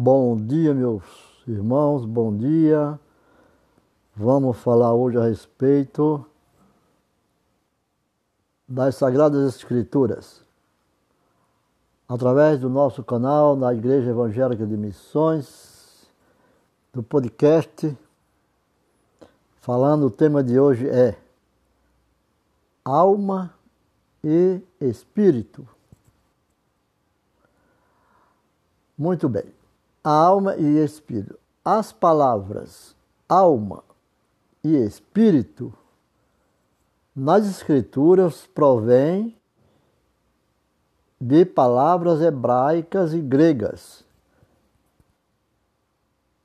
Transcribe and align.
Bom 0.00 0.36
dia, 0.36 0.72
meus 0.72 1.02
irmãos, 1.44 2.04
bom 2.04 2.32
dia. 2.36 3.00
Vamos 4.14 4.56
falar 4.58 4.94
hoje 4.94 5.18
a 5.18 5.24
respeito 5.24 6.24
das 8.68 8.94
Sagradas 8.94 9.56
Escrituras. 9.56 10.40
Através 12.08 12.60
do 12.60 12.70
nosso 12.70 13.02
canal 13.02 13.56
na 13.56 13.74
Igreja 13.74 14.10
Evangélica 14.10 14.64
de 14.64 14.76
Missões, 14.76 16.08
do 16.92 17.02
podcast, 17.02 17.98
falando 19.56 20.06
o 20.06 20.10
tema 20.12 20.44
de 20.44 20.60
hoje 20.60 20.88
é 20.88 21.18
Alma 22.84 23.52
e 24.22 24.60
Espírito. 24.80 25.66
Muito 28.96 29.28
bem 29.28 29.57
a 30.02 30.10
alma 30.10 30.56
e 30.56 30.82
espírito. 30.82 31.38
As 31.64 31.92
palavras 31.92 32.96
alma 33.28 33.82
e 34.64 34.74
espírito 34.74 35.72
nas 37.14 37.46
escrituras 37.46 38.46
provêm 38.46 39.36
de 41.20 41.44
palavras 41.44 42.22
hebraicas 42.22 43.12
e 43.12 43.20
gregas, 43.20 44.04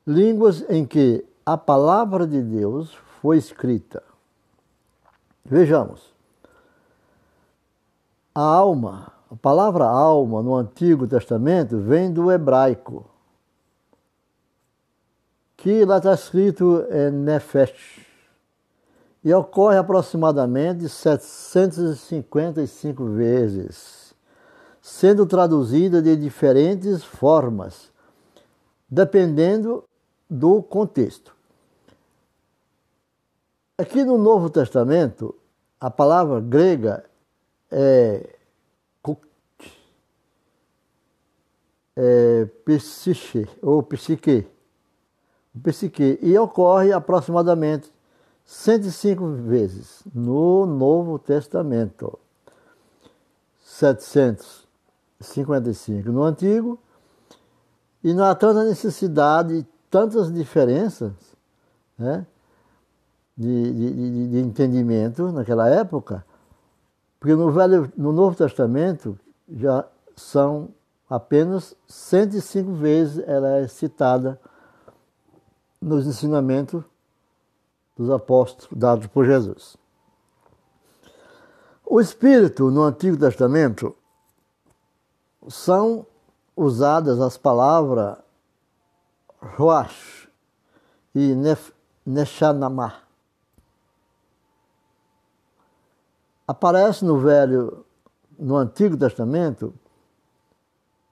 línguas 0.06 0.68
em 0.70 0.86
que 0.86 1.24
a 1.46 1.58
palavra 1.58 2.26
de 2.26 2.42
Deus 2.42 2.98
foi 3.22 3.38
escrita. 3.38 4.04
Vejamos. 5.46 6.12
A 8.34 8.42
alma, 8.42 9.14
a 9.30 9.36
palavra 9.36 9.86
alma 9.86 10.42
no 10.42 10.56
Antigo 10.56 11.08
Testamento 11.08 11.78
vem 11.78 12.12
do 12.12 12.32
hebraico 12.32 13.13
que 15.64 15.84
lá 15.86 15.98
está 15.98 16.14
escrito 16.14 16.86
é, 16.90 17.10
Nefesh, 17.10 18.06
e 19.24 19.34
ocorre 19.34 19.78
aproximadamente 19.78 20.90
755 20.90 23.06
vezes, 23.06 24.14
sendo 24.82 25.26
traduzida 25.26 26.02
de 26.02 26.18
diferentes 26.18 27.02
formas, 27.02 27.90
dependendo 28.90 29.86
do 30.30 30.62
contexto. 30.62 31.34
Aqui 33.78 34.04
no 34.04 34.18
Novo 34.18 34.50
Testamento, 34.50 35.34
a 35.80 35.90
palavra 35.90 36.42
grega 36.42 37.06
é, 37.72 38.36
é 41.96 42.46
psiche, 42.66 43.48
ou 43.62 43.82
psique, 43.82 44.46
psique, 45.62 46.18
e 46.22 46.38
ocorre 46.38 46.92
aproximadamente 46.92 47.90
105 48.46 49.32
vezes 49.34 50.04
no 50.14 50.66
Novo 50.66 51.18
Testamento, 51.20 52.20
755 53.62 56.12
no 56.12 56.24
Antigo, 56.24 56.78
e 58.04 58.14
não 58.14 58.26
há 58.26 58.36
tanta 58.36 58.66
necessidade, 58.66 59.66
tantas 59.90 60.34
diferenças 60.34 61.14
né, 61.98 62.28
de, 63.38 63.74
de, 63.74 64.30
de 64.30 64.40
entendimento 64.40 65.32
naquela 65.32 65.70
época, 65.70 66.26
porque 67.20 67.36
no, 67.36 67.52
Velho, 67.52 67.92
no 67.96 68.12
Novo 68.12 68.36
Testamento 68.36 69.18
já 69.50 69.86
são 70.16 70.70
apenas 71.10 71.76
105 71.88 72.74
vezes 72.74 73.24
ela 73.26 73.60
é 73.60 73.68
citada 73.68 74.40
nos 75.84 76.08
ensinamentos 76.08 76.84
dos 77.96 78.10
apóstolos 78.10 78.70
dados 78.72 79.08
por 79.08 79.26
Jesus. 79.26 79.78
O 81.86 82.00
Espírito 82.00 82.72
no 82.72 82.84
Antigo 82.84 83.18
Testamento 83.18 83.96
são 85.50 86.06
usadas 86.56 87.20
as 87.20 87.38
palavras 87.38 88.18
Ruach 89.42 90.30
e 91.14 91.36
Neshanamah. 92.06 93.04
Aparece 96.48 97.04
no 97.04 97.20
Velho, 97.20 97.86
no 98.40 98.56
Antigo 98.56 98.98
Testamento, 98.98 99.74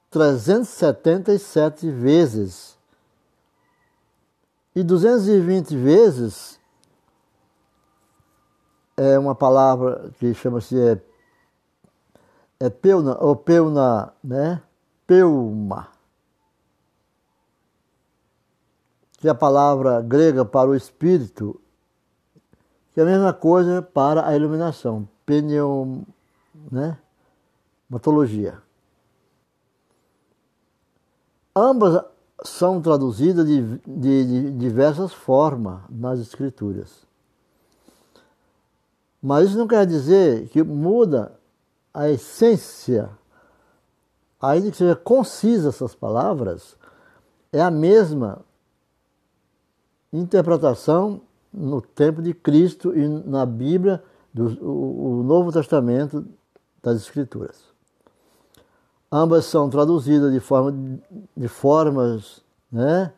377 0.10 1.90
vezes 1.90 2.78
e 4.76 4.84
220 4.84 5.76
vezes 5.76 6.60
é 8.96 9.18
uma 9.18 9.36
palavra 9.36 10.12
que 10.18 10.34
chama-se 10.34 10.80
é, 10.80 11.02
é 12.60 12.70
peuna, 12.70 13.18
ou 13.20 13.36
peuna, 13.36 14.14
né? 14.24 14.62
Peuma. 15.06 15.90
Que 19.18 19.28
é 19.28 19.32
a 19.32 19.36
palavra 19.36 20.02
grega 20.02 20.46
para 20.46 20.70
o 20.70 20.76
espírito, 20.76 21.60
que 22.94 23.00
é 23.00 23.04
a 23.04 23.06
mesma 23.06 23.34
coisa 23.34 23.82
para 23.82 24.28
a 24.28 24.36
iluminação. 24.36 25.08
Pneum, 25.26 26.06
né? 26.72 26.98
Matologia. 27.90 28.62
Ambas 31.56 32.04
são 32.44 32.82
traduzidas 32.82 33.46
de, 33.46 33.62
de, 33.86 34.26
de 34.26 34.52
diversas 34.52 35.14
formas 35.14 35.82
nas 35.90 36.20
escrituras. 36.20 37.06
Mas 39.22 39.50
isso 39.50 39.58
não 39.58 39.68
quer 39.68 39.86
dizer 39.86 40.48
que 40.50 40.64
muda 40.64 41.40
a 41.94 42.10
essência, 42.10 43.10
ainda 44.42 44.72
que 44.72 44.78
seja 44.78 44.96
concisa 44.96 45.70
essas 45.70 45.94
palavras, 45.94 46.76
é 47.54 47.62
a 47.62 47.70
mesma 47.70 48.44
interpretação 50.12 51.22
no 51.54 51.82
tempo 51.82 52.22
de 52.22 52.34
Cristo 52.34 52.98
e 52.98 53.08
na 53.08 53.46
Bíblia, 53.46 54.04
do 54.34 54.48
o, 54.66 55.20
o 55.20 55.24
Novo 55.24 55.52
Testamento 55.52 56.26
das 56.82 56.98
Escrituras. 56.98 57.71
Ambas 59.12 59.46
são 59.46 59.70
traduzidas 59.70 60.32
de, 60.32 60.40
forma, 60.40 61.00
de 61.36 61.48
formas, 61.48 62.42
né? 62.72 63.14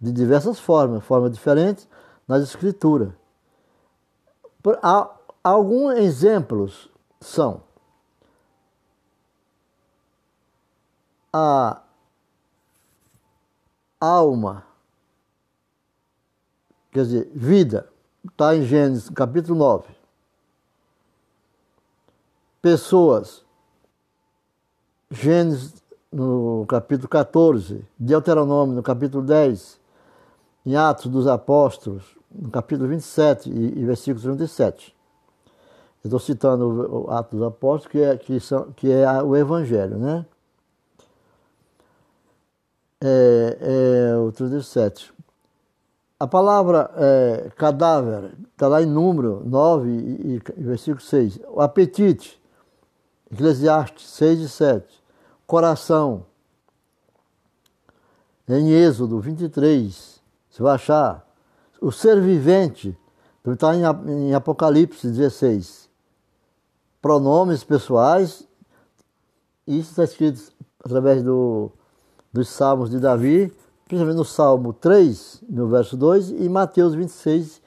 de 0.00 0.10
diversas 0.12 0.58
formas, 0.58 1.04
formas 1.04 1.32
diferentes, 1.32 1.88
nas 2.26 2.42
escrituras. 2.42 3.12
Há, 4.82 5.10
alguns 5.42 5.96
exemplos 5.98 6.90
são 7.20 7.62
a 11.32 11.82
alma, 14.00 14.66
quer 16.92 17.04
dizer, 17.04 17.30
vida, 17.34 17.90
está 18.28 18.54
em 18.56 18.62
Gênesis 18.62 19.08
capítulo 19.10 19.58
9. 19.58 19.88
Pessoas, 22.60 23.44
Gênesis 25.10 25.74
no 26.12 26.66
capítulo 26.68 27.08
14, 27.08 27.82
Deuteronômio 27.98 28.74
no 28.74 28.82
capítulo 28.82 29.24
10, 29.24 29.80
em 30.66 30.76
Atos 30.76 31.06
dos 31.06 31.26
Apóstolos, 31.26 32.04
no 32.30 32.50
capítulo 32.50 32.88
27 32.90 33.48
e, 33.48 33.78
e 33.78 33.84
versículo 33.86 34.22
37. 34.22 34.94
Eu 36.04 36.08
estou 36.08 36.20
citando 36.20 37.06
o 37.06 37.10
Atos 37.10 37.38
dos 37.38 37.48
Apóstolos, 37.48 37.90
que 37.90 38.02
é, 38.02 38.16
que 38.18 38.38
são, 38.38 38.70
que 38.72 38.92
é 38.92 39.22
o 39.22 39.34
Evangelho, 39.34 39.96
né? 39.98 40.26
É, 43.00 43.58
é, 44.12 44.16
o 44.18 44.30
37. 44.30 45.12
A 46.20 46.26
palavra 46.26 46.90
é, 46.96 47.50
cadáver 47.56 48.32
está 48.52 48.68
lá 48.68 48.82
em 48.82 48.86
número 48.86 49.42
9 49.46 49.88
e, 49.88 50.34
e, 50.34 50.62
versículo 50.62 51.00
6. 51.00 51.40
O 51.48 51.62
apetite, 51.62 52.38
Eclesiastes 53.30 54.08
6 54.10 54.40
e 54.40 54.48
7 54.48 54.98
coração. 55.48 56.26
Em 58.46 58.70
Êxodo 58.70 59.18
23, 59.18 60.20
você 60.48 60.62
vai 60.62 60.74
achar 60.74 61.26
o 61.80 61.90
ser 61.90 62.20
vivente, 62.20 62.96
está 63.46 63.74
em 63.74 64.34
Apocalipse 64.34 65.08
16. 65.08 65.88
Pronomes 67.00 67.64
pessoais, 67.64 68.46
isso 69.66 69.90
está 69.90 70.04
escrito 70.04 70.52
através 70.84 71.22
do, 71.22 71.70
dos 72.30 72.48
Salmos 72.48 72.90
de 72.90 73.00
Davi, 73.00 73.52
principalmente 73.86 74.18
no 74.18 74.24
Salmo 74.24 74.74
3, 74.74 75.44
no 75.48 75.68
verso 75.68 75.96
2, 75.96 76.30
e 76.30 76.48
Mateus 76.48 76.94
26, 76.94 77.62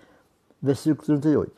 versículo 0.62 1.04
38. 1.20 1.52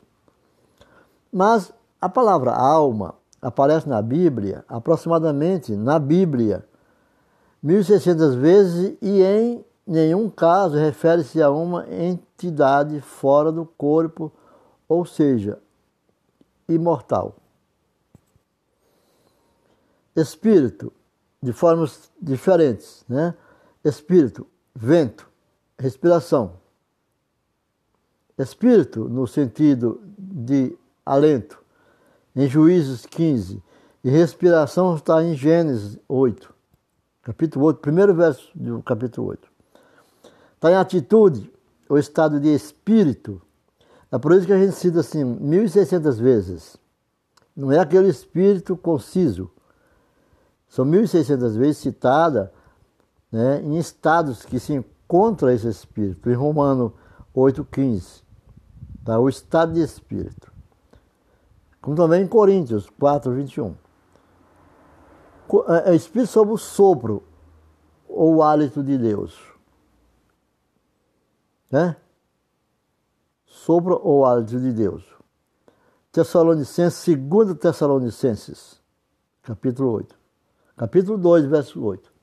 Mas 1.32 1.74
a 2.00 2.08
palavra 2.08 2.54
alma 2.54 3.16
aparece 3.44 3.88
na 3.88 4.02
Bíblia, 4.02 4.64
aproximadamente 4.68 5.76
na 5.76 6.00
Bíblia, 6.00 6.66
1.600 7.64 8.38
vezes 8.38 8.98
e 9.02 9.22
em 9.22 9.66
nenhum 9.86 10.30
caso 10.30 10.78
refere-se 10.78 11.42
a 11.42 11.52
uma 11.52 11.86
entidade 11.94 13.02
fora 13.02 13.52
do 13.52 13.66
corpo, 13.66 14.32
ou 14.88 15.06
seja, 15.06 15.60
imortal. 16.68 17.36
Espírito, 20.16 20.92
de 21.42 21.52
formas 21.52 22.12
diferentes, 22.22 23.04
né? 23.10 23.36
Espírito, 23.84 24.48
vento, 24.74 25.30
respiração. 25.78 26.54
Espírito, 28.38 29.10
no 29.10 29.28
sentido 29.28 30.02
de 30.18 30.78
alento, 31.06 31.63
em 32.36 32.48
Juízes 32.48 33.06
15, 33.06 33.62
e 34.04 34.10
respiração 34.10 34.96
está 34.96 35.24
em 35.24 35.36
Gênesis 35.36 35.98
8, 36.08 36.54
capítulo 37.22 37.66
8, 37.66 37.80
primeiro 37.80 38.14
verso 38.14 38.50
do 38.54 38.82
capítulo 38.84 39.28
8. 39.28 39.48
Está 40.56 40.72
em 40.72 40.76
atitude, 40.76 41.52
o 41.90 41.98
estado 41.98 42.40
de 42.40 42.54
espírito. 42.54 43.42
É 44.12 44.18
por 44.18 44.32
isso 44.32 44.48
que 44.48 44.54
a 44.54 44.60
gente 44.60 44.76
cita 44.76 45.02
assim 45.02 45.24
1.600 45.24 46.22
vezes. 46.22 46.78
Não 47.56 47.72
é 47.72 47.80
aquele 47.80 48.08
espírito 48.08 48.78
conciso. 48.78 49.52
São 50.70 50.86
1.600 50.86 51.58
vezes 51.58 51.78
citada 51.78 52.54
né, 53.32 53.62
em 53.62 53.78
estados 53.78 54.46
que 54.46 54.60
se 54.60 54.74
encontra 54.74 55.54
esse 55.54 55.68
espírito. 55.68 56.30
Em 56.30 56.34
Romano 56.34 56.94
8,15. 57.36 58.22
Tá? 59.04 59.20
O 59.20 59.28
estado 59.28 59.74
de 59.74 59.82
espírito. 59.82 60.53
Como 61.84 61.98
também 61.98 62.24
em 62.24 62.28
Coríntios 62.28 62.90
4, 62.98 63.30
21. 63.34 63.76
É, 65.68 65.92
é 65.92 65.96
espírito 65.96 66.32
sob 66.32 66.54
o 66.54 66.58
sopro 66.58 67.22
ou 68.08 68.36
o 68.36 68.42
hálito 68.42 68.82
de 68.82 68.98
Deus. 68.98 69.38
Né? 71.70 71.98
Sopro 73.46 74.00
ou 74.02 74.26
hálito 74.26 74.58
de 74.62 74.72
Deus. 74.72 75.04
Tessalonicenses, 76.10 77.18
2 77.18 77.58
Tessalonicenses, 77.58 78.82
capítulo 79.42 79.92
8. 79.92 80.16
Capítulo 80.78 81.18
2, 81.18 81.46
verso 81.48 81.84
8. 81.84 82.14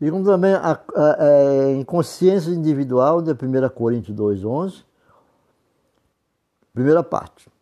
E 0.00 0.08
como 0.08 0.24
também 0.24 0.54
a, 0.54 0.70
a, 0.70 0.80
a, 0.94 1.16
é, 1.18 1.72
em 1.72 1.82
consciência 1.82 2.50
individual 2.50 3.20
de 3.20 3.32
1 3.32 3.68
Coríntios 3.70 4.16
2, 4.16 4.44
11. 4.44 4.84
Primeira 6.72 7.02
parte. 7.02 7.55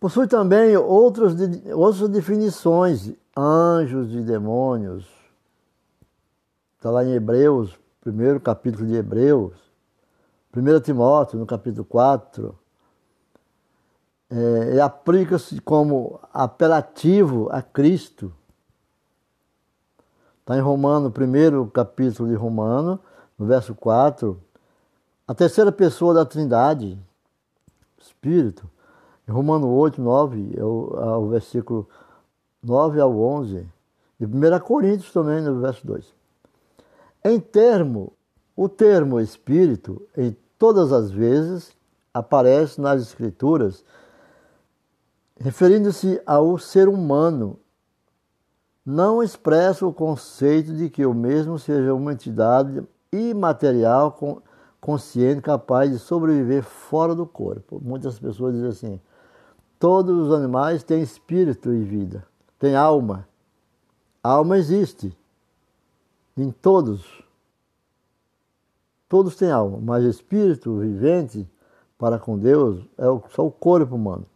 Possui 0.00 0.26
também 0.26 0.74
outras, 0.78 1.34
outras 1.74 2.08
definições, 2.08 3.12
anjos 3.36 4.14
e 4.14 4.22
demônios. 4.22 5.06
Está 6.78 6.90
lá 6.90 7.04
em 7.04 7.12
Hebreus, 7.12 7.78
primeiro 8.00 8.40
capítulo 8.40 8.86
de 8.86 8.94
Hebreus. 8.94 9.52
1 10.56 10.80
Timóteo, 10.80 11.38
no 11.38 11.44
capítulo 11.44 11.84
4. 11.84 12.58
É, 14.30 14.80
aplica-se 14.80 15.60
como 15.60 16.18
apelativo 16.32 17.50
a 17.52 17.60
Cristo. 17.60 18.32
Está 20.40 20.56
em 20.56 20.62
Romano, 20.62 21.10
primeiro 21.10 21.66
capítulo 21.66 22.26
de 22.30 22.34
Romano, 22.34 22.98
no 23.38 23.44
verso 23.44 23.74
4. 23.74 24.40
A 25.28 25.34
terceira 25.34 25.70
pessoa 25.70 26.14
da 26.14 26.24
Trindade, 26.24 26.98
Espírito 28.00 28.66
Romano 29.30 29.68
8, 29.68 30.00
9, 30.00 30.54
é 30.56 30.64
o, 30.64 30.94
é 30.96 31.16
o 31.16 31.28
versículo 31.28 31.88
9 32.62 33.00
ao 33.00 33.16
11. 33.18 33.66
E 34.18 34.26
1 34.26 34.60
Coríntios 34.60 35.12
também, 35.12 35.40
no 35.42 35.60
verso 35.60 35.86
2. 35.86 36.14
Em 37.24 37.38
termo, 37.40 38.12
o 38.56 38.68
termo 38.68 39.20
espírito, 39.20 40.06
em 40.16 40.36
todas 40.58 40.92
as 40.92 41.10
vezes, 41.10 41.72
aparece 42.12 42.80
nas 42.80 43.00
Escrituras, 43.00 43.84
referindo-se 45.38 46.20
ao 46.26 46.58
ser 46.58 46.88
humano. 46.88 47.58
Não 48.84 49.22
expressa 49.22 49.86
o 49.86 49.92
conceito 49.92 50.74
de 50.74 50.90
que 50.90 51.06
o 51.06 51.14
mesmo 51.14 51.58
seja 51.58 51.94
uma 51.94 52.12
entidade 52.12 52.82
imaterial, 53.12 54.18
consciente, 54.80 55.42
capaz 55.42 55.90
de 55.90 55.98
sobreviver 55.98 56.62
fora 56.62 57.14
do 57.14 57.26
corpo. 57.26 57.80
Muitas 57.82 58.18
pessoas 58.18 58.54
dizem 58.54 58.68
assim: 58.68 59.00
Todos 59.80 60.28
os 60.28 60.34
animais 60.34 60.84
têm 60.84 61.00
espírito 61.00 61.72
e 61.72 61.82
vida, 61.82 62.26
têm 62.58 62.76
alma. 62.76 63.26
A 64.22 64.32
alma 64.32 64.58
existe 64.58 65.16
em 66.36 66.50
todos. 66.50 67.24
Todos 69.08 69.34
têm 69.36 69.50
alma, 69.50 69.78
mas 69.80 70.04
espírito 70.04 70.76
vivente 70.80 71.48
para 71.96 72.18
com 72.18 72.38
Deus 72.38 72.84
é 72.98 73.04
só 73.30 73.46
o 73.46 73.50
corpo 73.50 73.94
humano. 73.94 74.26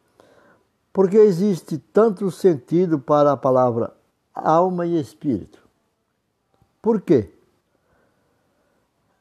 Porque 0.91 1.19
existe 1.19 1.77
tanto 1.77 2.31
sentido 2.31 2.99
para 2.99 3.33
a 3.33 3.37
palavra 3.37 3.93
alma 4.35 4.87
e 4.87 4.99
espírito. 4.99 5.59
Por 6.81 7.03
quê? 7.03 7.31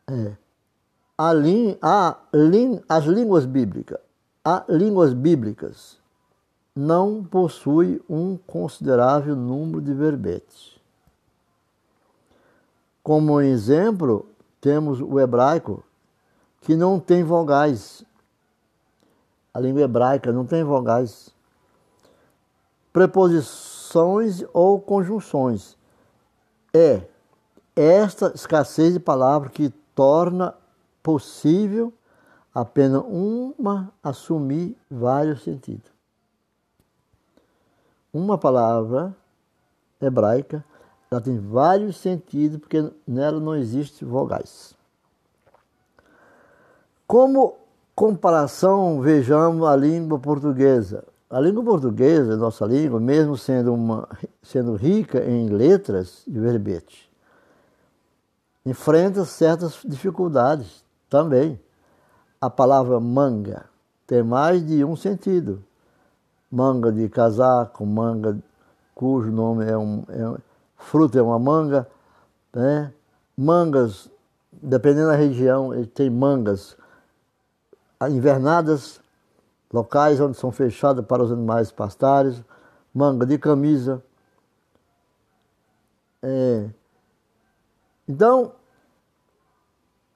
É, 0.08 0.38
a, 1.18 1.34
a, 1.82 2.18
as 2.88 3.04
línguas 3.04 3.46
bíblicas, 3.46 4.00
há 4.46 4.64
línguas 4.70 5.14
bíblicas 5.14 6.02
não 6.76 7.24
possui 7.24 8.02
um 8.10 8.36
considerável 8.36 9.36
número 9.36 9.80
de 9.80 9.94
verbetes. 9.94 10.80
Como 13.04 13.40
exemplo, 13.40 14.28
temos 14.60 15.00
o 15.00 15.20
hebraico, 15.20 15.84
que 16.62 16.76
não 16.76 17.00
tem 17.00 17.24
vogais. 17.24 18.04
A 19.54 19.60
língua 19.60 19.82
hebraica 19.82 20.32
não 20.32 20.46
tem 20.46 20.64
vogais. 20.64 21.30
Preposições 22.92 24.44
ou 24.54 24.80
conjunções. 24.80 25.78
É 26.74 27.04
esta 27.76 28.32
escassez 28.34 28.94
de 28.94 29.00
palavra 29.00 29.50
que 29.50 29.70
torna 29.94 30.56
possível 31.04 31.94
apenas 32.56 33.04
uma 33.06 33.92
assumir 34.02 34.78
vários 34.90 35.44
sentidos 35.44 35.93
uma 38.14 38.38
palavra 38.38 39.16
hebraica, 40.00 40.64
ela 41.10 41.20
tem 41.20 41.40
vários 41.40 41.98
sentidos, 41.98 42.60
porque 42.60 42.92
nela 43.08 43.40
não 43.40 43.56
existe 43.56 44.06
vogais. 44.06 44.76
Como 47.08 47.58
comparação, 47.96 49.02
vejamos 49.02 49.66
a 49.68 49.76
língua 49.76 50.20
portuguesa. 50.20 51.04
A 51.30 51.40
língua 51.40 51.64
portuguesa, 51.64 52.38
nossa 52.38 52.66
língua, 52.66 53.00
mesmo 53.00 53.36
sendo, 53.36 53.74
uma, 53.74 54.08
sendo 54.42 54.76
rica 54.76 55.24
em 55.26 55.50
letras 55.50 56.24
e 56.28 56.40
verbetes, 56.40 57.10
enfrenta 58.66 59.26
certas 59.26 59.80
dificuldades 59.84 60.84
também. 61.10 61.60
A 62.40 62.50
palavra 62.50 63.00
manga 63.00 63.66
tem 64.06 64.22
mais 64.22 64.66
de 64.66 64.84
um 64.84 64.96
sentido 64.96 65.64
manga 66.54 66.92
de 66.92 67.10
casaco, 67.10 67.84
manga 67.84 68.38
cujo 68.94 69.32
nome 69.32 69.66
é 69.66 69.76
um, 69.76 70.04
é, 70.08 71.18
é 71.18 71.22
uma 71.24 71.40
manga, 71.40 71.90
né? 72.54 72.94
Mangas, 73.36 74.08
dependendo 74.52 75.08
da 75.08 75.16
região, 75.16 75.74
ele 75.74 75.88
tem 75.88 76.12
mangas 76.12 76.78
invernadas, 78.08 79.02
locais 79.72 80.22
onde 80.22 80.38
são 80.38 80.52
fechadas 80.52 81.04
para 81.04 81.24
os 81.24 81.32
animais 81.32 81.72
pastares, 81.72 82.44
manga 82.94 83.26
de 83.26 83.40
camisa. 83.40 84.04
É. 86.22 86.70
Então, 88.08 88.52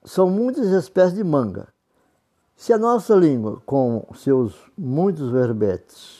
são 0.04 0.30
muitas 0.30 0.68
espécies 0.68 1.14
de 1.14 1.24
manga. 1.24 1.66
Se 2.56 2.72
a 2.72 2.78
nossa 2.78 3.14
língua, 3.14 3.60
com 3.66 4.06
seus 4.14 4.54
muitos 4.76 5.30
verbetes, 5.30 6.17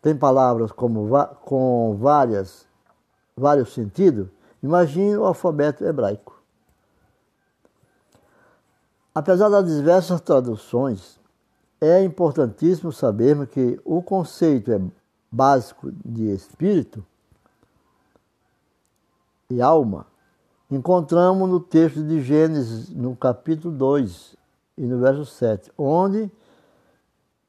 tem 0.00 0.16
palavras 0.16 0.72
como, 0.72 1.08
com 1.42 1.96
várias, 1.98 2.66
vários 3.36 3.72
sentidos, 3.72 4.28
imagine 4.62 5.16
o 5.16 5.24
alfabeto 5.24 5.84
hebraico. 5.84 6.40
Apesar 9.14 9.48
das 9.48 9.66
diversas 9.66 10.20
traduções, 10.20 11.18
é 11.80 12.02
importantíssimo 12.02 12.92
sabermos 12.92 13.48
que 13.48 13.80
o 13.84 14.02
conceito 14.02 14.72
é 14.72 14.80
básico 15.30 15.90
de 16.04 16.32
espírito 16.32 17.04
e 19.48 19.60
alma 19.60 20.06
encontramos 20.70 21.48
no 21.48 21.58
texto 21.58 22.02
de 22.02 22.22
Gênesis, 22.22 22.88
no 22.90 23.16
capítulo 23.16 23.74
2 23.74 24.36
e 24.78 24.82
no 24.82 25.00
verso 25.00 25.26
7, 25.26 25.72
onde 25.76 26.30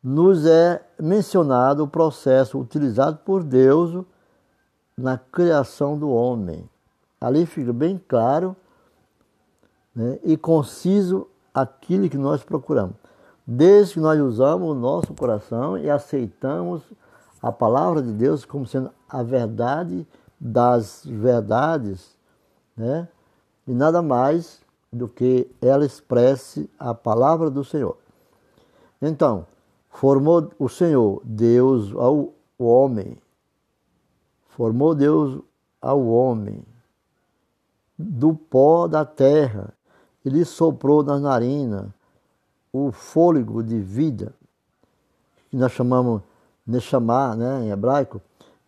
nos 0.03 0.45
é 0.45 0.81
mencionado 0.99 1.83
o 1.83 1.87
processo 1.87 2.59
utilizado 2.59 3.17
por 3.17 3.43
Deus 3.43 4.03
na 4.97 5.17
criação 5.17 5.97
do 5.97 6.09
homem. 6.09 6.67
Ali 7.19 7.45
fica 7.45 7.71
bem 7.71 8.01
claro 8.07 8.55
né, 9.95 10.19
e 10.23 10.35
conciso 10.35 11.27
aquilo 11.53 12.09
que 12.09 12.17
nós 12.17 12.43
procuramos. 12.43 12.95
Desde 13.45 13.95
que 13.95 13.99
nós 13.99 14.19
usamos 14.19 14.69
o 14.69 14.75
nosso 14.75 15.13
coração 15.13 15.77
e 15.77 15.89
aceitamos 15.89 16.81
a 17.41 17.51
palavra 17.51 18.01
de 18.01 18.11
Deus 18.11 18.45
como 18.45 18.65
sendo 18.65 18.91
a 19.09 19.21
verdade 19.23 20.07
das 20.39 21.03
verdades, 21.05 22.15
né? 22.75 23.07
E 23.67 23.73
nada 23.73 24.01
mais 24.01 24.61
do 24.91 25.07
que 25.07 25.49
ela 25.61 25.85
expresse 25.85 26.69
a 26.79 26.93
palavra 26.93 27.49
do 27.49 27.63
Senhor. 27.63 27.97
Então, 29.01 29.45
formou 29.91 30.51
o 30.57 30.67
Senhor, 30.67 31.21
Deus 31.23 31.93
ao 31.95 32.33
homem, 32.57 33.17
formou 34.49 34.95
Deus 34.95 35.41
ao 35.81 36.05
homem 36.07 36.63
do 37.97 38.33
pó 38.33 38.87
da 38.87 39.05
terra, 39.05 39.73
ele 40.25 40.43
soprou 40.45 41.03
nas 41.03 41.21
narinas 41.21 41.89
o 42.73 42.91
fôlego 42.91 43.61
de 43.61 43.79
vida, 43.79 44.33
que 45.49 45.57
nós 45.57 45.71
chamamos 45.71 46.21
Neshama, 46.65 47.35
né, 47.35 47.65
em 47.65 47.69
hebraico, 47.69 48.21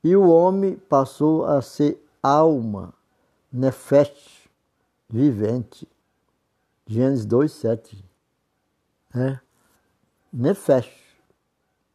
e 0.03 0.15
o 0.15 0.29
homem 0.29 0.75
passou 0.75 1.45
a 1.45 1.61
ser 1.61 2.03
alma, 2.21 2.93
nefesh, 3.51 4.49
vivente. 5.09 5.87
Gênesis 6.85 7.25
2, 7.25 7.51
7. 7.51 8.05
Né? 9.13 9.39
Nefesh, 10.31 11.02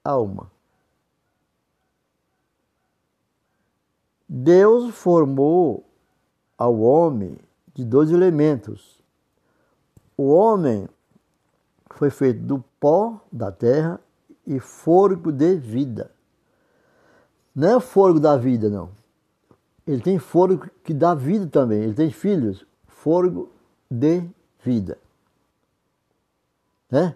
alma. 0.08 0.50
Deus 4.28 4.94
formou 4.94 5.84
ao 6.56 6.80
homem 6.80 7.38
de 7.74 7.84
dois 7.84 8.10
elementos. 8.10 8.98
O 10.16 10.28
homem 10.28 10.88
foi 11.90 12.10
feito 12.10 12.40
do 12.40 12.64
pó 12.80 13.20
da 13.30 13.52
terra 13.52 14.00
e 14.46 14.58
fôlego 14.58 15.30
de 15.30 15.56
vida. 15.56 16.10
Não 17.54 17.76
é 17.76 17.80
fôlego 17.80 18.20
da 18.20 18.36
vida, 18.36 18.68
não. 18.68 18.90
Ele 19.86 20.02
tem 20.02 20.18
fôlego 20.18 20.68
que 20.84 20.92
dá 20.92 21.14
vida 21.14 21.46
também. 21.46 21.82
Ele 21.82 21.94
tem 21.94 22.10
filhos, 22.10 22.66
fôlego 22.86 23.50
de 23.90 24.22
vida. 24.62 24.98
Né? 26.90 27.14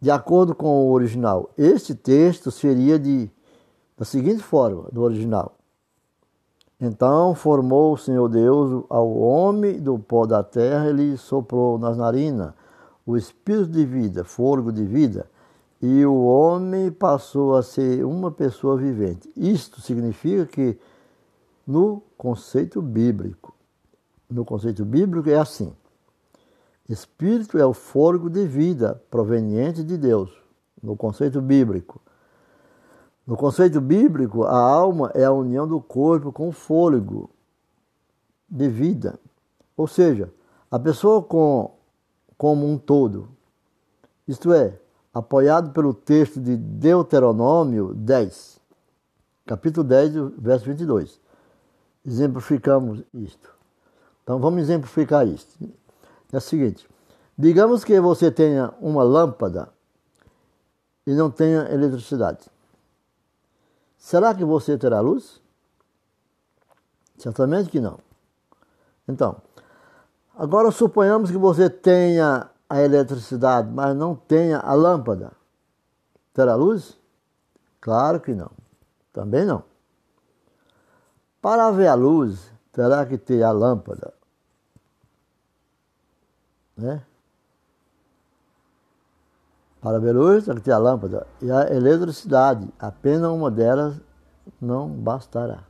De 0.00 0.10
acordo 0.10 0.54
com 0.54 0.86
o 0.86 0.92
original, 0.92 1.50
este 1.58 1.94
texto 1.94 2.50
seria 2.50 2.98
de, 2.98 3.28
da 3.96 4.04
seguinte 4.04 4.42
forma, 4.42 4.88
do 4.92 5.02
original. 5.02 5.56
Então 6.80 7.34
formou 7.34 7.94
o 7.94 7.98
Senhor 7.98 8.28
Deus 8.28 8.84
ao 8.88 9.10
homem 9.18 9.80
do 9.80 9.98
pó 9.98 10.24
da 10.24 10.44
terra, 10.44 10.88
ele 10.88 11.16
soprou 11.16 11.76
nas 11.76 11.96
narinas 11.96 12.52
o 13.04 13.16
espírito 13.16 13.70
de 13.70 13.84
vida, 13.84 14.22
fôlego 14.22 14.70
de 14.70 14.84
vida, 14.84 15.28
e 15.82 16.04
o 16.04 16.24
homem 16.24 16.92
passou 16.92 17.56
a 17.56 17.62
ser 17.62 18.04
uma 18.04 18.30
pessoa 18.30 18.76
vivente. 18.76 19.32
Isto 19.36 19.80
significa 19.80 20.46
que 20.46 20.78
no 21.66 22.02
conceito 22.16 22.80
bíblico, 22.80 23.54
no 24.30 24.44
conceito 24.44 24.84
bíblico 24.84 25.28
é 25.28 25.36
assim: 25.36 25.72
espírito 26.88 27.58
é 27.58 27.66
o 27.66 27.74
fôlego 27.74 28.30
de 28.30 28.46
vida 28.46 29.02
proveniente 29.10 29.82
de 29.82 29.96
Deus, 29.96 30.30
no 30.82 30.96
conceito 30.96 31.40
bíblico. 31.40 32.00
No 33.26 33.36
conceito 33.36 33.80
bíblico, 33.80 34.44
a 34.44 34.58
alma 34.58 35.10
é 35.14 35.24
a 35.24 35.32
união 35.32 35.68
do 35.68 35.80
corpo 35.80 36.32
com 36.32 36.48
o 36.48 36.52
fôlego 36.52 37.30
de 38.48 38.68
vida. 38.68 39.18
Ou 39.76 39.86
seja, 39.86 40.32
a 40.70 40.78
pessoa 40.78 41.22
com 41.22 41.78
como 42.38 42.66
um 42.66 42.78
todo. 42.78 43.28
Isto 44.26 44.52
é, 44.52 44.78
apoiado 45.12 45.72
pelo 45.72 45.92
texto 45.92 46.40
de 46.40 46.56
Deuteronômio 46.56 47.92
10, 47.92 48.60
capítulo 49.44 49.86
10, 49.86 50.12
verso 50.38 50.64
22. 50.66 51.20
Exemplificamos 52.06 53.02
isto. 53.12 53.52
Então 54.22 54.38
vamos 54.38 54.62
exemplificar 54.62 55.26
isto. 55.26 55.58
É 56.32 56.36
o 56.36 56.40
seguinte: 56.40 56.88
digamos 57.36 57.84
que 57.84 58.00
você 58.00 58.30
tenha 58.30 58.72
uma 58.80 59.02
lâmpada 59.02 59.68
e 61.06 61.12
não 61.12 61.30
tenha 61.30 61.72
eletricidade. 61.72 62.46
Será 63.96 64.34
que 64.34 64.44
você 64.44 64.78
terá 64.78 65.00
luz? 65.00 65.40
Certamente 67.16 67.70
que 67.70 67.80
não. 67.80 67.98
Então, 69.08 69.40
Agora 70.38 70.70
suponhamos 70.70 71.32
que 71.32 71.36
você 71.36 71.68
tenha 71.68 72.48
a 72.70 72.80
eletricidade, 72.80 73.68
mas 73.72 73.96
não 73.96 74.14
tenha 74.14 74.60
a 74.60 74.72
lâmpada. 74.72 75.32
Terá 76.32 76.54
luz? 76.54 76.96
Claro 77.80 78.20
que 78.20 78.32
não. 78.32 78.52
Também 79.12 79.44
não. 79.44 79.64
Para 81.42 81.72
ver 81.72 81.88
a 81.88 81.94
luz, 81.94 82.52
terá 82.70 83.04
que 83.04 83.18
ter 83.18 83.42
a 83.42 83.50
lâmpada. 83.50 84.14
Né? 86.78 87.02
Para 89.80 89.98
ver 89.98 90.12
luz, 90.12 90.44
terá 90.44 90.56
que 90.56 90.62
ter 90.62 90.72
a 90.72 90.78
lâmpada. 90.78 91.26
E 91.42 91.50
a 91.50 91.74
eletricidade, 91.74 92.68
apenas 92.78 93.30
uma 93.30 93.50
delas 93.50 94.00
não 94.60 94.88
bastará. 94.88 95.64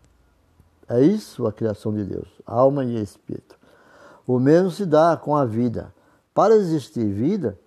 É 0.89 1.01
isso 1.01 1.47
a 1.47 1.53
criação 1.53 1.93
de 1.93 2.05
Deus, 2.05 2.29
alma 2.47 2.85
e 2.85 3.03
espírito. 3.03 3.59
O 4.27 4.39
mesmo 4.39 4.71
se 4.71 4.87
dá 4.87 5.17
com 5.17 5.35
a 5.35 5.45
vida. 5.45 5.95
Para 6.33 6.55
existir 6.55 7.07
vida, 7.07 7.59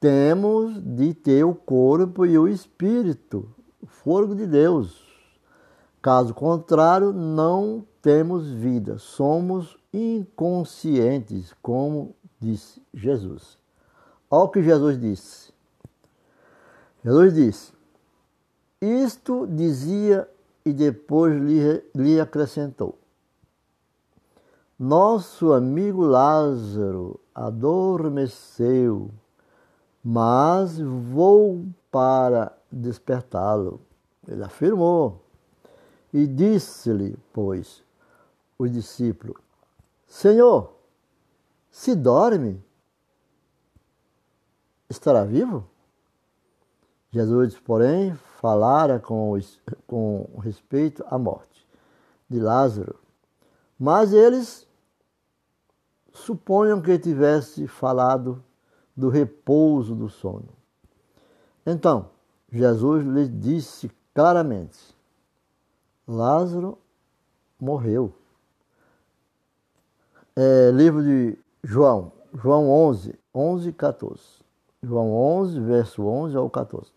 temos 0.00 0.80
de 0.82 1.12
ter 1.12 1.44
o 1.44 1.54
corpo 1.54 2.24
e 2.24 2.38
o 2.38 2.48
espírito, 2.48 3.48
o 3.82 3.86
fogo 3.86 4.34
de 4.34 4.46
Deus. 4.46 5.04
Caso 6.00 6.32
contrário, 6.32 7.12
não 7.12 7.84
temos 8.00 8.48
vida, 8.48 8.98
somos 8.98 9.76
inconscientes, 9.92 11.54
como 11.60 12.14
disse 12.40 12.82
Jesus. 12.94 13.58
Olha 14.30 14.44
o 14.44 14.48
que 14.48 14.62
Jesus 14.62 14.98
disse. 14.98 15.52
Jesus 17.04 17.34
disse: 17.34 17.72
Isto 18.80 19.46
dizia 19.46 20.28
e 20.64 20.72
depois 20.72 21.34
lhe, 21.34 21.82
lhe 21.94 22.20
acrescentou: 22.20 23.00
nosso 24.82 25.52
amigo 25.52 26.00
Lázaro 26.00 27.20
adormeceu, 27.34 29.10
mas 30.02 30.78
vou 30.78 31.66
para 31.90 32.56
despertá-lo. 32.72 33.78
Ele 34.26 34.42
afirmou. 34.42 35.20
E 36.10 36.26
disse-lhe, 36.26 37.14
pois, 37.30 37.84
o 38.58 38.66
discípulo: 38.66 39.36
Senhor, 40.06 40.72
se 41.70 41.94
dorme, 41.94 42.62
estará 44.88 45.24
vivo? 45.24 45.66
Jesus, 47.10 47.58
porém, 47.58 48.14
falara 48.40 48.98
com, 48.98 49.38
com 49.86 50.28
respeito 50.40 51.04
à 51.08 51.18
morte 51.18 51.66
de 52.28 52.38
Lázaro. 52.38 52.98
Mas 53.78 54.12
eles 54.12 54.68
Suponham 56.12 56.82
que 56.82 56.98
tivesse 56.98 57.66
falado 57.66 58.42
do 58.96 59.08
repouso 59.08 59.94
do 59.94 60.08
sono. 60.08 60.48
Então, 61.64 62.10
Jesus 62.52 63.04
lhe 63.04 63.28
disse 63.28 63.90
claramente: 64.12 64.78
Lázaro 66.06 66.78
morreu. 67.58 68.12
É, 70.34 70.70
livro 70.72 71.02
de 71.02 71.38
João, 71.62 72.12
João 72.34 72.70
11, 72.70 73.18
11, 73.34 73.72
14. 73.72 74.22
João 74.82 75.12
11, 75.12 75.60
verso 75.60 76.02
11 76.02 76.36
ao 76.36 76.48
14. 76.48 76.90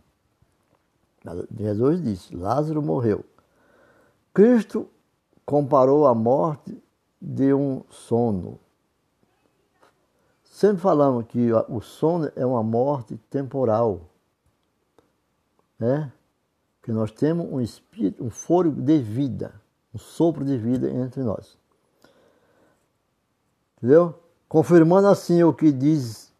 Jesus 1.57 2.01
disse: 2.01 2.35
Lázaro 2.35 2.81
morreu. 2.81 3.25
Cristo 4.33 4.89
comparou 5.45 6.07
a 6.07 6.15
morte 6.15 6.81
de 7.21 7.53
um 7.53 7.83
sono 7.89 8.59
Sempre 10.53 10.83
falamos 10.83 11.25
que 11.25 11.51
o 11.51 11.81
sono 11.81 12.31
é 12.35 12.45
uma 12.45 12.61
morte 12.61 13.17
temporal. 13.29 14.01
Né? 15.79 16.13
Que 16.83 16.91
nós 16.91 17.11
temos 17.11 17.51
um 17.51 17.59
espírito, 17.59 18.23
um 18.23 18.29
fôlego 18.29 18.79
de 18.79 18.99
vida, 18.99 19.59
um 19.91 19.97
sopro 19.97 20.45
de 20.45 20.55
vida 20.55 20.91
entre 20.91 21.23
nós. 21.23 21.57
Entendeu? 23.77 24.22
Confirmando 24.53 25.07
assim 25.07 25.41
o 25.41 25.51
que 25.51 25.71
diz 25.71 26.31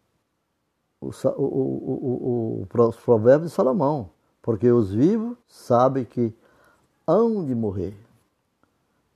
o, 1.00 1.10
o, 1.36 1.42
o, 1.42 2.62
o, 2.62 2.66
provérbio 3.04 3.48
de 3.48 3.52
Salomão. 3.52 4.08
Porque 4.40 4.70
os 4.70 4.92
vivos 4.94 5.36
sabem 5.48 6.04
que 6.04 6.32
hão 7.04 7.44
de 7.44 7.56
morrer. 7.56 7.98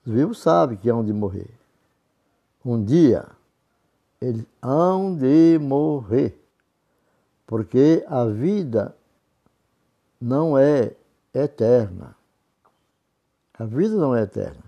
Os 0.05 0.12
vivos 0.12 0.40
sabem 0.40 0.76
que 0.76 0.90
hão 0.90 1.05
de 1.05 1.12
morrer. 1.12 1.49
Um 2.64 2.83
dia 2.83 3.25
eles 4.21 4.45
hão 4.61 5.14
de 5.14 5.61
morrer. 5.62 6.37
Porque 7.47 8.05
a 8.09 8.25
vida 8.25 8.97
não 10.21 10.59
é 10.59 10.97
eterna. 11.33 12.17
A 13.57 13.64
vida 13.64 13.95
não 13.95 14.17
é 14.17 14.23
eterna. 14.23 14.68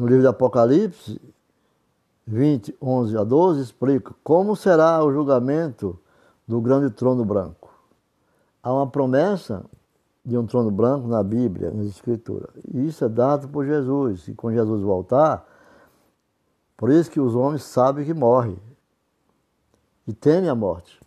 No 0.00 0.06
livro 0.06 0.22
de 0.22 0.28
Apocalipse 0.28 1.20
20, 2.26 2.74
11 2.80 3.18
a 3.18 3.22
12, 3.22 3.60
explica 3.60 4.14
como 4.24 4.56
será 4.56 5.04
o 5.04 5.12
julgamento 5.12 6.00
do 6.48 6.58
grande 6.58 6.88
trono 6.88 7.22
branco. 7.22 7.70
Há 8.62 8.72
uma 8.72 8.86
promessa 8.86 9.62
de 10.24 10.38
um 10.38 10.46
trono 10.46 10.70
branco 10.70 11.06
na 11.06 11.22
Bíblia, 11.22 11.70
nas 11.70 11.86
Escrituras. 11.88 12.48
E 12.72 12.86
isso 12.86 13.04
é 13.04 13.10
dado 13.10 13.46
por 13.48 13.66
Jesus. 13.66 14.26
E 14.26 14.32
quando 14.32 14.54
Jesus 14.54 14.80
voltar, 14.80 15.46
por 16.78 16.88
isso 16.88 17.10
que 17.10 17.20
os 17.20 17.34
homens 17.34 17.62
sabem 17.64 18.06
que 18.06 18.14
morre 18.14 18.56
e 20.08 20.14
temem 20.14 20.48
a 20.48 20.54
morte. 20.54 20.98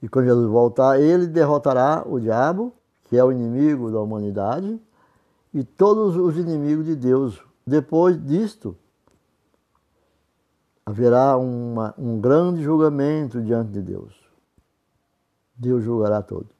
E 0.00 0.08
quando 0.08 0.26
Jesus 0.26 0.48
voltar, 0.48 1.00
ele 1.00 1.26
derrotará 1.26 2.04
o 2.06 2.20
diabo, 2.20 2.72
que 3.02 3.16
é 3.16 3.24
o 3.24 3.32
inimigo 3.32 3.90
da 3.90 4.00
humanidade, 4.00 4.80
e 5.52 5.64
todos 5.64 6.16
os 6.16 6.36
inimigos 6.36 6.86
de 6.86 6.94
Deus. 6.94 7.49
Depois 7.70 8.20
disto, 8.20 8.76
haverá 10.84 11.36
uma, 11.36 11.94
um 11.96 12.20
grande 12.20 12.64
julgamento 12.64 13.40
diante 13.40 13.70
de 13.70 13.80
Deus. 13.80 14.12
Deus 15.54 15.84
julgará 15.84 16.20
todos. 16.20 16.50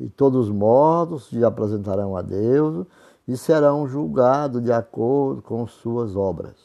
E 0.00 0.08
todos 0.08 0.48
os 0.48 0.50
mortos 0.50 1.28
se 1.28 1.44
apresentarão 1.44 2.16
a 2.16 2.22
Deus 2.22 2.84
e 3.28 3.36
serão 3.36 3.86
julgados 3.86 4.60
de 4.60 4.72
acordo 4.72 5.40
com 5.40 5.64
suas 5.68 6.16
obras. 6.16 6.56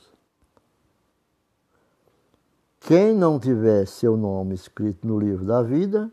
Quem 2.79 3.13
não 3.13 3.39
tiver 3.39 3.85
seu 3.85 4.17
nome 4.17 4.55
escrito 4.55 5.05
no 5.05 5.19
livro 5.19 5.45
da 5.45 5.61
vida 5.61 6.11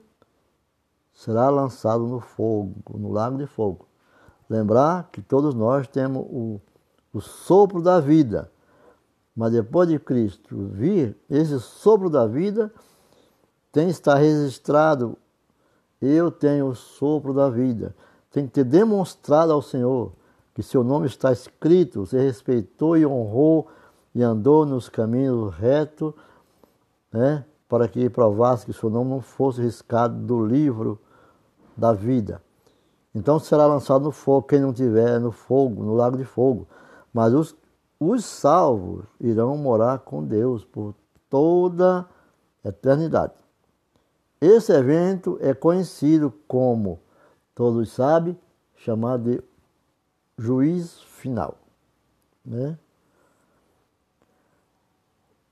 será 1.14 1.48
lançado 1.48 2.06
no 2.06 2.20
fogo, 2.20 2.98
no 2.98 3.10
lago 3.10 3.38
de 3.38 3.46
fogo. 3.46 3.88
Lembrar 4.46 5.08
que 5.10 5.22
todos 5.22 5.54
nós 5.54 5.88
temos 5.88 6.22
o, 6.28 6.60
o 7.12 7.20
sopro 7.20 7.82
da 7.82 8.00
vida, 8.00 8.50
mas 9.34 9.52
depois 9.52 9.88
de 9.88 9.98
Cristo 9.98 10.68
vir, 10.72 11.16
esse 11.28 11.58
sopro 11.60 12.08
da 12.08 12.26
vida 12.26 12.72
tem 13.70 13.86
que 13.86 13.92
estar 13.92 14.16
registrado 14.16 15.16
eu 16.02 16.32
tenho 16.32 16.66
o 16.66 16.74
sopro 16.74 17.32
da 17.32 17.48
vida. 17.48 17.94
Tem 18.30 18.46
que 18.46 18.52
ter 18.52 18.64
demonstrado 18.64 19.52
ao 19.52 19.62
Senhor 19.62 20.12
que 20.52 20.62
seu 20.62 20.82
nome 20.82 21.06
está 21.06 21.32
escrito, 21.32 22.04
você 22.04 22.20
respeitou 22.20 22.96
e 22.96 23.06
honrou 23.06 23.68
e 24.14 24.22
andou 24.22 24.66
nos 24.66 24.88
caminhos 24.88 25.54
retos, 25.54 26.12
né, 27.10 27.44
para 27.68 27.88
que 27.88 28.10
provasse 28.10 28.66
que 28.66 28.72
seu 28.72 28.90
nome 28.90 29.10
não 29.10 29.20
fosse 29.22 29.62
riscado 29.62 30.14
do 30.14 30.44
livro 30.44 30.98
da 31.74 31.92
vida. 31.92 32.42
Então 33.14 33.38
será 33.38 33.66
lançado 33.66 34.04
no 34.04 34.12
fogo 34.12 34.46
quem 34.46 34.60
não 34.60 34.72
tiver 34.74 35.18
no 35.18 35.32
fogo, 35.32 35.82
no 35.82 35.94
lago 35.94 36.16
de 36.16 36.24
fogo. 36.24 36.66
Mas 37.12 37.34
os, 37.34 37.56
os 38.00 38.24
salvos 38.24 39.04
irão 39.20 39.56
morar 39.56 40.00
com 40.00 40.24
Deus 40.24 40.64
por 40.64 40.94
toda 41.28 42.08
a 42.64 42.68
eternidade. 42.68 43.34
Esse 44.40 44.72
evento 44.72 45.38
é 45.40 45.54
conhecido 45.54 46.32
como, 46.48 47.00
todos 47.54 47.92
sabem, 47.92 48.36
chamado 48.74 49.30
de 49.30 49.42
juiz 50.36 51.00
final. 51.00 51.56
Né? 52.44 52.76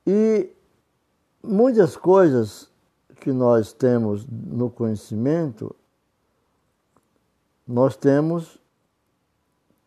E 0.04 0.50
muitas 1.42 1.96
coisas 1.96 2.68
que 3.20 3.32
nós 3.32 3.72
temos 3.72 4.26
no 4.26 4.70
conhecimento, 4.70 5.74
nós 7.66 7.96
temos 7.96 8.58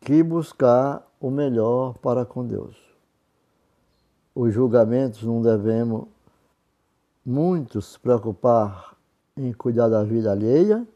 que 0.00 0.22
buscar 0.22 1.06
o 1.24 1.30
melhor 1.30 1.96
para 2.00 2.26
com 2.26 2.46
Deus. 2.46 2.76
Os 4.34 4.52
julgamentos 4.52 5.22
não 5.22 5.40
devemos 5.40 6.06
muito 7.24 7.80
se 7.80 7.98
preocupar 7.98 8.94
em 9.34 9.50
cuidar 9.50 9.88
da 9.88 10.04
vida 10.04 10.30
alheia, 10.30 10.86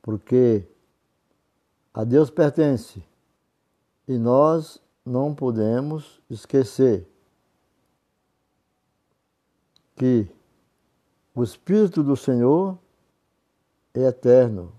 porque 0.00 0.66
a 1.92 2.02
Deus 2.02 2.30
pertence 2.30 3.04
e 4.08 4.16
nós 4.16 4.80
não 5.04 5.34
podemos 5.34 6.18
esquecer 6.30 7.06
que 9.96 10.26
o 11.34 11.42
Espírito 11.42 12.02
do 12.02 12.16
Senhor 12.16 12.78
é 13.92 14.00
eterno 14.04 14.72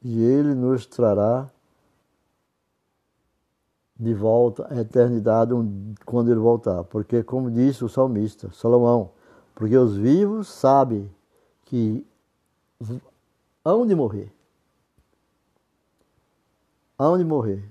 e 0.00 0.24
ele 0.24 0.54
nos 0.54 0.86
trará 0.86 1.50
de 3.98 4.14
volta 4.14 4.66
à 4.70 4.80
eternidade 4.80 5.52
quando 6.04 6.30
ele 6.30 6.38
voltar. 6.38 6.84
Porque, 6.84 7.22
como 7.22 7.50
disse 7.50 7.84
o 7.84 7.88
salmista 7.88 8.50
Salomão, 8.52 9.10
porque 9.54 9.76
os 9.76 9.96
vivos 9.96 10.48
sabem 10.48 11.10
que 11.64 12.06
hão 13.64 13.86
de 13.86 13.94
morrer. 13.94 14.32
Hão 16.98 17.18
de 17.18 17.24
morrer. 17.24 17.64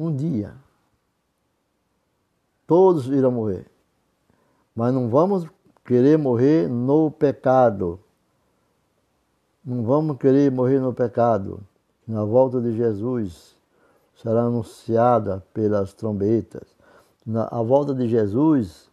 Um 0.00 0.14
dia. 0.14 0.54
Todos 2.66 3.06
irão 3.06 3.30
morrer. 3.30 3.66
Mas 4.74 4.92
não 4.92 5.08
vamos 5.08 5.46
querer 5.84 6.18
morrer 6.18 6.68
no 6.68 7.10
pecado. 7.10 8.00
Não 9.64 9.84
vamos 9.84 10.16
querer 10.16 10.50
morrer 10.50 10.80
no 10.80 10.92
pecado. 10.92 11.60
Na 12.06 12.24
volta 12.24 12.60
de 12.60 12.72
Jesus 12.72 13.54
será 14.16 14.42
anunciada 14.42 15.44
pelas 15.52 15.92
trombetas. 15.92 16.62
Na 17.26 17.48
a 17.50 17.62
volta 17.62 17.94
de 17.94 18.08
Jesus, 18.08 18.90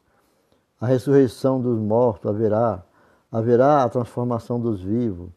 a 0.79 0.85
ressurreição 0.85 1.61
dos 1.61 1.79
mortos 1.79 2.29
haverá 2.29 2.83
haverá 3.31 3.83
a 3.83 3.89
transformação 3.89 4.59
dos 4.59 4.81
vivos. 4.81 5.29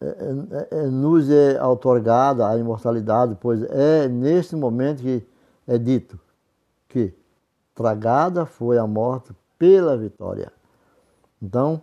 É, 0.00 0.06
é, 0.06 0.78
é, 0.80 0.86
nos 0.88 1.30
é 1.30 1.62
otorgada 1.64 2.46
a 2.46 2.58
imortalidade, 2.58 3.36
pois 3.40 3.62
é 3.62 4.08
neste 4.08 4.54
momento 4.54 5.00
que 5.02 5.26
é 5.66 5.78
dito 5.78 6.18
que 6.88 7.14
tragada 7.74 8.44
foi 8.44 8.76
a 8.76 8.86
morte 8.86 9.34
pela 9.58 9.96
vitória. 9.96 10.52
Então, 11.40 11.80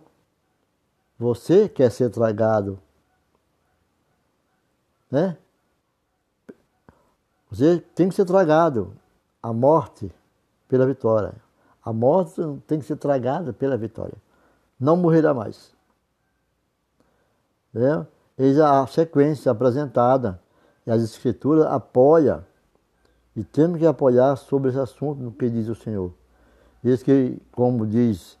você 1.18 1.68
quer 1.68 1.90
ser 1.90 2.10
tragado, 2.10 2.78
né? 5.10 5.36
Você 7.54 7.78
tem 7.94 8.08
que 8.08 8.14
ser 8.14 8.24
tragado 8.24 8.92
a 9.42 9.52
morte 9.52 10.10
pela 10.68 10.86
vitória. 10.86 11.34
A 11.84 11.92
morte 11.92 12.40
tem 12.66 12.78
que 12.78 12.84
ser 12.84 12.96
tragada 12.96 13.52
pela 13.52 13.76
vitória 13.76 14.16
não 14.78 14.96
morrerá 14.96 15.32
mais. 15.32 15.72
É? 17.74 18.06
Eis 18.38 18.58
a 18.58 18.86
sequência 18.86 19.50
apresentada 19.50 20.40
e 20.86 20.90
as 20.90 21.02
escrituras 21.02 21.66
apoiam 21.66 22.44
e 23.34 23.42
temos 23.42 23.78
que 23.78 23.86
apoiar 23.86 24.36
sobre 24.36 24.70
esse 24.70 24.78
assunto 24.78 25.20
no 25.20 25.32
que 25.32 25.48
diz 25.48 25.68
o 25.68 25.74
Senhor. 25.74 26.12
Eis 26.84 27.02
que, 27.02 27.40
como 27.50 27.86
diz 27.86 28.38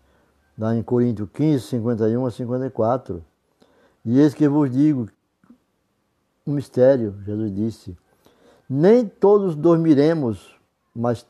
lá 0.56 0.74
em 0.74 0.82
Coríntios 0.82 1.28
15, 1.32 1.66
51 1.66 2.26
a 2.26 2.30
54, 2.30 3.24
e 4.04 4.20
eis 4.20 4.34
que 4.34 4.46
vos 4.46 4.70
digo 4.70 5.08
um 6.46 6.52
mistério, 6.52 7.16
Jesus 7.24 7.54
disse, 7.54 7.96
nem 8.68 9.06
todos 9.06 9.54
dormiremos, 9.54 10.58
mas 10.94 11.26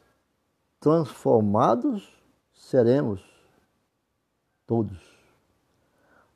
transformados 0.81 2.09
seremos 2.53 3.23
todos. 4.67 4.99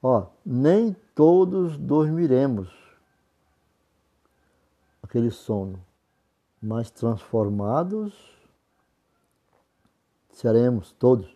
Ó, 0.03 0.27
nem 0.45 0.95
todos 1.15 1.77
dormiremos 1.77 2.71
aquele 5.03 5.31
sono, 5.31 5.83
mas 6.61 6.91
transformados 6.91 8.13
seremos 10.31 10.93
todos. 10.93 11.35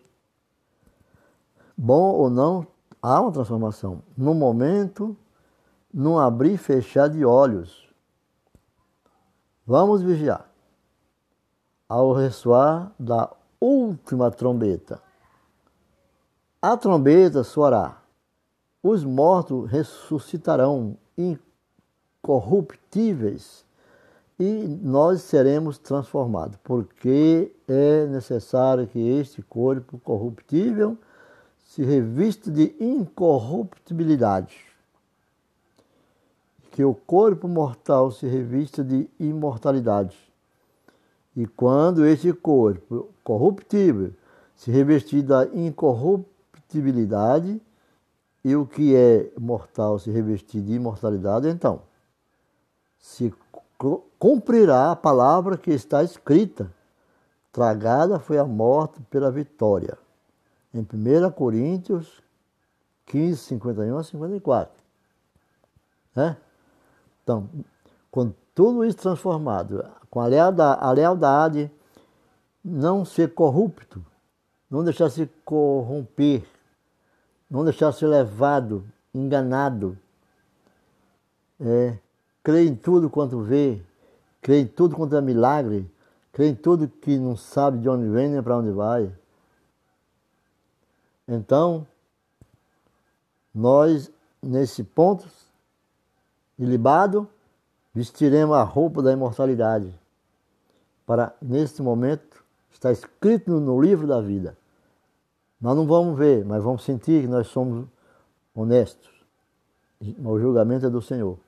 Bom 1.77 2.13
ou 2.13 2.31
não, 2.31 2.67
há 3.01 3.21
uma 3.21 3.33
transformação. 3.33 4.03
No 4.17 4.35
momento, 4.35 5.17
não 5.93 6.19
abrir 6.19 6.55
e 6.55 6.59
fechar 6.59 7.09
de 7.09 7.25
olhos. 7.25 7.92
Vamos 9.73 10.03
vigiar. 10.03 10.53
Ao 11.89 12.13
ressoar 12.13 12.93
da 12.99 13.35
última 13.59 14.31
trombeta. 14.31 15.01
A 16.61 16.77
trombeta 16.77 17.43
soará, 17.43 18.03
os 18.83 19.03
mortos 19.03 19.71
ressuscitarão 19.71 20.99
incorruptíveis 21.17 23.65
e 24.39 24.79
nós 24.83 25.23
seremos 25.23 25.79
transformados, 25.79 26.59
porque 26.63 27.51
é 27.67 28.05
necessário 28.09 28.87
que 28.87 28.99
este 28.99 29.41
corpo 29.41 29.99
corruptível 30.01 30.99
se 31.65 31.83
revista 31.83 32.51
de 32.51 32.77
incorruptibilidade, 32.79 34.55
que 36.73 36.83
o 36.83 36.93
corpo 36.95 37.47
mortal 37.47 38.11
se 38.11 38.27
revista 38.27 38.83
de 38.83 39.09
imortalidade. 39.21 40.17
E 41.37 41.47
quando 41.47 42.07
este 42.07 42.33
corpo 42.33 43.11
corruptível 43.23 44.15
se 44.57 44.71
revestir 44.71 45.23
da 45.23 45.45
incorruptibilidade, 45.47 47.61
e 48.45 48.57
o 48.57 48.67
que 48.67 48.97
é 48.97 49.31
mortal 49.39 49.99
se 49.99 50.11
revestir 50.11 50.63
de 50.63 50.73
imortalidade, 50.73 51.47
então 51.47 51.83
se 52.99 53.35
cumprirá 54.19 54.93
a 54.93 54.97
palavra 54.97 55.59
que 55.59 55.71
está 55.71 56.03
escrita. 56.03 56.73
Tragada 57.53 58.19
foi 58.19 58.39
a 58.39 58.45
morte 58.45 58.99
pela 59.11 59.31
vitória. 59.31 59.99
Em 60.73 60.81
1 60.81 61.31
Coríntios 61.33 62.23
15, 63.07 63.37
51 63.37 63.99
a 63.99 64.03
54. 64.03 64.83
Né? 66.17 66.37
Então, 67.23 67.49
com 68.11 68.33
tudo 68.55 68.85
isso 68.85 68.99
transformado, 68.99 69.85
com 70.11 70.21
a 70.21 70.27
lealdade, 70.27 70.85
a 70.85 70.93
lealdade 70.93 71.71
não 72.65 73.05
ser 73.05 73.33
corrupto, 73.33 74.05
não 74.71 74.85
deixar 74.85 75.11
se 75.11 75.27
corromper, 75.45 76.45
não 77.51 77.65
deixar 77.65 77.93
ser 77.93 78.07
levado, 78.07 78.85
enganado, 79.15 79.99
é, 81.61 81.97
crê 82.43 82.67
em 82.67 82.75
tudo 82.75 83.09
quanto 83.09 83.41
vê, 83.41 83.81
crê 84.41 84.61
em 84.61 84.67
tudo 84.67 84.97
quanto 84.97 85.17
é 85.17 85.21
milagre, 85.21 85.89
crê 86.33 86.49
em 86.49 86.55
tudo 86.55 86.89
que 86.89 87.19
não 87.19 87.37
sabe 87.37 87.79
de 87.79 87.89
onde 87.89 88.09
vem 88.09 88.29
nem 88.29 88.43
para 88.43 88.59
onde 88.59 88.71
vai. 88.71 89.13
Então, 91.29 91.87
nós, 93.55 94.11
nesse 94.43 94.83
ponto 94.83 95.29
ilibado, 96.63 97.29
vestiremos 97.95 98.57
a 98.57 98.63
roupa 98.63 99.03
da 99.03 99.13
imortalidade. 99.13 99.93
Para, 101.07 101.35
neste 101.41 101.83
momento, 101.83 102.45
está 102.71 102.91
escrito 102.93 103.61
no 103.61 103.81
livro 103.81 104.07
da 104.07 104.21
vida. 104.21 104.57
Nós 105.61 105.77
não 105.77 105.87
vamos 105.87 106.19
ver, 106.19 106.45
mas 106.45 106.63
vamos 106.63 106.85
sentir 106.85 107.23
que 107.23 107.29
nós 107.29 107.47
somos 107.47 107.87
honestos. 108.55 109.11
O 110.25 110.39
julgamento 110.39 110.87
é 110.87 110.91
do 110.91 111.01
Senhor 111.01 111.39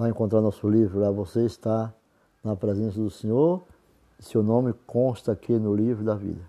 vai 0.00 0.08
encontrar 0.08 0.40
nosso 0.40 0.66
livro, 0.66 0.98
lá 0.98 1.10
você 1.10 1.44
está 1.44 1.92
na 2.42 2.56
presença 2.56 2.98
do 2.98 3.10
Senhor, 3.10 3.62
seu 4.18 4.42
nome 4.42 4.72
consta 4.86 5.32
aqui 5.32 5.52
no 5.58 5.76
livro 5.76 6.02
da 6.02 6.14
vida. 6.14 6.40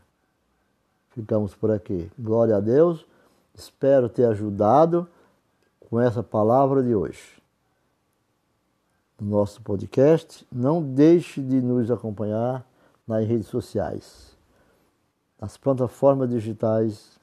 Ficamos 1.09 1.53
por 1.53 1.69
aqui. 1.69 2.09
Glória 2.17 2.55
a 2.55 2.61
Deus. 2.61 3.05
Espero 3.53 4.07
ter 4.07 4.23
ajudado 4.23 5.05
com 5.89 5.99
essa 5.99 6.23
palavra 6.23 6.81
de 6.81 6.95
hoje. 6.95 7.40
No 9.21 9.37
nosso 9.37 9.61
podcast, 9.61 10.45
não 10.51 10.81
deixe 10.81 11.41
de 11.41 11.61
nos 11.61 11.91
acompanhar 11.91 12.65
nas 13.07 13.25
redes 13.25 13.47
sociais, 13.47 14.35
nas 15.39 15.55
plataformas 15.55 16.29
digitais 16.29 17.19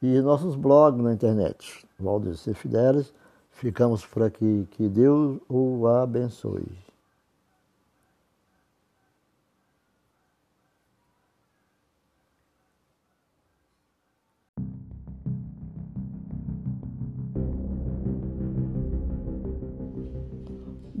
e 0.00 0.20
nossos 0.20 0.54
blogs 0.54 1.02
na 1.02 1.12
internet. 1.12 1.84
Valdir 1.98 2.36
C. 2.36 2.54
Fidelis 2.54 3.12
Ficamos 3.56 4.04
por 4.04 4.22
aqui. 4.22 4.68
Que 4.72 4.86
Deus 4.86 5.40
o 5.48 5.86
abençoe. 5.86 6.85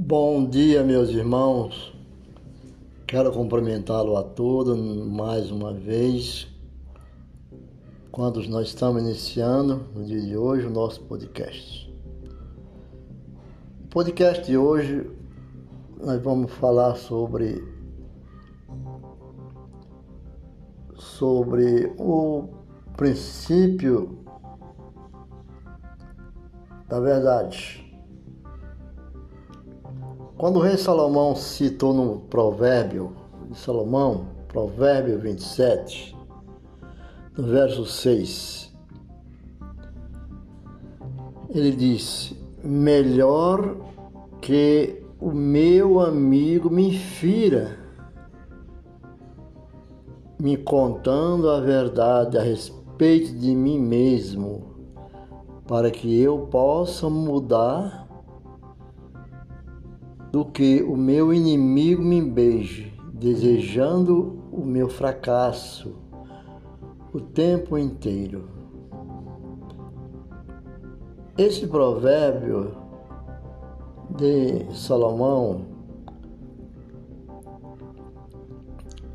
Bom 0.08 0.48
dia, 0.48 0.84
meus 0.84 1.08
irmãos. 1.08 1.92
Quero 3.08 3.32
cumprimentá-lo 3.32 4.16
a 4.16 4.22
todos 4.22 4.78
mais 5.04 5.50
uma 5.50 5.74
vez, 5.74 6.46
quando 8.12 8.40
nós 8.48 8.68
estamos 8.68 9.02
iniciando 9.02 9.84
no 9.92 10.04
dia 10.04 10.20
de 10.20 10.36
hoje 10.36 10.64
o 10.64 10.70
nosso 10.70 11.00
podcast 11.02 11.92
podcast 13.90 14.46
de 14.46 14.56
hoje 14.56 15.10
nós 16.00 16.22
vamos 16.22 16.52
falar 16.52 16.94
sobre 16.94 17.66
sobre 20.94 21.92
o 21.98 22.44
princípio 22.96 24.20
da 26.88 27.00
verdade. 27.00 27.85
Quando 30.38 30.58
o 30.58 30.60
rei 30.60 30.76
Salomão 30.76 31.34
citou 31.34 31.94
no 31.94 32.20
provérbio 32.20 33.16
de 33.50 33.56
Salomão, 33.56 34.26
provérbio 34.48 35.18
27, 35.18 36.14
no 37.38 37.44
verso 37.44 37.86
6, 37.86 38.76
ele 41.48 41.72
disse: 41.72 42.38
melhor 42.62 43.76
que 44.42 45.02
o 45.18 45.30
meu 45.30 46.00
amigo 46.00 46.68
me 46.68 46.92
fira, 46.92 47.78
me 50.38 50.54
contando 50.58 51.48
a 51.48 51.60
verdade 51.60 52.36
a 52.36 52.42
respeito 52.42 53.32
de 53.38 53.54
mim 53.54 53.78
mesmo, 53.78 54.76
para 55.66 55.90
que 55.90 56.20
eu 56.20 56.40
possa 56.50 57.08
mudar, 57.08 58.05
do 60.36 60.44
que 60.44 60.82
o 60.82 60.94
meu 60.98 61.32
inimigo 61.32 62.02
me 62.02 62.20
beije, 62.20 62.92
desejando 63.14 64.38
o 64.52 64.66
meu 64.66 64.86
fracasso 64.86 65.96
o 67.10 67.18
tempo 67.18 67.78
inteiro. 67.78 68.46
Esse 71.38 71.66
provérbio 71.66 72.76
de 74.10 74.74
Salomão 74.74 75.62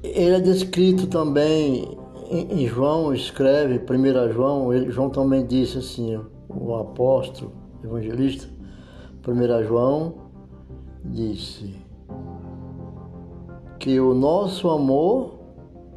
ele 0.01 0.37
é 0.37 0.39
descrito 0.39 1.05
também 1.05 1.99
em 2.31 2.65
João 2.65 3.13
escreve, 3.13 3.77
1 3.77 4.33
João, 4.33 4.73
ele, 4.73 4.89
João 4.89 5.11
também 5.11 5.45
disse 5.45 5.77
assim, 5.77 6.19
o 6.49 6.73
apóstolo, 6.73 7.51
evangelista, 7.83 8.49
1 9.23 9.63
João 9.67 10.30
disse 11.03 11.75
que 13.79 13.99
o 13.99 14.13
nosso 14.13 14.69
amor 14.69 15.39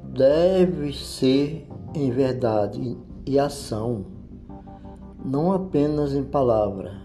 deve 0.05 0.93
ser 0.93 1.69
em 1.95 2.11
verdade 2.11 2.97
e 3.27 3.39
ação 3.39 4.07
não 5.25 5.53
apenas 5.53 6.13
em 6.13 6.23
palavra. 6.23 7.01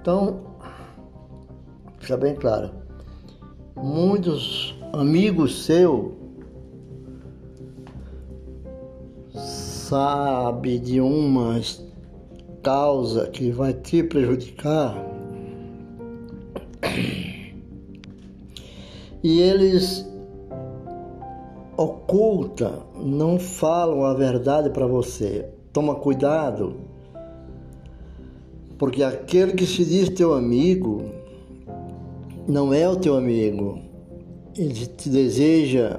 Então, 0.00 0.40
fica 1.98 2.16
bem 2.16 2.36
claro, 2.36 2.70
muitos 3.76 4.78
amigos 4.92 5.64
seus 5.64 6.12
sabe 9.34 10.78
de 10.78 11.00
uma 11.00 11.60
causa 12.62 13.28
que 13.28 13.50
vai 13.50 13.72
te 13.74 14.02
prejudicar 14.02 15.13
e 19.22 19.40
eles 19.40 20.06
ocultam, 21.76 22.84
não 22.96 23.38
falam 23.38 24.04
a 24.04 24.14
verdade 24.14 24.70
para 24.70 24.86
você 24.86 25.48
toma 25.74 25.96
cuidado, 25.96 26.76
porque 28.78 29.02
aquele 29.02 29.54
que 29.54 29.66
se 29.66 29.84
diz 29.84 30.08
teu 30.08 30.32
amigo 30.32 31.02
não 32.46 32.72
é 32.72 32.88
o 32.88 32.94
teu 32.94 33.16
amigo. 33.16 33.80
Ele 34.56 34.86
te 34.86 35.08
deseja 35.08 35.98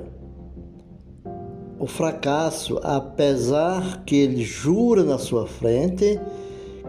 o 1.78 1.86
fracasso, 1.86 2.80
apesar 2.82 4.06
que 4.06 4.16
ele 4.16 4.44
jura 4.44 5.04
na 5.04 5.18
sua 5.18 5.46
frente 5.46 6.18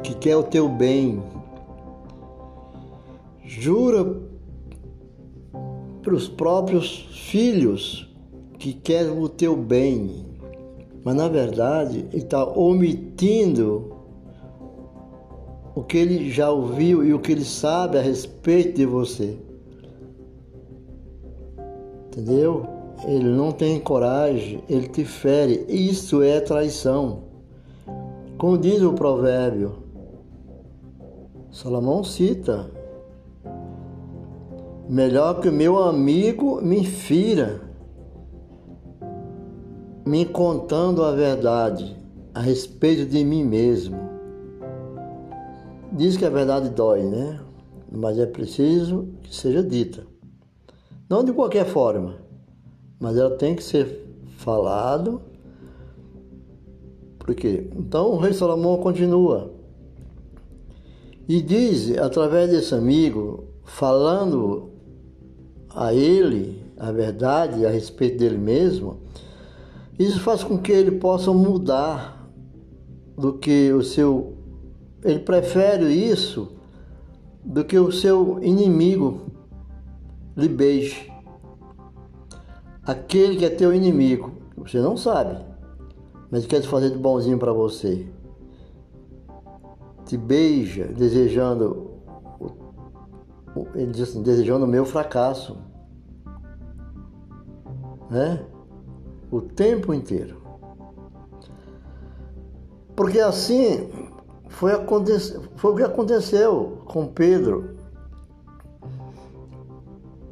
que 0.01 0.15
quer 0.15 0.37
o 0.37 0.45
teu 0.45 0.69
bem. 0.69 1.21
Jura 3.47 4.21
para 6.03 6.15
os 6.15 6.29
próprios 6.29 7.09
filhos 7.31 8.15
que 8.59 8.73
quer 8.73 9.11
o 9.11 9.29
teu 9.29 9.57
bem 9.57 10.27
mas 11.07 11.15
na 11.15 11.29
verdade 11.29 12.05
ele 12.13 12.25
está 12.25 12.45
omitindo 12.45 13.95
o 15.73 15.81
que 15.85 15.99
ele 15.99 16.33
já 16.33 16.51
ouviu 16.51 17.05
e 17.05 17.15
o 17.15 17.21
que 17.21 17.31
ele 17.31 17.45
sabe 17.45 17.97
a 17.97 18.03
respeito 18.03 18.75
de 18.75 18.85
você. 18.85 19.39
Entendeu? 22.09 22.67
Ele 23.07 23.29
não 23.29 23.53
tem 23.53 23.79
coragem, 23.79 24.65
ele 24.69 24.89
te 24.89 25.05
fere. 25.05 25.65
Isso 25.69 26.23
é 26.23 26.41
traição. 26.41 27.21
Como 28.37 28.59
diz 28.59 28.83
o 28.83 28.93
provérbio, 28.93 29.77
Salomão 31.53 32.03
cita: 32.03 32.69
Melhor 34.89 35.41
que 35.41 35.49
o 35.49 35.53
meu 35.53 35.79
amigo 35.83 36.63
me 36.63 36.85
fira, 36.85 37.61
me 40.07 40.25
contando 40.25 41.03
a 41.03 41.11
verdade 41.11 41.97
a 42.33 42.41
respeito 42.41 43.05
de 43.05 43.25
mim 43.25 43.45
mesmo. 43.45 43.99
Diz 45.93 46.17
que 46.17 46.25
a 46.25 46.31
verdade 46.31 46.69
dói, 46.69 47.03
né? 47.03 47.41
Mas 47.91 48.19
é 48.19 48.27
preciso 48.27 49.09
que 49.23 49.35
seja 49.35 49.63
dita. 49.63 50.07
Não 51.09 51.25
de 51.25 51.33
qualquer 51.33 51.67
forma, 51.67 52.19
mas 53.01 53.17
ela 53.17 53.37
tem 53.37 53.57
que 53.57 53.65
ser 53.65 54.07
falado. 54.37 55.21
Por 57.19 57.35
quê? 57.35 57.69
Então 57.77 58.13
o 58.13 58.19
rei 58.19 58.33
Salomão 58.33 58.77
continua 58.79 59.57
e 61.29 61.43
diz, 61.43 61.99
através 61.99 62.51
desse 62.51 62.73
amigo, 62.73 63.45
falando 63.65 64.76
a 65.77 65.93
ele 65.93 66.65
a 66.79 66.91
verdade 66.91 67.67
a 67.67 67.71
respeito 67.71 68.19
dele 68.19 68.39
mesmo, 68.39 68.99
isso 69.99 70.21
faz 70.21 70.43
com 70.43 70.59
que 70.59 70.73
ele 70.73 70.93
possa 70.93 71.33
mudar 71.33 72.29
do 73.17 73.35
que 73.35 73.73
o 73.73 73.83
seu. 73.83 74.35
Ele 75.05 75.21
prefere 75.21 75.87
isso 75.93 76.57
do 77.45 77.65
que 77.65 77.79
o 77.79 77.93
seu 77.93 78.43
inimigo 78.43 79.31
lhe 80.37 80.49
beije. 80.49 81.13
Aquele 82.83 83.37
que 83.37 83.45
é 83.45 83.51
teu 83.51 83.75
inimigo, 83.75 84.33
você 84.57 84.81
não 84.81 84.97
sabe, 84.97 85.45
mas 86.31 86.47
quer 86.47 86.61
te 86.61 86.69
fazer 86.69 86.91
de 86.91 86.99
bonzinho 86.99 87.39
para 87.39 87.53
você. 87.53 88.07
Te 90.05 90.17
beija 90.17 90.85
desejando, 90.85 91.86
ele 93.75 93.93
diz 93.93 94.11
assim, 94.11 94.23
desejando 94.23 94.65
o 94.65 94.69
meu 94.69 94.85
fracasso. 94.85 95.57
Né? 98.11 98.45
O 99.31 99.41
tempo 99.41 99.93
inteiro. 99.95 100.43
Porque 102.95 103.21
assim 103.21 103.91
foi, 104.49 104.73
foi 105.57 105.73
o 105.73 105.77
que 105.77 105.83
aconteceu 105.83 106.83
com 106.87 107.07
Pedro 107.07 107.77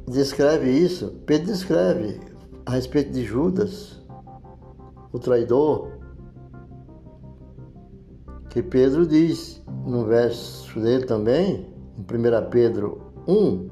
descreve 0.07 0.69
isso, 0.69 1.09
Pedro 1.25 1.47
descreve 1.47 2.19
a 2.65 2.71
respeito 2.71 3.11
de 3.11 3.23
Judas, 3.23 4.01
o 5.11 5.19
traidor, 5.19 5.91
que 8.49 8.61
Pedro 8.61 9.05
diz 9.05 9.61
no 9.85 10.05
verso 10.05 10.79
dele 10.79 11.05
também, 11.05 11.67
em 11.97 12.01
1 12.01 12.49
Pedro 12.49 13.04
1, 13.27 13.69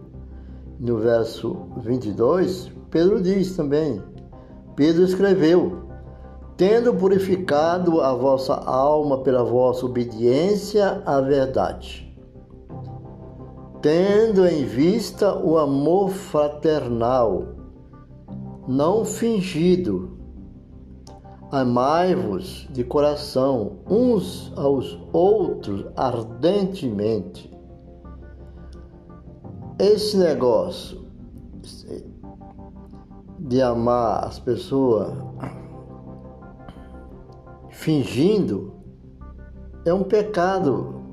no 0.80 0.98
verso 0.98 1.68
22, 1.78 2.72
Pedro 2.90 3.22
diz 3.22 3.56
também, 3.56 4.02
Pedro 4.76 5.04
escreveu, 5.04 5.84
tendo 6.58 6.94
purificado 6.94 8.02
a 8.02 8.14
vossa 8.14 8.56
alma 8.56 9.20
pela 9.24 9.44
vossa 9.44 9.86
obediência 9.86 11.02
à 11.06 11.20
verdade 11.22 12.14
tendo 13.84 14.48
em 14.48 14.64
vista 14.64 15.38
o 15.38 15.58
amor 15.58 16.10
fraternal, 16.10 17.50
não 18.66 19.04
fingido. 19.04 20.18
Amai-vos 21.52 22.66
de 22.72 22.86
coração 22.86 23.80
uns 23.86 24.54
aos 24.56 24.98
outros 25.12 25.86
ardentemente. 25.98 27.52
Esse 29.80 30.18
negócio 30.18 31.06
de 33.40 33.62
amar 33.62 34.26
as 34.26 34.40
pessoas 34.40 35.14
fingindo 37.70 38.74
é 39.86 39.94
um 39.94 40.04
pecado 40.04 41.04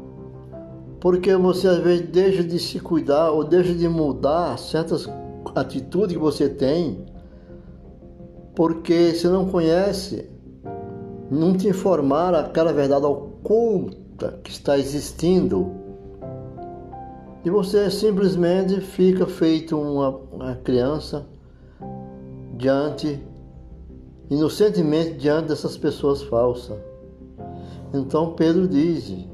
porque 1.01 1.35
você 1.35 1.66
às 1.66 1.79
vezes 1.79 2.09
deixa 2.09 2.44
de 2.44 2.59
se 2.59 2.79
cuidar 2.79 3.31
ou 3.31 3.42
deixa 3.42 3.75
de 3.75 3.88
mudar 3.88 4.59
certas 4.59 5.09
atitudes 5.55 6.14
que 6.14 6.23
você 6.23 6.49
tem, 6.49 7.07
porque 8.55 9.14
você 9.14 9.27
não 9.29 9.46
conhece, 9.46 10.29
não 11.31 11.57
te 11.57 11.68
informar 11.68 12.35
aquela 12.35 12.73
verdade 12.73 13.07
oculta 13.07 14.38
que 14.44 14.51
está 14.51 14.79
existindo. 14.79 15.80
E 17.42 17.48
você 17.48 17.90
simplesmente 17.90 18.81
fica 18.83 19.26
feito 19.26 19.79
uma, 19.79 20.11
uma 20.31 20.57
criança 20.57 21.26
diante, 22.55 23.18
inocentemente 24.29 25.14
diante 25.14 25.48
dessas 25.48 25.76
pessoas 25.79 26.22
falsas. 26.22 26.79
Então 27.94 28.35
Pedro 28.35 28.68
diz: 28.68 29.26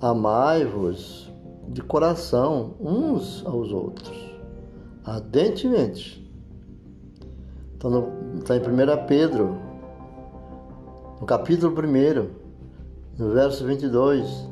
Amai-vos 0.00 1.32
de 1.68 1.82
coração 1.82 2.74
uns 2.80 3.44
aos 3.46 3.72
outros, 3.72 4.16
ardentemente. 5.04 6.26
Está, 7.74 7.88
no, 7.88 8.08
está 8.38 8.56
em 8.56 8.60
1 8.60 9.06
Pedro, 9.06 9.56
no 11.20 11.26
capítulo 11.26 11.72
1, 11.72 12.28
no 13.18 13.32
verso 13.32 13.64
22. 13.64 14.48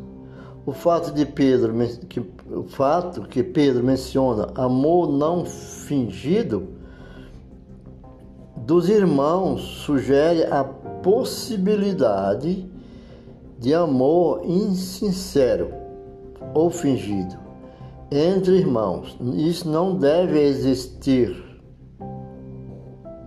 O 0.66 0.72
fato 0.72 1.12
de 1.12 1.26
Pedro, 1.26 1.74
que, 2.08 2.22
o 2.50 2.64
fato 2.64 3.22
que 3.22 3.42
Pedro 3.42 3.82
menciona 3.82 4.48
amor 4.54 5.10
não 5.10 5.44
fingido 5.44 6.74
dos 8.64 8.88
irmãos 8.88 9.60
sugere 9.84 10.44
a 10.44 10.64
possibilidade 10.64 12.66
de 13.58 13.74
amor 13.74 14.40
insincero 14.44 15.70
ou 16.54 16.70
fingido 16.70 17.36
entre 18.10 18.56
irmãos. 18.56 19.18
Isso 19.34 19.68
não 19.68 19.96
deve 19.96 20.40
existir. 20.40 21.36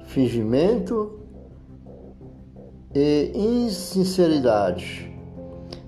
Fingimento 0.06 1.20
e 2.96 3.32
insinceridade. 3.36 5.14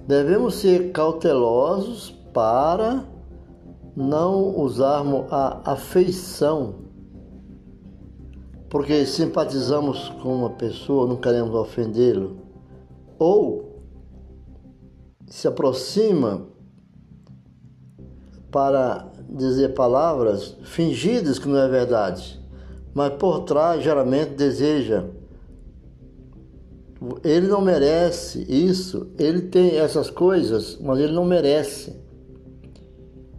Devemos 0.08 0.56
ser 0.56 0.92
cautelosos 0.92 2.12
para 2.34 3.04
não 4.00 4.58
usarmos 4.58 5.26
a 5.30 5.74
afeição, 5.74 6.76
porque 8.70 9.06
simpatizamos 9.06 10.08
com 10.22 10.34
uma 10.36 10.52
pessoa, 10.52 11.06
não 11.06 11.18
queremos 11.18 11.54
ofendê-lo, 11.54 12.38
ou 13.18 13.84
se 15.28 15.50
aproxima 15.50 16.48
para 18.50 19.12
dizer 19.30 19.74
palavras 19.74 20.56
fingidas 20.64 21.38
que 21.38 21.50
não 21.50 21.58
é 21.58 21.68
verdade, 21.68 22.40
mas 22.94 23.14
por 23.16 23.42
trás 23.42 23.84
geralmente 23.84 24.30
deseja. 24.30 25.04
Ele 27.22 27.48
não 27.48 27.60
merece 27.60 28.46
isso, 28.50 29.08
ele 29.20 29.42
tem 29.42 29.78
essas 29.78 30.10
coisas, 30.10 30.78
mas 30.82 31.00
ele 31.00 31.12
não 31.12 31.26
merece. 31.26 32.08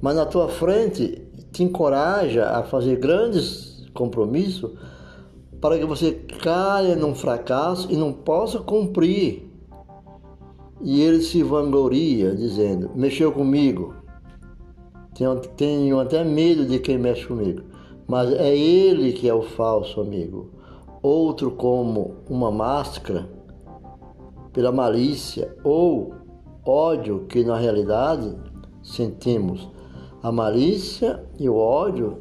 Mas 0.01 0.17
na 0.17 0.27
tua 0.27 0.49
frente 0.49 1.23
te 1.53 1.63
encoraja 1.63 2.51
a 2.51 2.63
fazer 2.63 2.97
grandes 2.97 3.87
compromissos 3.93 4.71
para 5.61 5.79
que 5.79 5.85
você 5.85 6.13
caia 6.13 6.97
num 6.97 7.15
fracasso 7.15 7.91
e 7.91 7.97
não 7.97 8.13
possa 8.13 8.59
cumprir 8.61 9.51
e 10.83 11.03
ele 11.03 11.21
se 11.21 11.43
vangloria, 11.43 12.35
dizendo: 12.35 12.91
Mexeu 12.95 13.31
comigo. 13.33 13.95
Tenho, 15.15 15.37
tenho 15.37 16.01
até 16.01 16.25
medo 16.25 16.65
de 16.65 16.79
quem 16.79 16.97
mexe 16.97 17.27
comigo. 17.27 17.63
Mas 18.07 18.33
é 18.33 18.57
ele 18.57 19.13
que 19.13 19.29
é 19.29 19.35
o 19.35 19.43
falso 19.43 20.01
amigo. 20.01 20.51
Outro, 21.03 21.51
como 21.51 22.17
uma 22.29 22.51
máscara, 22.51 23.29
pela 24.53 24.73
malícia 24.73 25.55
ou 25.63 26.15
ódio 26.65 27.27
que 27.29 27.45
na 27.45 27.57
realidade 27.59 28.35
sentimos. 28.83 29.69
A 30.23 30.31
malícia 30.31 31.25
e 31.39 31.49
o 31.49 31.57
ódio 31.57 32.19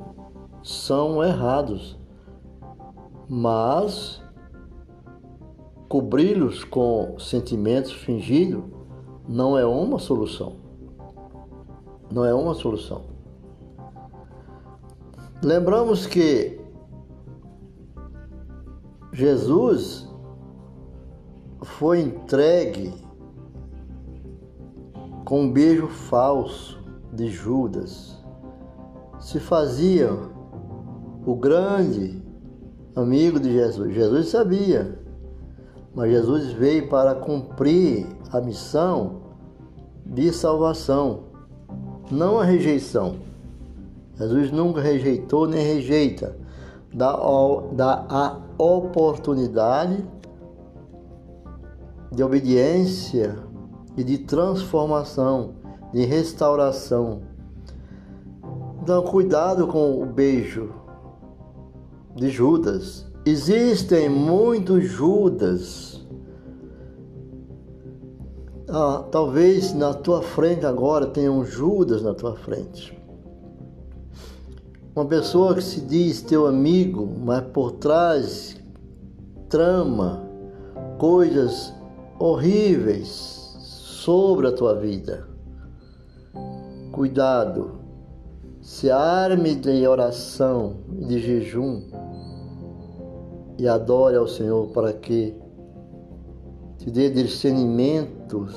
são 0.64 1.24
errados, 1.24 1.98
mas 3.28 4.22
Cobri-los 5.90 6.64
com 6.64 7.18
sentimentos 7.18 7.92
fingidos 7.92 8.64
não 9.28 9.58
é 9.58 9.66
uma 9.66 9.98
solução. 9.98 10.58
não 12.12 12.24
é 12.24 12.34
uma 12.34 12.54
solução. 12.54 13.06
Lembramos 15.44 16.06
que 16.06 16.62
Jesus 19.12 20.08
foi 21.64 22.02
entregue 22.02 22.94
com 25.26 25.42
um 25.42 25.52
beijo 25.52 25.88
falso 25.88 26.79
de 27.14 27.30
Judas. 27.30 28.18
Se 29.20 29.40
fazia 29.40 30.12
o 31.26 31.36
grande 31.36 32.22
amigo 32.96 33.40
de 33.40 33.52
Jesus. 33.54 33.94
Jesus 33.94 34.30
sabia, 34.30 35.00
mas 35.94 36.12
Jesus 36.12 36.52
veio 36.54 36.90
para 36.90 37.16
cumprir 37.16 38.08
a 38.32 38.40
missão 38.40 39.22
de 40.06 40.32
salvação, 40.32 41.24
não 42.12 42.40
a 42.40 42.44
rejeição. 42.44 43.16
Jesus 44.18 44.52
nunca 44.52 44.82
rejeitou 44.82 45.48
nem 45.48 45.66
rejeita, 45.66 46.36
dá, 46.94 47.18
dá 47.74 48.06
a 48.10 48.38
oportunidade 48.58 50.04
de 52.12 52.24
obediência 52.24 53.38
e 53.96 54.04
de 54.04 54.18
transformação, 54.18 55.54
de 55.94 56.06
restauração. 56.06 57.22
Então, 58.82 59.04
cuidado 59.04 59.68
com 59.68 60.02
o 60.02 60.06
beijo 60.06 60.74
de 62.16 62.30
Judas. 62.30 63.06
Existem 63.26 64.10
muitos 64.10 64.84
Judas. 64.86 66.06
Ah, 68.68 69.04
talvez 69.12 69.74
na 69.74 69.94
tua 69.94 70.22
frente 70.22 70.66
agora 70.66 71.08
tenha 71.08 71.32
um 71.32 71.44
Judas 71.44 72.02
na 72.02 72.14
tua 72.14 72.36
frente. 72.36 72.98
Uma 74.96 75.06
pessoa 75.06 75.56
que 75.56 75.64
se 75.64 75.82
diz 75.82 76.22
teu 76.22 76.46
amigo, 76.46 77.08
mas 77.24 77.42
por 77.54 77.74
trás 77.74 78.58
trama 79.48 80.28
coisas 80.98 81.74
horríveis 82.20 83.08
sobre 83.60 84.48
a 84.48 84.52
tua 84.52 84.76
vida. 84.76 85.29
Cuidado, 86.92 87.80
se 88.62 88.90
arme 88.90 89.56
de 89.56 89.88
oração 89.88 90.78
e 90.98 91.06
de 91.06 91.20
jejum 91.20 91.84
e 93.58 93.68
adore 93.68 94.16
ao 94.16 94.28
Senhor 94.28 94.68
para 94.70 94.92
que 94.92 95.36
te 96.78 96.90
dê 96.90 97.10
discernimentos 97.10 98.56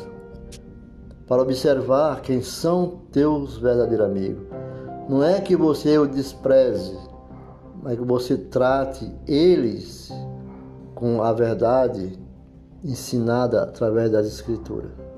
para 1.29 1.43
observar 1.43 2.23
quem 2.23 2.41
são 2.41 3.03
teus 3.13 3.59
verdadeiros 3.59 4.07
amigos. 4.07 4.45
Não 5.09 5.23
é 5.23 5.41
que 5.41 5.55
você 5.55 5.99
o 5.99 6.07
despreze, 6.07 6.97
mas 7.83 7.99
que 7.99 8.05
você 8.05 8.37
trate 8.37 9.13
eles 9.27 10.11
com 10.95 11.23
a 11.23 11.33
verdade 11.33 12.19
ensinada 12.85 13.63
através 13.63 14.11
das 14.11 14.27
Escrituras. 14.27 15.12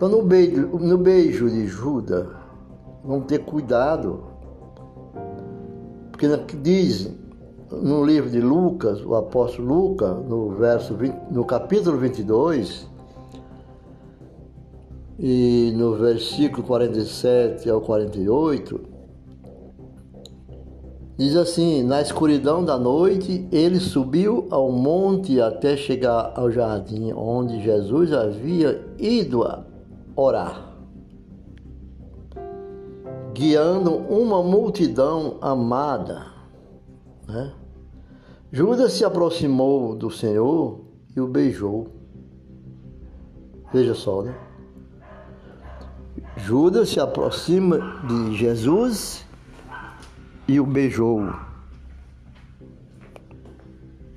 Então, 0.00 0.08
no 0.08 0.22
beijo, 0.22 0.66
no 0.78 0.96
beijo 0.96 1.50
de 1.50 1.66
Judas, 1.66 2.26
vamos 3.04 3.26
ter 3.26 3.40
cuidado, 3.40 4.24
porque 6.10 6.26
diz 6.56 7.14
no 7.70 8.02
livro 8.02 8.30
de 8.30 8.40
Lucas, 8.40 9.04
o 9.04 9.14
apóstolo 9.14 9.68
Lucas, 9.68 10.16
no, 10.26 10.52
verso 10.52 10.94
20, 10.94 11.14
no 11.30 11.44
capítulo 11.44 11.98
22, 11.98 12.88
e 15.18 15.74
no 15.76 15.94
versículo 15.96 16.66
47 16.66 17.68
ao 17.68 17.82
48, 17.82 18.80
Diz 21.18 21.36
assim: 21.36 21.82
Na 21.82 22.00
escuridão 22.00 22.64
da 22.64 22.78
noite, 22.78 23.46
ele 23.52 23.78
subiu 23.78 24.46
ao 24.48 24.72
monte 24.72 25.38
até 25.38 25.76
chegar 25.76 26.32
ao 26.34 26.50
jardim 26.50 27.12
onde 27.12 27.62
Jesus 27.62 28.10
havia 28.10 28.82
ido 28.98 29.44
orar, 30.20 30.74
guiando 33.32 33.94
uma 33.94 34.42
multidão 34.42 35.38
amada. 35.40 36.26
Né? 37.26 37.54
Judas 38.52 38.92
se 38.92 39.04
aproximou 39.04 39.94
do 39.94 40.10
Senhor 40.10 40.80
e 41.16 41.20
o 41.20 41.26
beijou. 41.26 41.88
Veja 43.72 43.94
só, 43.94 44.22
né? 44.22 44.36
Judas 46.36 46.88
se 46.88 46.98
aproxima 46.98 47.78
de 48.06 48.36
Jesus 48.36 49.24
e 50.48 50.58
o 50.58 50.66
beijou. 50.66 51.32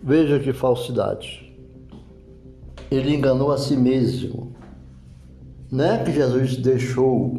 Veja 0.02 0.40
que 0.40 0.52
falsidade. 0.52 1.54
Ele 2.90 3.16
enganou 3.16 3.52
a 3.52 3.58
si 3.58 3.78
mesmo. 3.78 4.53
Não 5.74 5.86
é 5.86 6.04
que 6.04 6.12
Jesus 6.12 6.58
deixou 6.58 7.34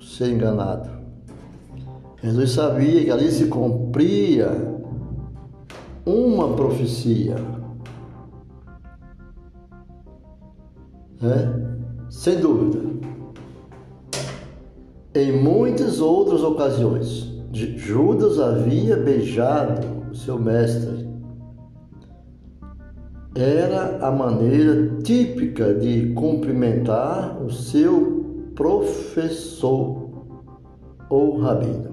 ser 0.00 0.30
enganado. 0.30 0.88
Jesus 2.22 2.52
sabia 2.52 3.04
que 3.04 3.10
ali 3.10 3.28
se 3.28 3.46
cumpria 3.46 4.52
uma 6.06 6.54
profecia. 6.54 7.34
Né? 11.20 11.76
Sem 12.08 12.38
dúvida. 12.38 12.88
Em 15.12 15.42
muitas 15.42 16.00
outras 16.00 16.40
ocasiões, 16.44 17.32
Judas 17.52 18.38
havia 18.38 18.96
beijado 18.96 20.08
o 20.08 20.14
seu 20.14 20.38
mestre. 20.38 21.01
Era 23.34 24.06
a 24.06 24.10
maneira 24.10 24.98
típica 25.02 25.72
de 25.72 26.12
cumprimentar 26.12 27.42
o 27.42 27.50
seu 27.50 28.50
professor 28.54 30.10
ou 31.08 31.38
rabino. 31.38 31.92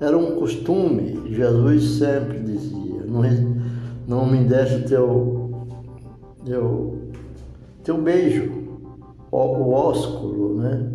Era 0.00 0.16
um 0.16 0.36
costume, 0.36 1.34
Jesus 1.34 1.98
sempre 1.98 2.38
dizia: 2.38 3.02
não, 3.04 3.22
não 4.06 4.26
me 4.26 4.44
deixe 4.44 4.82
teu, 4.82 5.66
teu, 6.44 6.98
teu 7.82 8.00
beijo, 8.00 8.52
o, 9.30 9.36
o 9.36 9.72
ósculo, 9.72 10.56
né? 10.56 10.88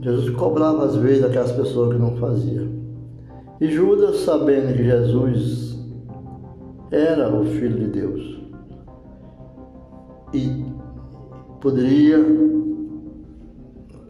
Jesus 0.00 0.30
cobrava 0.36 0.84
às 0.84 0.96
vezes 0.96 1.24
aquelas 1.24 1.52
pessoas 1.52 1.94
que 1.94 2.00
não 2.00 2.14
faziam. 2.16 2.68
E 3.60 3.68
Judas, 3.68 4.20
sabendo 4.20 4.76
que 4.76 4.84
Jesus 4.84 5.67
era 6.90 7.34
o 7.34 7.44
Filho 7.44 7.78
de 7.78 7.86
Deus 7.88 8.38
e 10.32 10.64
poderia 11.60 12.18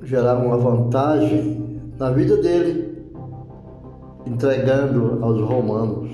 gerar 0.02 0.38
uma 0.38 0.56
vantagem 0.56 1.80
na 1.98 2.10
vida 2.10 2.36
dele, 2.36 3.12
entregando 4.26 5.18
aos 5.22 5.40
romanos. 5.40 6.10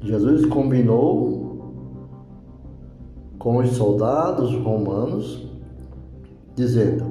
Jesus 0.00 0.46
combinou 0.46 1.40
com 3.38 3.58
os 3.58 3.70
soldados 3.70 4.54
romanos, 4.56 5.48
dizendo: 6.54 7.04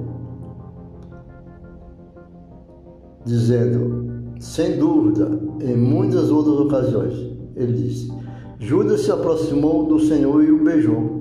dizendo, 3.26 4.34
sem 4.40 4.78
dúvida, 4.78 5.30
em 5.62 5.76
muitas 5.76 6.32
outras 6.32 6.60
ocasiões, 6.60 7.39
ele 7.60 7.74
disse: 7.74 8.12
Judas 8.60 9.02
se 9.02 9.12
aproximou 9.12 9.86
do 9.86 10.00
Senhor 10.00 10.44
e 10.44 10.52
o 10.52 10.64
beijou. 10.64 11.20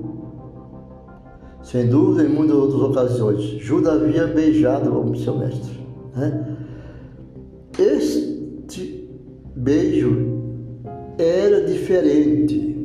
Sem 1.61 1.87
dúvida, 1.87 2.27
em 2.27 2.33
muitas 2.33 2.55
outras 2.55 2.81
ocasiões, 2.81 3.43
Judas 3.59 4.01
havia 4.01 4.27
beijado 4.27 4.91
o 4.97 5.15
seu 5.15 5.37
mestre. 5.37 5.79
Né? 6.15 6.57
Este 7.77 9.07
beijo 9.55 10.39
era 11.17 11.65
diferente. 11.65 12.77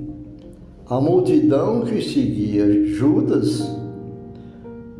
A 0.86 1.00
multidão 1.00 1.82
que 1.82 2.02
seguia 2.02 2.84
Judas 2.84 3.66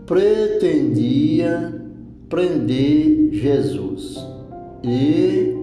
pretendia 0.06 1.82
prender 2.28 3.28
Jesus. 3.32 4.18
E 4.82 5.54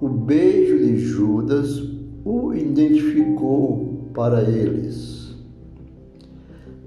o 0.00 0.08
beijo 0.08 0.67
Judas 0.98 1.82
o 2.24 2.52
identificou 2.52 4.10
para 4.14 4.42
eles. 4.42 5.34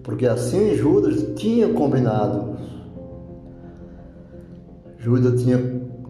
Porque 0.03 0.27
assim 0.27 0.75
Judas 0.75 1.33
tinha 1.35 1.69
combinado. 1.73 2.57
Judas 4.97 5.41
tinha 5.41 5.57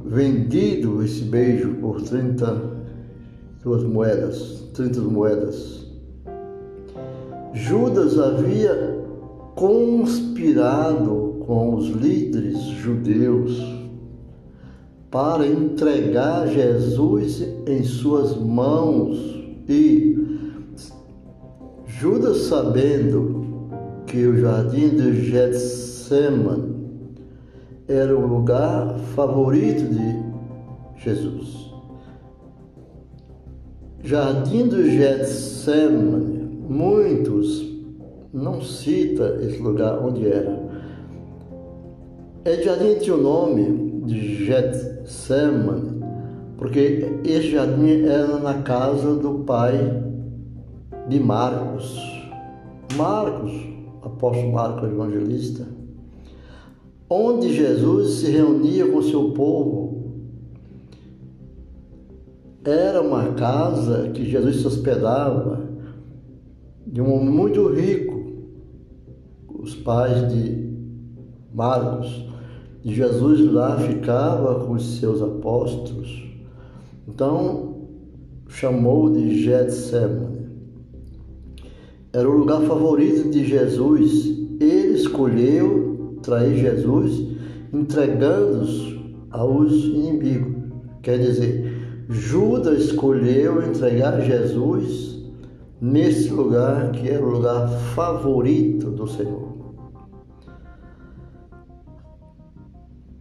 vendido 0.05 1.03
esse 1.03 1.23
beijo 1.23 1.75
por 1.75 2.01
30 2.01 2.61
duas 3.63 3.83
moedas, 3.83 4.69
30 4.73 5.01
moedas. 5.01 5.85
Judas 7.53 8.17
havia 8.17 9.01
conspirado 9.55 11.43
com 11.45 11.75
os 11.75 11.87
líderes 11.89 12.57
judeus 12.57 13.80
para 15.11 15.45
entregar 15.45 16.47
Jesus 16.47 17.45
em 17.67 17.83
suas 17.83 18.37
mãos 18.37 19.17
e 19.67 20.17
Judas 21.85 22.43
sabendo 22.43 23.41
que 24.07 24.25
o 24.25 24.39
jardim 24.39 24.89
de 24.89 25.29
Getsemane 25.29 26.71
era 27.87 28.17
o 28.17 28.25
lugar 28.25 28.97
favorito 29.13 29.83
de 29.93 31.03
Jesus. 31.03 31.69
Jardim 34.03 34.67
do 34.67 34.83
Getsemane, 34.89 36.65
muitos 36.67 37.69
não 38.33 38.61
cita 38.61 39.39
esse 39.41 39.59
lugar 39.59 40.03
onde 40.03 40.25
era. 40.25 40.60
É 42.43 42.57
tinha 42.95 43.13
o 43.13 43.21
nome 43.21 44.01
de 44.07 44.45
Getsemane, 44.45 46.01
porque 46.57 47.19
esse 47.23 47.51
jardim 47.51 48.03
era 48.03 48.39
na 48.39 48.63
casa 48.63 49.15
do 49.15 49.43
pai 49.43 49.77
de 51.07 51.19
Marcos. 51.19 51.95
Marcos, 52.97 53.51
apóstolo 54.01 54.53
Marcos 54.53 54.89
evangelista, 54.89 55.67
onde 57.07 57.53
Jesus 57.53 58.21
se 58.21 58.31
reunia 58.31 58.91
com 58.91 59.03
seu 59.03 59.33
povo. 59.33 60.01
Era 62.65 63.03
uma 63.03 63.33
casa 63.33 64.09
que 64.09 64.25
Jesus 64.25 64.61
se 64.61 64.67
hospedava 64.67 65.61
de 66.87 67.03
um 67.03 67.13
homem 67.13 67.29
muito 67.29 67.67
rico, 67.67 68.19
os 69.59 69.75
pais 69.75 70.27
de 70.33 70.73
Marcos. 71.53 72.30
Jesus 72.83 73.51
lá 73.51 73.77
ficava 73.77 74.65
com 74.65 74.73
os 74.73 74.97
seus 74.97 75.21
apóstolos. 75.21 76.23
Então, 77.07 77.75
chamou 78.47 79.11
de 79.11 79.43
Getsemane. 79.43 80.49
Era 82.13 82.29
o 82.29 82.37
lugar 82.37 82.61
favorito 82.61 83.29
de 83.29 83.45
Jesus. 83.45 84.25
Ele 84.59 84.95
escolheu 84.95 86.17
trair 86.21 86.57
Jesus, 86.57 87.23
entregando-os 87.71 88.99
aos 89.29 89.71
inimigos. 89.71 90.55
Quer 91.01 91.19
dizer, 91.19 92.05
Judas 92.09 92.85
escolheu 92.85 93.65
entregar 93.65 94.21
Jesus 94.21 95.23
nesse 95.79 96.29
lugar 96.29 96.91
que 96.91 97.09
era 97.09 97.25
o 97.25 97.31
lugar 97.31 97.69
favorito 97.95 98.91
do 98.91 99.07
Senhor. 99.07 99.40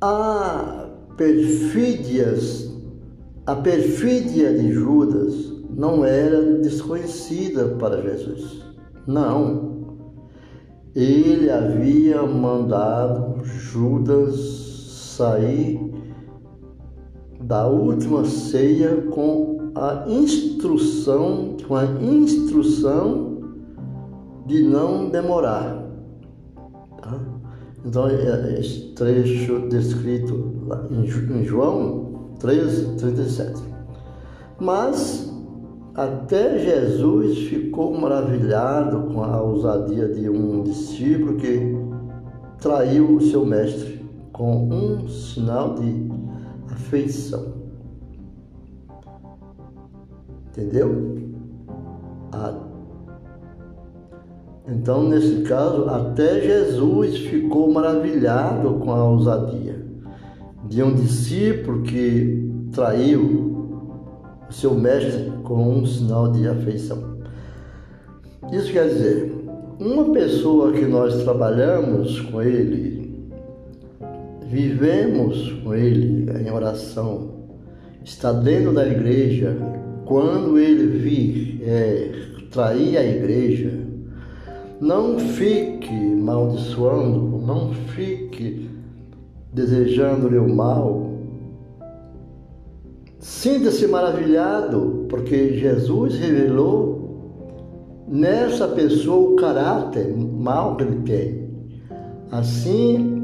A 0.00 0.88
perfídias, 1.16 2.74
a 3.44 3.54
perfídia 3.54 4.56
de 4.56 4.72
Judas 4.72 5.52
não 5.68 6.04
era 6.04 6.58
desconhecida 6.60 7.76
para 7.78 8.00
Jesus. 8.00 8.64
Não. 9.06 9.98
Ele 10.94 11.50
havia 11.50 12.22
mandado 12.22 13.44
Judas 13.44 14.36
sair 15.16 15.78
da 17.42 17.66
última 17.66 18.24
ceia 18.24 19.02
com 19.10 19.72
a 19.74 20.04
instrução, 20.08 21.56
com 21.68 21.76
a 21.76 21.84
instrução 21.84 23.38
de 24.46 24.62
não 24.62 25.10
demorar. 25.10 25.84
Tá? 27.02 27.39
Então, 27.84 28.08
é, 28.08 28.14
é 28.14 28.60
esse 28.60 28.92
trecho 28.94 29.68
descrito 29.68 30.52
em 30.90 31.44
João 31.44 32.34
13, 32.38 32.96
37. 32.96 33.62
Mas 34.58 35.30
até 35.94 36.58
Jesus 36.58 37.38
ficou 37.48 37.98
maravilhado 37.98 39.12
com 39.12 39.22
a 39.22 39.40
ousadia 39.40 40.08
de 40.08 40.28
um 40.28 40.62
discípulo 40.62 41.36
que 41.36 41.76
traiu 42.58 43.16
o 43.16 43.20
seu 43.20 43.44
mestre 43.44 44.04
com 44.32 44.68
um 44.68 45.08
sinal 45.08 45.74
de 45.74 46.10
afeição. 46.70 47.54
Entendeu? 50.48 51.20
Então, 54.70 55.08
nesse 55.08 55.42
caso, 55.42 55.88
até 55.88 56.40
Jesus 56.40 57.18
ficou 57.18 57.72
maravilhado 57.72 58.74
com 58.74 58.92
a 58.92 59.04
ousadia 59.04 59.84
de 60.68 60.80
um 60.82 60.94
discípulo 60.94 61.82
que 61.82 62.48
traiu 62.72 63.80
o 64.48 64.52
seu 64.52 64.72
mestre 64.74 65.32
com 65.42 65.78
um 65.78 65.84
sinal 65.84 66.30
de 66.30 66.46
afeição. 66.46 67.18
Isso 68.52 68.72
quer 68.72 68.88
dizer, 68.88 69.32
uma 69.80 70.12
pessoa 70.12 70.72
que 70.72 70.84
nós 70.84 71.24
trabalhamos 71.24 72.20
com 72.20 72.40
ele, 72.40 73.28
vivemos 74.46 75.52
com 75.64 75.74
ele 75.74 76.30
em 76.40 76.50
oração, 76.52 77.30
está 78.04 78.32
dentro 78.32 78.72
da 78.72 78.86
igreja, 78.86 79.56
quando 80.04 80.58
ele 80.58 80.86
vir 80.98 81.62
é, 81.64 82.12
trair 82.50 82.96
a 82.96 83.04
igreja, 83.04 83.89
não 84.80 85.18
fique 85.18 85.92
maldiçoando, 85.92 87.38
não 87.44 87.72
fique 87.88 88.70
desejando-lhe 89.52 90.38
o 90.38 90.48
mal. 90.48 91.10
Sinta-se 93.18 93.86
maravilhado, 93.86 95.06
porque 95.10 95.58
Jesus 95.58 96.16
revelou 96.16 98.04
nessa 98.08 98.66
pessoa 98.68 99.32
o 99.32 99.36
caráter 99.36 100.16
mal 100.16 100.76
que 100.76 100.84
ele 100.84 101.02
tem. 101.02 101.50
Assim 102.30 103.20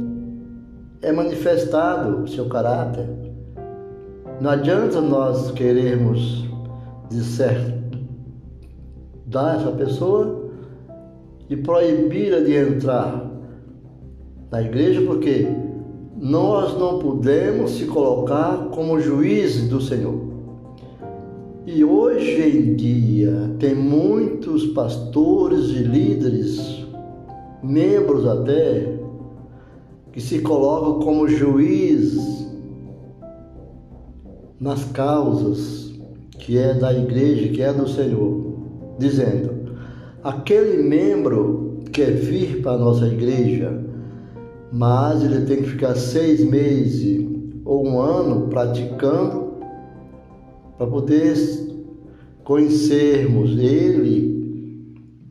é 1.00 1.11
manifestado 1.11 2.24
o 2.24 2.28
seu 2.28 2.46
caráter. 2.48 3.09
Não 4.40 4.50
adianta 4.50 5.00
nós 5.00 5.50
queremos 5.52 6.44
disser 7.09 7.74
dar 9.26 9.57
essa 9.57 9.70
pessoa 9.70 10.45
e 11.49 11.57
proibira 11.57 12.42
de 12.42 12.55
entrar 12.55 13.30
na 14.51 14.62
igreja 14.62 15.03
porque 15.03 15.47
nós 16.16 16.78
não 16.78 16.99
podemos 16.99 17.72
se 17.72 17.84
colocar 17.84 18.68
como 18.72 19.01
juízes 19.01 19.68
do 19.68 19.80
Senhor. 19.80 20.26
E 21.66 21.84
hoje 21.84 22.42
em 22.42 22.74
dia 22.74 23.55
tem 23.59 23.74
muitos 23.74 24.66
pastores 24.68 25.70
e 25.70 25.80
líderes, 25.80 26.86
membros 27.62 28.26
até, 28.26 28.97
que 30.12 30.20
se 30.20 30.38
colocam 30.38 31.01
como 31.01 31.28
juízes 31.28 32.47
nas 34.59 34.84
causas 34.84 35.92
que 36.38 36.57
é 36.57 36.72
da 36.74 36.92
igreja, 36.94 37.49
que 37.49 37.61
é 37.61 37.72
do 37.72 37.88
Senhor, 37.88 38.55
dizendo: 38.99 39.55
aquele 40.26 40.82
membro 40.82 41.84
quer 41.92 42.10
vir 42.10 42.60
para 42.60 42.72
a 42.72 42.78
nossa 42.78 43.06
igreja, 43.06 43.80
mas 44.72 45.22
ele 45.22 45.46
tem 45.46 45.58
que 45.58 45.70
ficar 45.70 45.94
seis 45.94 46.44
meses 46.44 47.24
ou 47.64 47.86
um 47.86 48.00
ano 48.00 48.48
praticando 48.48 49.54
para 50.76 50.86
poder 50.88 51.36
conhecermos 52.42 53.56
ele 53.56 54.36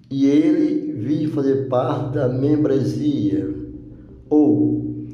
e 0.09 0.27
ele 0.27 0.93
vir 0.93 1.27
fazer 1.27 1.67
parte 1.67 2.13
da 2.13 2.29
membresia. 2.29 3.53
Ou 4.29 5.07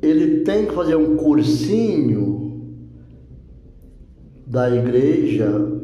ele 0.00 0.40
tem 0.40 0.64
que 0.64 0.72
fazer 0.72 0.96
um 0.96 1.16
cursinho 1.16 2.62
da 4.46 4.74
igreja 4.74 5.77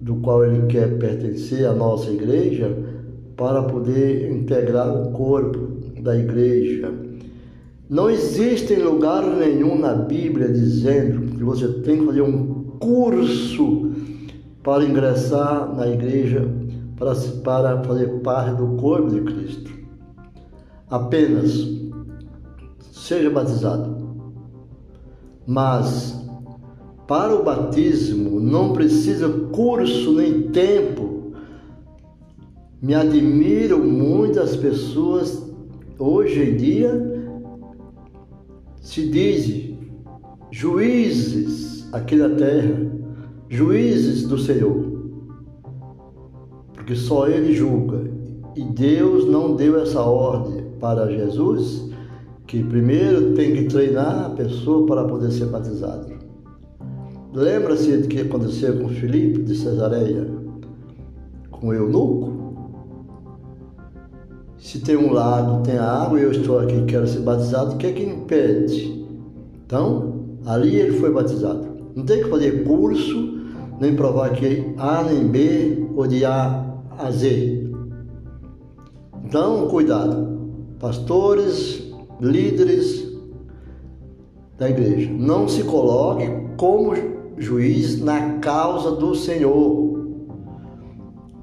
do 0.00 0.16
qual 0.16 0.44
ele 0.44 0.66
quer 0.66 0.98
pertencer 0.98 1.66
à 1.66 1.74
nossa 1.74 2.10
igreja 2.10 2.76
para 3.36 3.62
poder 3.62 4.30
integrar 4.30 4.88
o 4.88 5.12
corpo 5.12 5.58
da 6.00 6.16
igreja. 6.16 6.92
Não 7.88 8.10
existe 8.10 8.74
lugar 8.74 9.24
nenhum 9.26 9.78
na 9.78 9.94
Bíblia 9.94 10.48
dizendo 10.48 11.36
que 11.36 11.42
você 11.42 11.68
tem 11.80 12.00
que 12.00 12.06
fazer 12.06 12.22
um 12.22 12.64
curso 12.78 13.92
para 14.62 14.84
ingressar 14.84 15.74
na 15.74 15.88
igreja, 15.88 16.46
para, 16.96 17.14
para 17.42 17.82
fazer 17.84 18.08
parte 18.20 18.56
do 18.56 18.76
corpo 18.76 19.10
de 19.10 19.20
Cristo. 19.22 19.70
Apenas 20.90 21.66
seja 22.92 23.30
batizado. 23.30 23.96
Mas 25.46 26.17
para 27.08 27.34
o 27.34 27.42
batismo 27.42 28.38
não 28.38 28.74
precisa 28.74 29.26
curso 29.50 30.12
nem 30.12 30.42
tempo. 30.50 31.32
Me 32.82 32.94
admiram 32.94 33.80
muitas 33.80 34.54
pessoas 34.54 35.42
hoje 35.98 36.50
em 36.50 36.56
dia 36.56 37.18
se 38.82 39.08
diz 39.08 39.70
juízes 40.50 41.88
aqui 41.94 42.14
na 42.14 42.28
terra, 42.28 42.86
juízes 43.48 44.28
do 44.28 44.38
Senhor, 44.38 44.84
porque 46.74 46.94
só 46.94 47.26
Ele 47.26 47.54
julga. 47.54 48.06
E 48.54 48.64
Deus 48.64 49.24
não 49.24 49.56
deu 49.56 49.80
essa 49.80 50.02
ordem 50.02 50.64
para 50.78 51.10
Jesus, 51.10 51.90
que 52.46 52.62
primeiro 52.62 53.34
tem 53.34 53.54
que 53.54 53.64
treinar 53.64 54.26
a 54.26 54.30
pessoa 54.30 54.86
para 54.86 55.04
poder 55.04 55.30
ser 55.30 55.46
batizado. 55.46 56.17
Lembra-se 57.32 57.94
do 57.98 58.08
que 58.08 58.20
aconteceu 58.20 58.80
com 58.80 58.88
Filipe 58.88 59.42
de 59.42 59.54
Cesareia, 59.54 60.26
com 61.50 61.68
o 61.68 61.74
eunuco? 61.74 62.38
Se 64.56 64.80
tem 64.80 64.96
um 64.96 65.12
lago, 65.12 65.62
tem 65.62 65.76
água 65.76 66.18
eu 66.18 66.32
estou 66.32 66.58
aqui 66.58 66.84
quero 66.86 67.06
ser 67.06 67.20
batizado, 67.20 67.74
o 67.74 67.76
que 67.76 67.86
é 67.86 67.92
que 67.92 68.02
impede? 68.02 69.06
Então, 69.64 70.24
ali 70.46 70.76
ele 70.76 70.98
foi 70.98 71.12
batizado. 71.12 71.68
Não 71.94 72.04
tem 72.04 72.22
que 72.22 72.30
fazer 72.30 72.64
curso, 72.64 73.38
nem 73.78 73.94
provar 73.94 74.30
que 74.32 74.74
A 74.78 75.02
nem 75.02 75.28
B 75.28 75.86
ou 75.94 76.06
de 76.06 76.24
A 76.24 76.64
a 76.98 77.10
Z. 77.10 77.70
Então, 79.24 79.68
cuidado. 79.68 80.38
Pastores, 80.80 81.92
líderes 82.20 83.06
da 84.56 84.70
igreja, 84.70 85.10
não 85.12 85.46
se 85.46 85.62
coloque 85.64 86.24
como 86.56 87.17
juiz 87.38 88.00
na 88.00 88.38
causa 88.38 88.92
do 88.92 89.14
Senhor. 89.14 89.98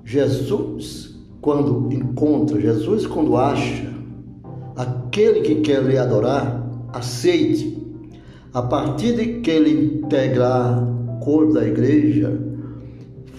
Jesus, 0.03 1.17
quando 1.41 1.91
encontra, 1.91 2.59
Jesus, 2.59 3.05
quando 3.07 3.35
acha 3.37 3.93
aquele 4.75 5.41
que 5.41 5.55
quer 5.61 5.83
lhe 5.83 5.97
adorar, 5.97 6.63
aceite. 6.93 7.75
A 8.53 8.61
partir 8.61 9.15
de 9.15 9.41
que 9.41 9.51
ele 9.51 9.97
integrar 9.97 10.81
o 10.81 11.19
corpo 11.19 11.53
da 11.53 11.67
igreja, 11.67 12.39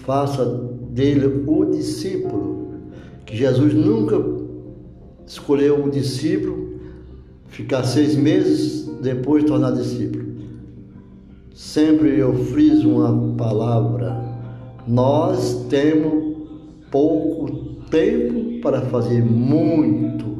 faça 0.05 0.45
dele 0.91 1.43
o 1.47 1.65
discípulo. 1.65 2.67
Que 3.25 3.35
Jesus 3.35 3.73
nunca 3.73 4.23
escolheu 5.25 5.83
um 5.83 5.89
discípulo, 5.89 6.79
ficar 7.47 7.83
seis 7.83 8.15
meses, 8.15 8.87
depois 9.01 9.43
tornar 9.43 9.71
discípulo. 9.71 10.26
Sempre 11.57 12.19
eu 12.19 12.35
friso 12.35 12.87
uma 12.87 13.35
palavra. 13.35 14.15
Nós 14.87 15.65
temos 15.67 16.37
pouco 16.91 17.51
tempo 17.89 18.61
para 18.61 18.81
fazer 18.81 19.25
muito. 19.25 20.37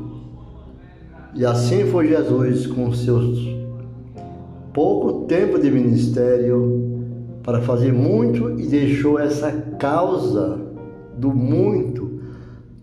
E 1.33 1.43
assim 1.43 1.87
foi 1.87 2.09
Jesus 2.09 2.67
com 2.67 2.93
seus 2.93 3.39
pouco 4.71 5.25
tempo 5.25 5.57
de 5.57 5.71
ministério 5.71 6.83
para 7.41 7.61
fazer 7.61 7.91
muito 7.91 8.51
e 8.59 8.67
deixou 8.67 9.17
essa 9.17 9.51
causa 9.79 10.59
do 11.17 11.33
muito 11.33 12.21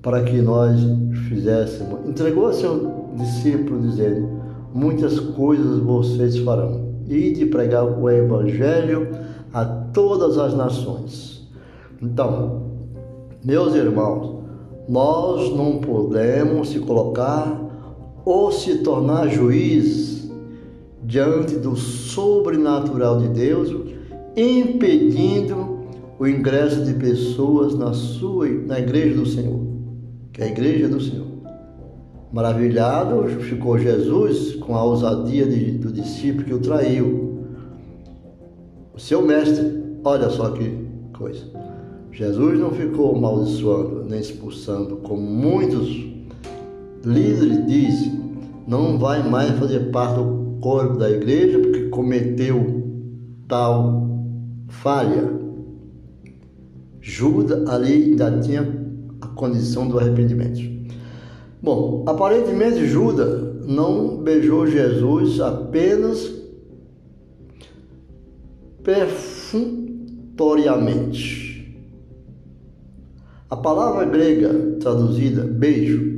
para 0.02 0.24
que 0.24 0.42
nós 0.42 0.80
fizéssemos. 1.28 2.00
Entregou 2.08 2.48
a 2.48 2.52
seu 2.52 3.12
discípulo 3.16 3.80
dizendo: 3.80 4.28
Muitas 4.74 5.20
coisas 5.20 5.78
vocês 5.78 6.36
farão 6.38 6.83
e 7.08 7.32
de 7.32 7.46
pregar 7.46 7.84
o 7.84 8.08
Evangelho 8.08 9.08
a 9.52 9.64
todas 9.64 10.38
as 10.38 10.54
nações. 10.54 11.48
Então, 12.02 12.62
meus 13.44 13.74
irmãos, 13.74 14.42
nós 14.88 15.54
não 15.54 15.78
podemos 15.78 16.70
se 16.70 16.80
colocar 16.80 17.60
ou 18.24 18.50
se 18.50 18.78
tornar 18.78 19.28
juiz 19.28 20.30
diante 21.02 21.56
do 21.56 21.76
sobrenatural 21.76 23.18
de 23.18 23.28
Deus, 23.28 23.74
impedindo 24.36 25.84
o 26.18 26.26
ingresso 26.26 26.84
de 26.84 26.94
pessoas 26.94 27.74
na 27.74 27.92
sua 27.92 28.48
na 28.48 28.78
igreja 28.78 29.14
do 29.14 29.26
Senhor, 29.26 29.60
que 30.32 30.42
é 30.42 30.46
a 30.46 30.48
igreja 30.48 30.88
do 30.88 31.00
Senhor. 31.00 31.23
Maravilhado 32.34 33.28
ficou 33.42 33.78
Jesus 33.78 34.56
com 34.56 34.74
a 34.74 34.82
ousadia 34.82 35.46
de, 35.46 35.70
do 35.70 35.92
discípulo 35.92 36.44
que 36.44 36.52
o 36.52 36.58
traiu. 36.58 37.44
O 38.92 38.98
seu 38.98 39.24
mestre, 39.24 39.80
olha 40.02 40.28
só 40.28 40.50
que 40.50 40.84
coisa. 41.16 41.44
Jesus 42.10 42.58
não 42.58 42.72
ficou 42.72 43.14
amaldiçoando 43.14 44.06
nem 44.10 44.18
expulsando, 44.18 44.96
como 44.96 45.22
muitos 45.22 45.88
líderes 47.04 47.64
dizem, 47.68 48.20
não 48.66 48.98
vai 48.98 49.22
mais 49.22 49.56
fazer 49.56 49.92
parte 49.92 50.16
do 50.16 50.58
corpo 50.60 50.98
da 50.98 51.08
igreja 51.08 51.60
porque 51.60 51.88
cometeu 51.90 52.82
tal 53.46 54.08
falha. 54.66 55.30
Judas 57.00 57.68
ali 57.68 57.92
ainda 57.92 58.40
tinha 58.40 58.62
a 59.20 59.26
condição 59.28 59.86
do 59.86 60.00
arrependimento. 60.00 60.73
Bom, 61.64 62.04
aparentemente 62.06 62.86
Judas 62.86 63.66
não 63.66 64.18
beijou 64.18 64.66
Jesus 64.66 65.40
apenas 65.40 66.30
perfunctoriamente. 68.82 71.74
A 73.48 73.56
palavra 73.56 74.04
grega 74.04 74.76
traduzida 74.78 75.44
beijo, 75.44 76.12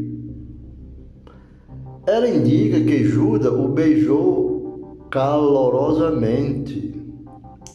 ela 2.09 2.29
indica 2.29 2.81
que 2.81 3.05
Judas 3.05 3.53
o 3.53 3.69
beijou 3.69 5.07
calorosamente, 5.09 6.93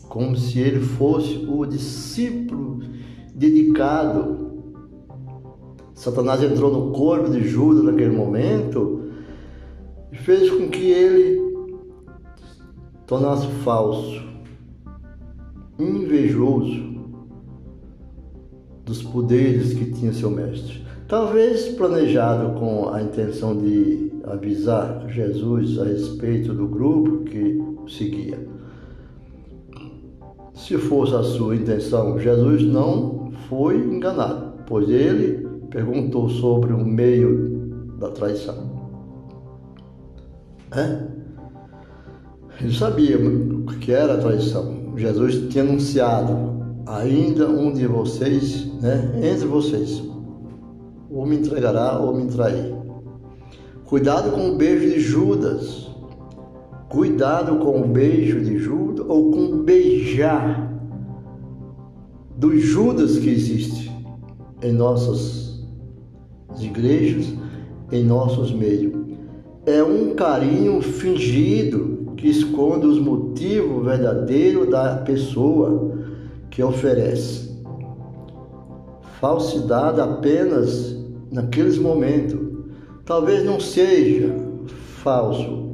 como 0.09 0.35
se 0.35 0.59
ele 0.59 0.81
fosse 0.81 1.37
o 1.47 1.65
discípulo 1.65 2.81
dedicado 3.33 4.40
Satanás 6.01 6.41
entrou 6.41 6.73
no 6.73 6.91
corpo 6.93 7.29
de 7.29 7.47
Judas 7.47 7.83
naquele 7.83 8.09
momento 8.09 9.01
e 10.11 10.17
fez 10.17 10.49
com 10.49 10.67
que 10.67 10.89
ele 10.89 11.39
tornasse 13.05 13.45
falso, 13.63 14.19
invejoso 15.77 16.95
dos 18.83 19.03
poderes 19.03 19.75
que 19.75 19.91
tinha 19.91 20.11
seu 20.11 20.31
mestre. 20.31 20.83
Talvez 21.07 21.67
planejado 21.67 22.59
com 22.59 22.89
a 22.89 23.03
intenção 23.03 23.55
de 23.55 24.11
avisar 24.23 25.07
Jesus 25.07 25.77
a 25.77 25.83
respeito 25.83 26.51
do 26.51 26.67
grupo 26.67 27.25
que 27.25 27.61
seguia. 27.87 28.39
Se 30.55 30.79
fosse 30.79 31.13
a 31.13 31.21
sua 31.21 31.55
intenção, 31.55 32.17
Jesus 32.17 32.63
não 32.63 33.31
foi 33.47 33.77
enganado, 33.77 34.53
pois 34.65 34.89
ele 34.89 35.50
perguntou 35.71 36.29
sobre 36.29 36.73
o 36.73 36.85
meio 36.85 37.95
da 37.97 38.09
traição. 38.09 38.69
É? 40.75 41.01
Ele 42.59 42.73
sabia 42.73 43.17
o 43.17 43.65
que 43.65 43.91
era 43.91 44.15
a 44.15 44.17
traição. 44.17 44.93
Jesus 44.95 45.49
tinha 45.49 45.63
anunciado: 45.63 46.33
ainda 46.85 47.49
um 47.49 47.73
de 47.73 47.87
vocês, 47.87 48.71
né, 48.81 49.11
entre 49.23 49.47
vocês, 49.47 50.03
ou 51.09 51.25
me 51.25 51.37
entregará 51.37 51.97
ou 51.97 52.15
me 52.15 52.27
trair. 52.27 52.75
Cuidado 53.85 54.31
com 54.31 54.51
o 54.51 54.57
beijo 54.57 54.93
de 54.93 54.99
Judas. 54.99 55.89
Cuidado 56.87 57.57
com 57.59 57.81
o 57.81 57.87
beijo 57.87 58.41
de 58.41 58.57
Judas 58.57 59.05
ou 59.07 59.31
com 59.31 59.45
o 59.45 59.63
beijar 59.63 60.69
dos 62.37 62.59
Judas 62.59 63.17
que 63.17 63.29
existe 63.29 63.91
em 64.61 64.73
nossas 64.73 65.50
igrejas 66.63 67.33
em 67.91 68.03
nossos 68.03 68.51
meios. 68.51 68.93
É 69.65 69.83
um 69.83 70.15
carinho 70.15 70.81
fingido 70.81 72.13
que 72.17 72.27
esconde 72.27 72.85
os 72.85 72.99
motivos 72.99 73.85
verdadeiros 73.85 74.69
da 74.69 74.97
pessoa 74.97 75.97
que 76.49 76.61
oferece. 76.63 77.51
Falsidade 79.19 80.01
apenas 80.01 80.95
naqueles 81.31 81.77
momentos. 81.77 82.39
Talvez 83.05 83.43
não 83.43 83.59
seja 83.59 84.35
falso 85.01 85.69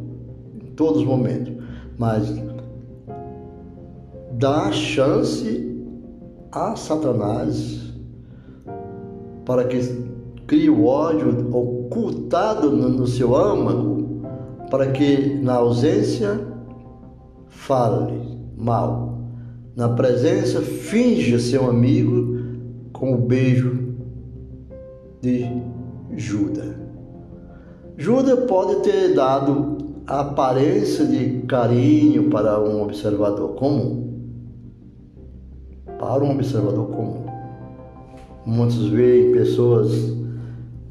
em 0.55 0.71
todos 0.75 1.01
os 1.01 1.07
momentos, 1.07 1.53
mas 1.97 2.33
dá 4.33 4.71
chance 4.71 5.67
a 6.51 6.75
Satanás 6.75 7.93
para 9.45 9.65
que 9.65 9.77
cria 10.47 10.71
o 10.71 10.85
ódio 10.85 11.53
ocultado 11.53 12.71
no, 12.71 13.05
seu 13.05 13.35
âmago, 13.35 14.21
para 14.71 14.91
que 14.91 15.35
na 15.41 15.55
ausência 15.55 16.39
fale 17.47 18.39
mal, 18.57 19.19
na 19.75 19.89
presença 19.89 20.61
finja 20.61 21.59
um 21.61 21.69
amigo 21.69 22.37
com 22.93 23.13
o 23.13 23.17
beijo 23.17 23.93
de 25.21 25.45
Judas. 26.15 26.73
Judas 27.97 28.39
pode 28.47 28.83
ter 28.83 29.13
dado 29.13 29.77
aparência 30.07 31.05
de 31.05 31.41
carinho 31.41 32.29
para 32.29 32.59
um 32.59 32.83
observador 32.83 33.55
comum. 33.55 34.07
Para 35.99 36.23
um 36.23 36.31
observador 36.31 36.87
comum. 36.87 37.25
Muitos 38.45 38.87
veem 38.87 39.31
pessoas 39.33 40.15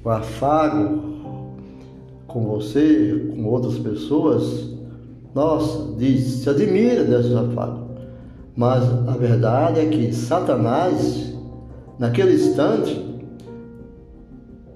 com 0.06 0.10
afago 0.12 1.02
com 2.28 2.44
você, 2.44 3.32
com 3.34 3.44
outras 3.46 3.76
pessoas. 3.76 4.70
Nossa, 5.34 5.96
diz, 5.98 6.44
se 6.44 6.48
admira 6.48 7.02
desses 7.02 7.34
afagos. 7.34 7.80
Mas 8.54 8.84
a 8.84 9.16
verdade 9.16 9.80
é 9.80 9.86
que 9.86 10.12
Satanás, 10.12 11.36
naquele 11.98 12.34
instante, 12.34 13.04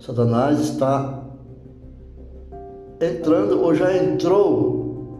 Satanás 0.01 0.59
está 0.59 1.23
entrando 3.01 3.63
ou 3.63 3.73
já 3.73 3.97
entrou, 3.97 5.17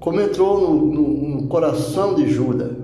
como 0.00 0.20
entrou 0.20 0.60
no, 0.60 0.86
no, 0.86 1.42
no 1.42 1.46
coração 1.46 2.16
de 2.16 2.28
Judas. 2.28 2.81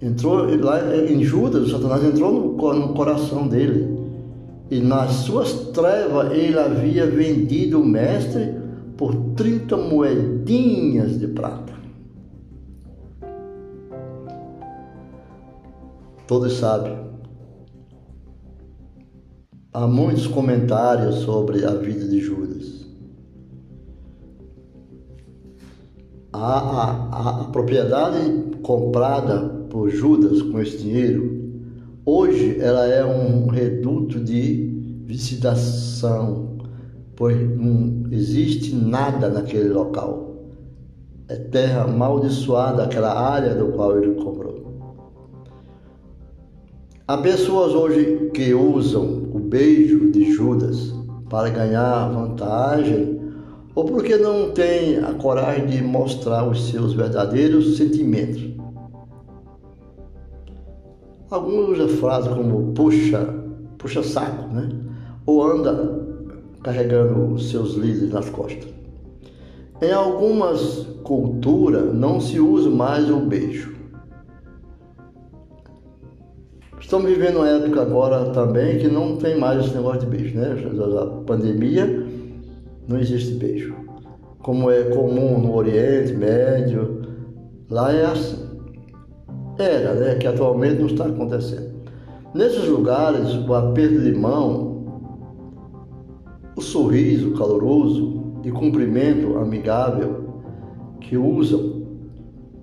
Entrou 0.00 0.44
lá 0.60 0.96
em 0.96 1.22
Judas, 1.22 1.70
Satanás 1.70 2.04
entrou 2.04 2.32
no, 2.32 2.74
no 2.74 2.94
coração 2.94 3.48
dele. 3.48 3.96
E 4.70 4.80
nas 4.80 5.12
suas 5.12 5.52
trevas 5.70 6.32
ele 6.32 6.58
havia 6.58 7.06
vendido 7.06 7.80
o 7.80 7.86
mestre 7.86 8.54
por 8.96 9.14
30 9.36 9.76
moedinhas 9.76 11.18
de 11.18 11.28
prata. 11.28 11.74
Todos 16.26 16.54
sabem 16.54 17.06
Há 19.76 19.86
muitos 19.86 20.26
comentários 20.26 21.16
sobre 21.16 21.62
a 21.66 21.72
vida 21.72 22.08
de 22.08 22.18
Judas. 22.18 22.86
A, 26.32 26.58
a, 26.58 27.40
a, 27.42 27.44
propriedade 27.48 28.56
comprada 28.62 29.55
por 29.76 29.90
Judas 29.90 30.40
com 30.40 30.58
esse 30.58 30.78
dinheiro, 30.78 31.52
hoje 32.06 32.56
ela 32.58 32.86
é 32.86 33.04
um 33.04 33.46
reduto 33.46 34.18
de 34.18 34.70
visitação, 35.04 36.56
pois 37.14 37.38
não 37.38 38.04
existe 38.10 38.74
nada 38.74 39.28
naquele 39.28 39.68
local. 39.68 40.34
É 41.28 41.36
terra 41.36 41.82
amaldiçoada 41.82 42.84
aquela 42.84 43.12
área 43.12 43.54
do 43.54 43.66
qual 43.72 43.98
ele 43.98 44.14
comprou. 44.14 44.64
Há 47.06 47.18
pessoas 47.18 47.74
hoje 47.74 48.30
que 48.32 48.54
usam 48.54 49.28
o 49.30 49.38
beijo 49.38 50.10
de 50.10 50.32
Judas 50.32 50.94
para 51.28 51.50
ganhar 51.50 52.08
vantagem 52.08 53.20
ou 53.74 53.84
porque 53.84 54.16
não 54.16 54.52
têm 54.52 55.00
a 55.00 55.12
coragem 55.12 55.66
de 55.66 55.82
mostrar 55.82 56.48
os 56.48 56.70
seus 56.70 56.94
verdadeiros 56.94 57.76
sentimentos. 57.76 58.55
Alguns 61.28 61.70
usam 61.70 61.88
frases 61.88 62.32
como 62.32 62.72
puxa, 62.72 63.26
puxa 63.78 64.02
saco, 64.02 64.46
né? 64.54 64.68
Ou 65.26 65.42
anda 65.42 66.06
carregando 66.62 67.36
seus 67.40 67.74
líderes 67.74 68.12
nas 68.12 68.30
costas. 68.30 68.68
Em 69.82 69.90
algumas 69.90 70.86
culturas 71.02 71.92
não 71.92 72.20
se 72.20 72.38
usa 72.38 72.70
mais 72.70 73.10
o 73.10 73.18
beijo. 73.18 73.74
Estamos 76.80 77.10
vivendo 77.10 77.38
uma 77.38 77.48
época 77.48 77.82
agora 77.82 78.26
também 78.30 78.78
que 78.78 78.86
não 78.86 79.16
tem 79.16 79.36
mais 79.36 79.64
esse 79.64 79.74
negócio 79.74 80.02
de 80.02 80.06
beijo, 80.06 80.38
né? 80.38 80.54
A 81.00 81.06
pandemia 81.24 82.06
não 82.86 83.00
existe 83.00 83.34
beijo. 83.34 83.74
Como 84.38 84.70
é 84.70 84.84
comum 84.84 85.40
no 85.40 85.56
Oriente 85.56 86.12
Médio, 86.12 87.02
lá 87.68 87.92
é 87.92 88.04
assim. 88.04 88.45
Era, 89.58 89.94
né? 89.94 90.14
Que 90.16 90.26
atualmente 90.26 90.80
não 90.80 90.86
está 90.86 91.06
acontecendo. 91.06 91.76
Nesses 92.34 92.68
lugares, 92.68 93.34
o 93.34 93.54
aperto 93.54 94.00
de 94.00 94.12
mão, 94.12 94.84
o 96.54 96.60
sorriso 96.60 97.32
caloroso 97.32 98.40
e 98.44 98.50
cumprimento 98.50 99.38
amigável 99.38 100.26
que 101.00 101.16
usam 101.16 101.76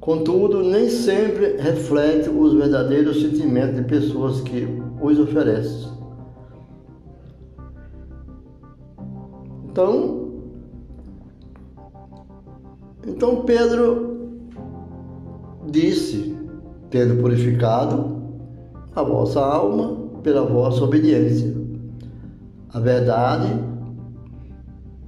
Contudo, 0.03 0.63
nem 0.63 0.89
sempre 0.89 1.55
reflete 1.55 2.27
os 2.27 2.53
verdadeiros 2.55 3.21
sentimentos 3.21 3.77
de 3.77 3.83
pessoas 3.83 4.41
que 4.41 4.67
os 5.01 5.17
oferecem. 5.17 5.89
Então, 9.63 10.33
então 13.07 13.43
Pedro 13.43 14.43
disse, 15.71 16.35
tendo 16.93 17.19
purificado 17.19 18.21
a 18.95 19.01
vossa 19.01 19.43
alma 19.43 19.97
pela 20.21 20.45
vossa 20.45 20.83
obediência. 20.83 21.51
A 22.71 22.79
verdade, 22.79 23.49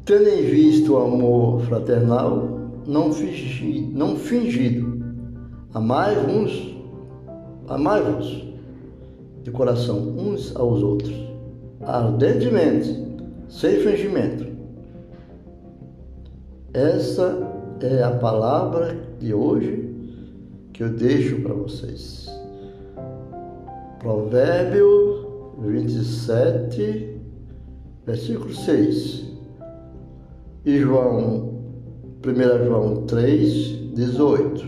tendo 0.03 0.27
em 0.27 0.41
vista 0.45 0.91
o 0.91 0.97
amor 0.97 1.61
fraternal, 1.61 2.59
não, 2.87 3.13
fingi, 3.13 3.87
não 3.93 4.15
fingido. 4.15 4.99
Amai-vos, 5.75 6.75
amai-vos 7.67 8.43
de 9.43 9.51
coração 9.51 10.15
uns 10.17 10.55
aos 10.55 10.81
outros, 10.81 11.13
ardentemente, 11.83 13.15
sem 13.47 13.75
fingimento. 13.81 14.43
Essa 16.73 17.47
é 17.79 18.01
a 18.01 18.09
palavra 18.09 18.97
de 19.19 19.31
hoje 19.31 19.84
que 20.75 20.83
eu 20.83 20.89
deixo 20.89 21.41
para 21.41 21.53
vocês. 21.53 22.27
Provérbio 23.99 25.55
27, 25.59 27.17
versículo 28.05 28.53
6. 28.53 29.25
E 30.65 30.79
João 30.79 31.61
1 32.25 32.65
João 32.65 33.05
3, 33.05 33.93
18. 33.93 34.65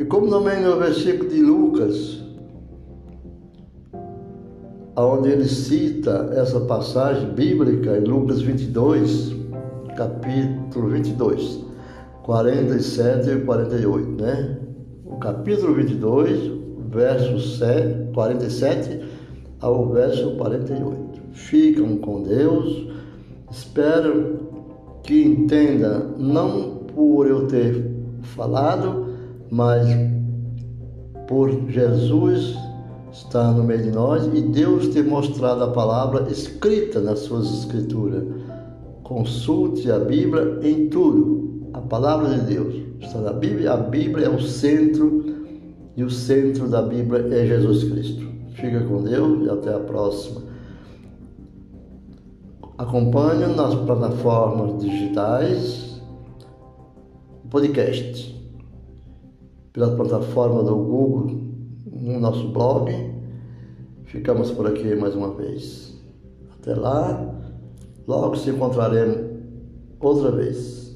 E 0.00 0.04
como 0.04 0.28
também 0.28 0.62
no 0.62 0.76
versículo 0.78 1.30
de 1.30 1.42
Lucas, 1.42 2.20
onde 4.96 5.28
ele 5.28 5.46
cita 5.46 6.28
essa 6.34 6.58
passagem 6.62 7.32
bíblica 7.34 7.98
em 7.98 8.04
Lucas 8.04 8.42
22, 8.42 9.32
capítulo 9.96 10.88
22, 10.88 11.64
47 12.24 13.30
e 13.30 13.40
48, 13.42 14.22
né? 14.22 14.67
Capítulo 15.20 15.74
22, 15.74 16.52
verso 16.90 17.40
7, 17.58 18.12
47 18.14 19.00
ao 19.60 19.88
verso 19.88 20.36
48. 20.36 21.20
Ficam 21.32 21.96
com 21.96 22.22
Deus, 22.22 22.86
esperam 23.50 24.38
que 25.02 25.20
entenda, 25.20 26.06
não 26.16 26.84
por 26.94 27.26
eu 27.26 27.48
ter 27.48 27.84
falado, 28.22 29.08
mas 29.50 29.88
por 31.26 31.50
Jesus 31.68 32.56
estar 33.10 33.52
no 33.52 33.64
meio 33.64 33.82
de 33.82 33.90
nós 33.90 34.24
e 34.32 34.40
Deus 34.40 34.86
ter 34.88 35.04
mostrado 35.04 35.64
a 35.64 35.72
palavra 35.72 36.30
escrita 36.30 37.00
nas 37.00 37.20
suas 37.20 37.52
escrituras. 37.52 38.22
Consulte 39.02 39.90
a 39.90 39.98
Bíblia 39.98 40.60
em 40.62 40.88
tudo. 40.88 41.38
A 41.72 41.80
palavra 41.80 42.38
de 42.38 42.54
Deus 42.54 42.87
está 43.00 43.20
na 43.20 43.32
Bíblia. 43.32 43.72
A 43.72 43.76
Bíblia 43.76 44.26
é 44.26 44.30
o 44.30 44.40
centro 44.40 45.24
e 45.96 46.02
o 46.02 46.10
centro 46.10 46.68
da 46.68 46.82
Bíblia 46.82 47.26
é 47.34 47.46
Jesus 47.46 47.84
Cristo. 47.84 48.26
Fica 48.54 48.80
com 48.84 49.02
Deus 49.02 49.46
e 49.46 49.50
até 49.50 49.74
a 49.74 49.80
próxima. 49.80 50.42
Acompanhe 52.76 53.46
nas 53.54 53.74
plataformas 53.74 54.78
digitais 54.82 55.88
podcast, 57.50 58.38
pela 59.72 59.96
plataforma 59.96 60.62
do 60.62 60.76
Google, 60.76 61.40
no 61.86 62.20
nosso 62.20 62.48
blog. 62.48 62.92
Ficamos 64.04 64.50
por 64.50 64.66
aqui 64.66 64.94
mais 64.94 65.14
uma 65.14 65.32
vez. 65.32 65.98
Até 66.58 66.74
lá, 66.74 67.34
logo 68.06 68.36
se 68.36 68.50
encontraremos 68.50 69.18
outra 69.98 70.30
vez. 70.30 70.87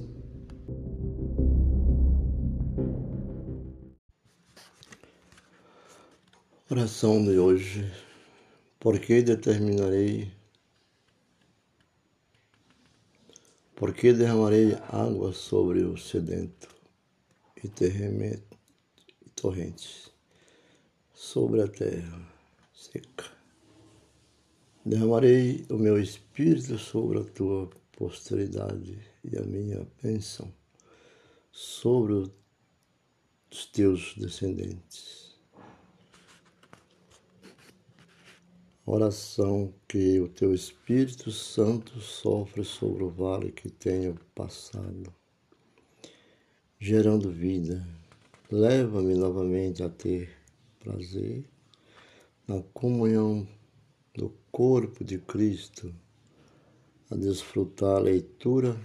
Oração 6.74 7.22
de 7.22 7.38
hoje. 7.38 7.92
Por 8.80 8.98
que 8.98 9.20
determinarei 9.20 10.32
Porque 13.76 14.14
derramarei 14.14 14.72
água 14.88 15.34
sobre 15.34 15.82
o 15.82 15.98
sedento 15.98 16.74
e 17.62 17.68
terremoto 17.68 18.56
e 19.20 19.28
torrentes 19.36 20.10
sobre 21.12 21.60
a 21.60 21.68
terra 21.68 22.26
seca. 22.72 23.26
Derramarei 24.82 25.66
o 25.68 25.76
meu 25.76 26.00
espírito 26.00 26.78
sobre 26.78 27.18
a 27.18 27.24
tua 27.24 27.68
posteridade 27.92 28.98
e 29.22 29.36
a 29.36 29.42
minha 29.42 29.86
bênção 30.02 30.50
sobre 31.52 32.14
os 32.14 33.66
teus 33.66 34.14
descendentes. 34.16 35.21
Oração 38.84 39.72
que 39.86 40.18
o 40.18 40.28
teu 40.28 40.52
Espírito 40.52 41.30
Santo 41.30 42.00
sofre 42.00 42.64
sobre 42.64 43.04
o 43.04 43.08
vale 43.08 43.52
que 43.52 43.70
tenho 43.70 44.18
passado, 44.34 45.14
gerando 46.80 47.30
vida. 47.30 47.86
Leva-me 48.50 49.14
novamente 49.14 49.84
a 49.84 49.88
ter 49.88 50.36
prazer 50.80 51.48
na 52.44 52.60
comunhão 52.74 53.46
do 54.16 54.34
corpo 54.50 55.04
de 55.04 55.16
Cristo, 55.16 55.94
a 57.08 57.14
desfrutar 57.14 57.98
a 57.98 58.00
leitura 58.00 58.76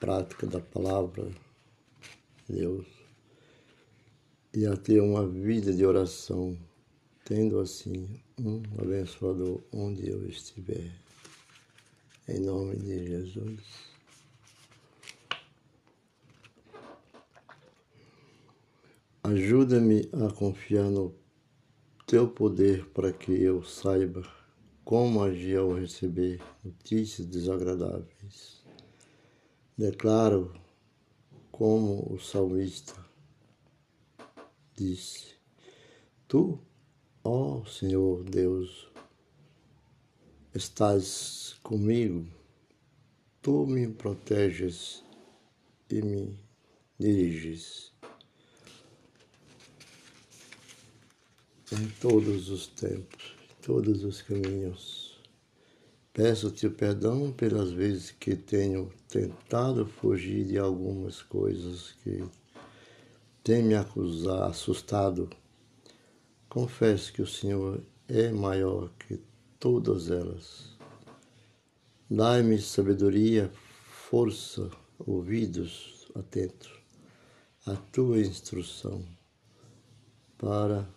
prática 0.00 0.46
da 0.46 0.58
palavra 0.58 1.28
de 2.48 2.56
Deus 2.56 2.86
e 4.54 4.64
a 4.64 4.74
ter 4.74 5.02
uma 5.02 5.28
vida 5.28 5.70
de 5.74 5.84
oração, 5.84 6.56
tendo 7.26 7.60
assim 7.60 8.18
um 8.38 8.62
abençoador 8.80 9.60
onde 9.72 10.08
eu 10.08 10.28
estiver. 10.28 10.92
Em 12.28 12.40
nome 12.40 12.76
de 12.76 13.06
Jesus. 13.06 13.60
Ajuda-me 19.24 20.08
a 20.12 20.32
confiar 20.32 20.84
no 20.84 21.14
teu 22.06 22.28
poder 22.28 22.86
para 22.90 23.12
que 23.12 23.32
eu 23.32 23.62
saiba 23.64 24.22
como 24.84 25.22
agir 25.22 25.58
ao 25.58 25.74
receber 25.74 26.40
notícias 26.64 27.26
desagradáveis. 27.26 28.64
Declaro 29.76 30.54
como 31.50 32.12
o 32.12 32.18
salmista 32.18 32.94
disse: 34.76 35.34
Tu, 36.26 36.58
ó 37.28 37.64
Senhor 37.66 38.24
Deus, 38.24 38.88
estás 40.54 41.56
comigo, 41.62 42.26
tu 43.42 43.66
me 43.66 43.88
proteges 43.88 45.02
e 45.90 46.00
me 46.02 46.38
diriges. 46.98 47.92
em 51.70 51.86
todos 52.00 52.48
os 52.48 52.66
tempos, 52.66 53.34
em 53.50 53.62
todos 53.62 54.02
os 54.02 54.22
caminhos. 54.22 55.18
Peço-te 56.12 56.68
perdão 56.68 57.30
pelas 57.30 57.70
vezes 57.70 58.10
que 58.10 58.34
tenho 58.34 58.90
tentado 59.08 59.86
fugir 59.86 60.46
de 60.46 60.58
algumas 60.58 61.22
coisas 61.22 61.92
que 62.02 62.24
têm 63.44 63.62
me 63.62 63.74
acusado, 63.74 64.44
assustado. 64.44 65.30
Confesso 66.48 67.12
que 67.12 67.20
o 67.20 67.26
Senhor 67.26 67.82
é 68.08 68.30
maior 68.30 68.90
que 68.98 69.20
todas 69.60 70.10
elas. 70.10 70.76
Dai-me 72.10 72.58
sabedoria, 72.58 73.52
força, 74.08 74.70
ouvidos 74.98 76.08
atentos 76.14 76.72
à 77.66 77.76
tua 77.76 78.18
instrução 78.20 79.04
para 80.38 80.88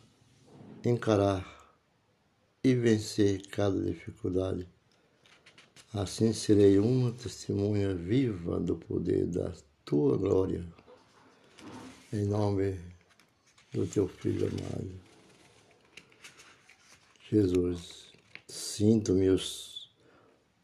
encarar 0.85 1.45
e 2.63 2.73
vencer 2.73 3.45
cada 3.47 3.77
dificuldade. 3.81 4.65
Assim 5.93 6.31
serei 6.31 6.79
uma 6.79 7.11
testemunha 7.11 7.93
viva 7.93 8.57
do 8.57 8.77
poder 8.77 9.25
da 9.25 9.51
tua 9.83 10.15
glória. 10.17 10.65
Em 12.13 12.25
nome 12.25 12.79
do 13.73 13.85
teu 13.85 14.07
Filho 14.07 14.47
amado. 14.47 15.10
Jesus, 17.31 18.11
sinto-me 18.47 19.29
os, 19.29 19.89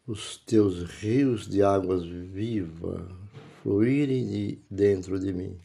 os 0.06 0.38
teus 0.38 0.84
rios 0.84 1.48
de 1.48 1.64
águas 1.64 2.06
vivas 2.06 3.10
fluírem 3.64 4.28
de 4.28 4.60
dentro 4.70 5.20
de 5.20 5.32
mim 5.32 5.58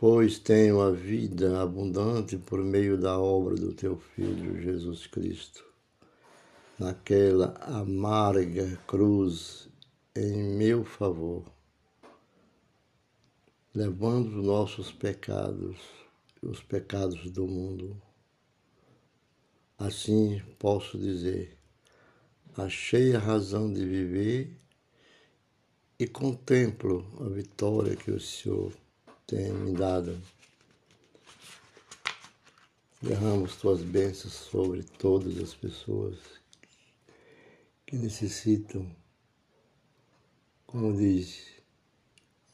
pois 0.00 0.38
tenho 0.38 0.80
a 0.80 0.90
vida 0.90 1.60
abundante 1.60 2.38
por 2.38 2.64
meio 2.64 2.96
da 2.96 3.18
obra 3.18 3.54
do 3.54 3.74
teu 3.74 3.98
Filho 3.98 4.58
Jesus 4.58 5.06
Cristo. 5.06 5.62
Naquela 6.78 7.54
amarga 7.60 8.78
cruz 8.86 9.68
em 10.16 10.56
meu 10.56 10.86
favor, 10.86 11.44
levando 13.74 14.38
os 14.38 14.42
nossos 14.42 14.90
pecados, 14.90 15.76
os 16.40 16.62
pecados 16.62 17.30
do 17.30 17.46
mundo. 17.46 18.00
Assim 19.80 20.42
posso 20.58 20.98
dizer, 20.98 21.56
achei 22.54 23.16
a 23.16 23.18
razão 23.18 23.72
de 23.72 23.82
viver 23.82 24.54
e 25.98 26.06
contemplo 26.06 27.10
a 27.18 27.30
vitória 27.30 27.96
que 27.96 28.10
o 28.10 28.20
Senhor 28.20 28.74
tem 29.26 29.50
me 29.50 29.72
dado. 29.72 30.20
Derramos 33.00 33.56
tuas 33.56 33.80
bênçãos 33.80 34.34
sobre 34.34 34.82
todas 34.82 35.38
as 35.38 35.54
pessoas 35.54 36.18
que 37.86 37.96
necessitam, 37.96 38.86
como 40.66 40.94
diz 40.94 41.54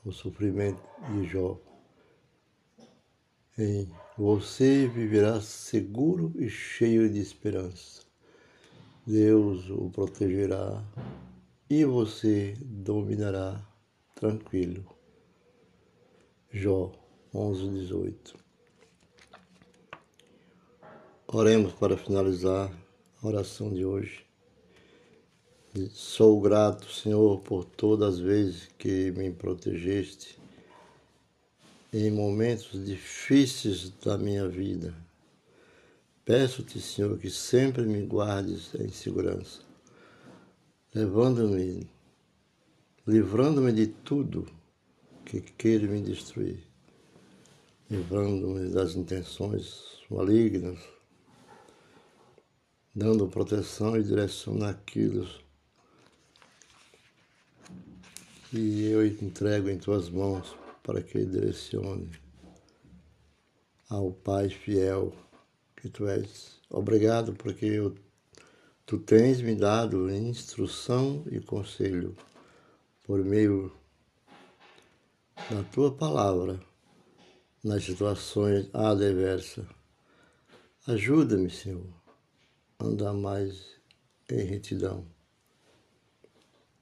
o 0.05 0.13
sofrimento 0.13 0.81
de 1.11 1.27
Jó. 1.27 1.61
Em 3.59 3.93
você 4.19 4.89
viverá 4.89 5.43
seguro 5.43 6.33
e 6.37 6.49
cheio 6.49 7.11
de 7.11 7.21
esperança. 7.21 8.03
Deus 9.07 9.69
o 9.69 9.91
protegerá 9.91 10.83
e 11.69 11.85
você 11.85 12.57
dominará 12.63 13.63
tranquilo. 14.15 14.87
Jó 16.51 16.93
11, 17.35 17.69
18. 17.69 18.35
Oremos 21.29 21.75
para 21.75 21.99
finalizar 21.99 22.73
a 23.23 23.27
oração 23.27 23.75
de 23.75 23.85
hoje. 23.85 24.25
Sou 25.91 26.41
grato, 26.41 26.91
Senhor, 26.91 27.41
por 27.41 27.67
todas 27.67 28.15
as 28.15 28.19
vezes 28.19 28.69
que 28.79 29.11
me 29.11 29.31
protegeste 29.31 30.39
em 31.99 32.11
momentos 32.11 32.85
difíceis 32.85 33.89
da 34.05 34.19
minha 34.19 34.47
vida. 34.47 34.95
Peço-te, 36.25 36.79
Senhor, 36.81 37.17
que 37.19 37.31
sempre 37.31 37.87
me 37.87 38.05
guardes 38.05 38.75
em 38.75 38.91
segurança, 38.91 39.63
levando-me, 40.95 41.89
livrando-me 43.07 43.73
de 43.73 43.87
tudo 43.87 44.47
que 45.25 45.41
queira 45.41 45.87
me 45.87 46.03
destruir, 46.03 46.63
livrando-me 47.89 48.69
das 48.69 48.95
intenções 48.95 50.03
malignas, 50.11 50.79
dando 52.95 53.29
proteção 53.29 53.97
e 53.97 54.03
direção 54.03 54.55
naquilo 54.55 55.27
que 58.51 58.85
eu 58.85 59.07
entrego 59.07 59.71
em 59.71 59.79
tuas 59.79 60.11
mãos 60.11 60.66
para 60.87 61.03
que 61.03 61.27
direcione 61.27 62.09
ao 63.91 64.13
Pai 64.13 64.49
fiel 64.49 65.13
que 65.75 65.89
tu 65.89 66.07
és. 66.07 66.61
Obrigado 66.71 67.35
porque 67.35 67.67
eu, 67.67 67.93
tu 68.87 68.97
tens 68.97 69.41
me 69.41 69.57
dado 69.57 70.09
instrução 70.09 71.25
e 71.29 71.41
conselho 71.41 72.17
por 73.03 73.25
meio 73.25 73.77
na 75.51 75.65
tua 75.65 75.93
palavra 75.93 76.61
nas 77.65 77.83
situações 77.83 78.71
adversas. 78.73 79.67
Ajuda-me, 80.87 81.51
Senhor, 81.51 81.93
a 82.79 82.85
andar 82.85 83.13
mais 83.13 83.75
em 84.31 84.45
retidão 84.45 85.05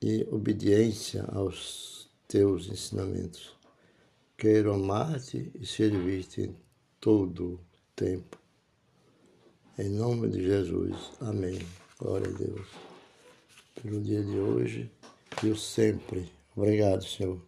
e 0.02 0.28
obediência 0.30 1.24
aos 1.32 2.11
teus 2.28 2.68
ensinamentos. 2.68 3.63
Quero 4.45 4.74
amar-te 4.74 5.51
e 5.59 5.64
servir-te 5.64 6.42
em 6.42 6.57
todo 7.01 7.55
o 7.55 7.61
tempo. 7.97 8.38
Em 9.78 9.88
nome 9.88 10.28
de 10.28 10.42
Jesus. 10.42 11.12
Amém. 11.18 11.59
Glória 11.99 12.28
a 12.28 12.36
Deus. 12.36 12.68
Pelo 13.82 14.03
dia 14.03 14.22
de 14.22 14.36
hoje 14.36 14.90
e 15.42 15.49
o 15.49 15.57
sempre. 15.57 16.30
Obrigado, 16.55 17.03
Senhor 17.07 17.40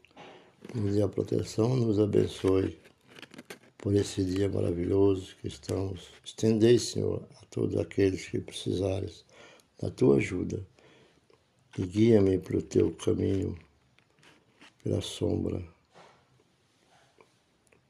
nos 0.74 0.94
dê 0.94 1.02
a 1.02 1.08
proteção, 1.08 1.76
nos 1.76 2.00
abençoe 2.00 2.78
por 3.76 3.94
esse 3.94 4.24
dia 4.24 4.48
maravilhoso 4.48 5.36
que 5.42 5.48
estamos. 5.48 6.08
Estendei, 6.24 6.78
Senhor, 6.78 7.28
a 7.42 7.44
todos 7.50 7.76
aqueles 7.76 8.26
que 8.26 8.40
precisarem 8.40 9.12
da 9.78 9.90
tua 9.90 10.16
ajuda. 10.16 10.66
e 11.78 11.82
guia-me 11.82 12.38
pelo 12.38 12.62
teu 12.62 12.90
caminho, 12.92 13.54
pela 14.82 15.02
sombra, 15.02 15.75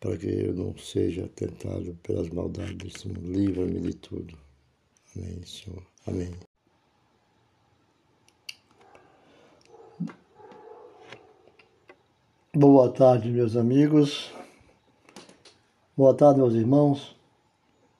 para 0.06 0.16
que 0.18 0.28
eu 0.28 0.54
não 0.54 0.78
seja 0.78 1.28
tentado 1.34 1.98
pelas 2.00 2.28
maldades 2.28 2.76
desse 2.76 3.08
mundo. 3.08 3.32
Livra-me 3.32 3.80
de 3.80 3.94
tudo. 3.94 4.38
Amém, 5.16 5.42
Senhor. 5.44 5.82
Amém. 6.06 6.30
Boa 12.54 12.88
tarde, 12.92 13.28
meus 13.30 13.56
amigos. 13.56 14.32
Boa 15.96 16.14
tarde, 16.14 16.38
meus 16.38 16.54
irmãos. 16.54 17.16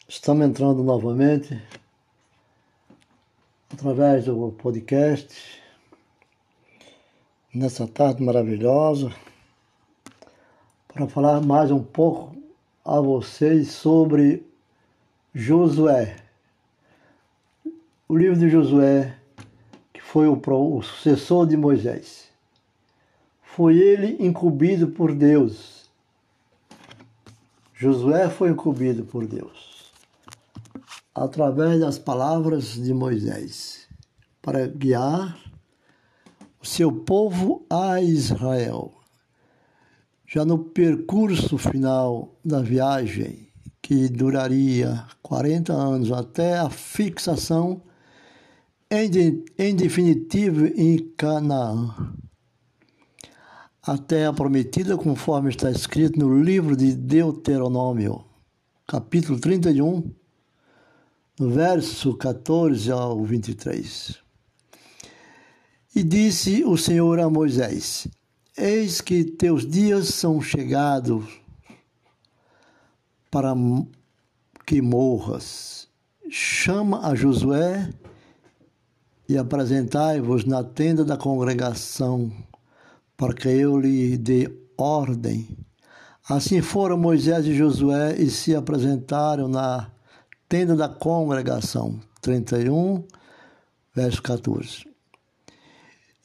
Estamos 0.09 0.47
entrando 0.47 0.85
novamente 0.85 1.61
através 3.69 4.27
do 4.27 4.53
podcast 4.53 5.61
nessa 7.53 7.89
tarde 7.89 8.23
maravilhosa 8.23 9.13
para 10.97 11.07
falar 11.07 11.43
mais 11.43 11.71
um 11.71 11.83
pouco 11.83 12.35
a 12.83 12.99
vocês 12.99 13.71
sobre 13.71 14.43
Josué. 15.35 16.17
O 18.09 18.17
livro 18.17 18.39
de 18.39 18.49
Josué, 18.49 19.15
que 19.93 20.01
foi 20.01 20.27
o, 20.27 20.41
o 20.43 20.83
sucessor 20.83 21.47
de 21.47 21.55
Moisés. 21.55 22.31
Foi 23.43 23.77
ele 23.77 24.17
incumbido 24.27 24.89
por 24.89 25.15
Deus. 25.15 25.91
Josué 27.75 28.31
foi 28.31 28.49
incumbido 28.49 29.05
por 29.05 29.27
Deus 29.27 29.93
através 31.15 31.79
das 31.79 31.99
palavras 31.99 32.73
de 32.73 32.95
Moisés 32.95 33.87
para 34.41 34.67
guiar 34.67 35.39
o 36.59 36.67
seu 36.67 36.91
povo 36.91 37.67
a 37.69 38.01
Israel. 38.01 38.96
Já 40.29 40.45
no 40.45 40.59
percurso 40.59 41.57
final 41.57 42.37
da 42.45 42.61
viagem, 42.61 43.49
que 43.81 44.09
duraria 44.09 45.07
40 45.23 45.73
anos 45.73 46.11
até 46.11 46.59
a 46.59 46.69
fixação 46.69 47.81
em, 48.91 49.09
de, 49.09 49.45
em 49.57 49.77
definitivo 49.77 50.67
em 50.67 50.99
Canaã, 51.17 51.95
a 53.81 53.97
terra 53.97 54.33
prometida, 54.33 54.97
conforme 54.97 55.51
está 55.51 55.71
escrito 55.71 56.19
no 56.19 56.43
livro 56.43 56.77
de 56.77 56.97
Deuteronômio, 56.97 58.25
capítulo 58.85 59.39
31, 59.39 60.13
no 61.39 61.51
verso 61.51 62.17
14 62.17 62.91
ao 62.91 63.23
23. 63.23 64.19
E 65.95 66.03
disse 66.03 66.65
o 66.65 66.77
Senhor 66.77 67.21
a 67.21 67.31
Moisés: 67.31 68.09
Eis 68.59 69.03
que 69.03 69.23
teus 69.23 69.69
dias 69.69 70.09
são 70.15 70.41
chegados 70.41 71.27
para 73.31 73.55
que 74.65 74.81
morras. 74.81 75.89
Chama 76.31 77.07
a 77.07 77.15
Josué 77.15 77.93
e 79.29 79.37
apresentai-vos 79.37 80.47
na 80.47 80.65
tenda 80.65 81.05
da 81.05 81.19
congregação, 81.19 82.33
para 83.15 83.35
que 83.35 83.47
eu 83.47 83.79
lhe 83.79 84.17
dê 84.17 84.51
ordem. 84.79 85.47
Assim 86.27 86.63
foram 86.63 86.97
Moisés 86.97 87.45
e 87.45 87.55
Josué 87.55 88.17
e 88.19 88.31
se 88.31 88.57
apresentaram 88.57 89.49
na 89.49 89.91
tenda 90.49 90.75
da 90.75 90.89
congregação. 90.89 92.01
31, 92.23 93.05
verso 93.95 94.23
14. 94.23 94.96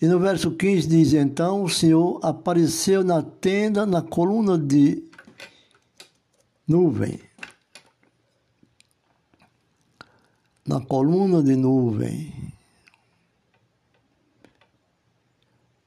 E 0.01 0.07
no 0.07 0.19
verso 0.19 0.51
15 0.51 0.87
diz: 0.87 1.13
Então 1.13 1.63
o 1.63 1.69
Senhor 1.69 2.19
apareceu 2.23 3.03
na 3.03 3.21
tenda, 3.21 3.85
na 3.85 4.01
coluna 4.01 4.57
de 4.57 5.03
nuvem. 6.67 7.19
Na 10.67 10.81
coluna 10.81 11.43
de 11.43 11.55
nuvem. 11.55 12.33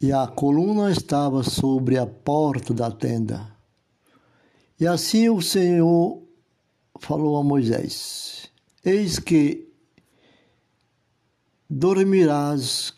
E 0.01 0.13
a 0.13 0.29
coluna 0.29 0.93
estava 0.93 1.43
sobre 1.43 1.99
a 1.99 2.07
porta 2.07 2.73
da 2.73 2.91
tenda. 2.93 3.53
E 4.79 4.87
assim 4.87 5.29
o 5.29 5.43
Senhor 5.43 6.23
falou 7.01 7.37
a 7.37 7.43
Moisés: 7.43 8.49
Eis 8.85 9.19
que 9.19 9.73
dormirás 11.69 12.95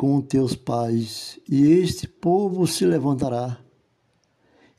com 0.00 0.18
teus 0.22 0.56
pais, 0.56 1.38
e 1.46 1.72
este 1.72 2.08
povo 2.08 2.66
se 2.66 2.86
levantará 2.86 3.60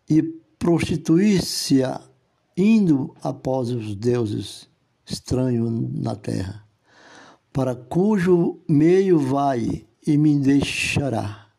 e 0.09 0.24
prostituir-se-á, 0.57 2.01
indo 2.57 3.13
após 3.22 3.69
os 3.69 3.93
deuses 3.93 4.67
estranhos 5.05 5.72
na 5.93 6.15
terra, 6.15 6.65
para 7.53 7.76
cujo 7.76 8.61
meio 8.67 9.19
vai 9.19 9.86
e 10.07 10.17
me 10.17 10.39
deixará, 10.39 11.51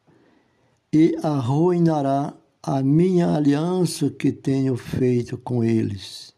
e 0.92 1.14
arruinará 1.22 2.34
a 2.64 2.82
minha 2.82 3.32
aliança 3.32 4.10
que 4.10 4.32
tenho 4.32 4.76
feito 4.76 5.38
com 5.38 5.62
eles. 5.62 6.34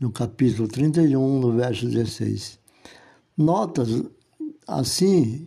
No 0.00 0.10
capítulo 0.10 0.66
31, 0.66 1.38
no 1.38 1.52
verso 1.52 1.86
16. 1.86 2.58
Notas 3.36 3.90
assim 4.66 5.46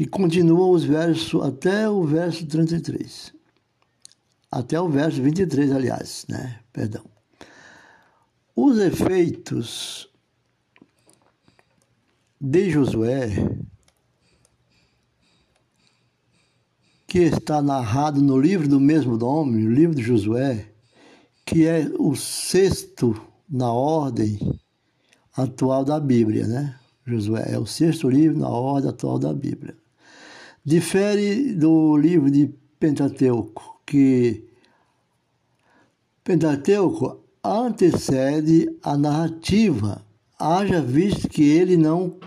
que 0.00 0.06
continua 0.06 0.66
os 0.68 0.82
versos 0.82 1.42
até 1.42 1.86
o 1.86 2.02
verso 2.04 2.46
33. 2.46 3.34
Até 4.50 4.80
o 4.80 4.88
verso 4.88 5.20
23, 5.20 5.72
aliás, 5.72 6.24
né? 6.26 6.58
Perdão. 6.72 7.04
Os 8.56 8.78
efeitos 8.78 10.08
de 12.40 12.70
Josué, 12.70 13.28
que 17.06 17.18
está 17.18 17.60
narrado 17.60 18.22
no 18.22 18.40
livro 18.40 18.66
do 18.66 18.80
mesmo 18.80 19.18
nome, 19.18 19.66
o 19.66 19.70
livro 19.70 19.94
de 19.94 20.02
Josué, 20.02 20.72
que 21.44 21.66
é 21.66 21.90
o 21.98 22.16
sexto 22.16 23.20
na 23.46 23.70
ordem 23.70 24.58
atual 25.36 25.84
da 25.84 26.00
Bíblia, 26.00 26.46
né? 26.46 26.80
Josué 27.04 27.52
é 27.52 27.58
o 27.58 27.66
sexto 27.66 28.08
livro 28.08 28.38
na 28.38 28.48
ordem 28.48 28.88
atual 28.88 29.18
da 29.18 29.34
Bíblia. 29.34 29.78
Difere 30.64 31.54
do 31.54 31.96
livro 31.96 32.30
de 32.30 32.52
Pentateuco, 32.78 33.80
que 33.86 34.44
Pentateuco 36.22 37.24
antecede 37.42 38.68
a 38.82 38.96
narrativa, 38.96 40.04
haja 40.38 40.82
visto 40.82 41.28
que 41.28 41.42
ele 41.42 41.76
não 41.76 42.18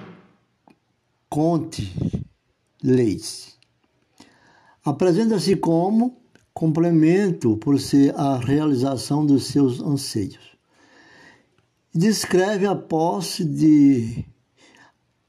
conte 1.29 1.93
leis. 2.81 3.57
Apresenta-se 4.83 5.55
como 5.55 6.17
complemento 6.53 7.57
por 7.57 7.79
ser 7.79 8.15
a 8.15 8.37
realização 8.37 9.25
dos 9.25 9.45
seus 9.45 9.79
anseios. 9.79 10.57
Descreve 11.93 12.65
a 12.65 12.75
posse 12.75 13.45
de 13.45 14.25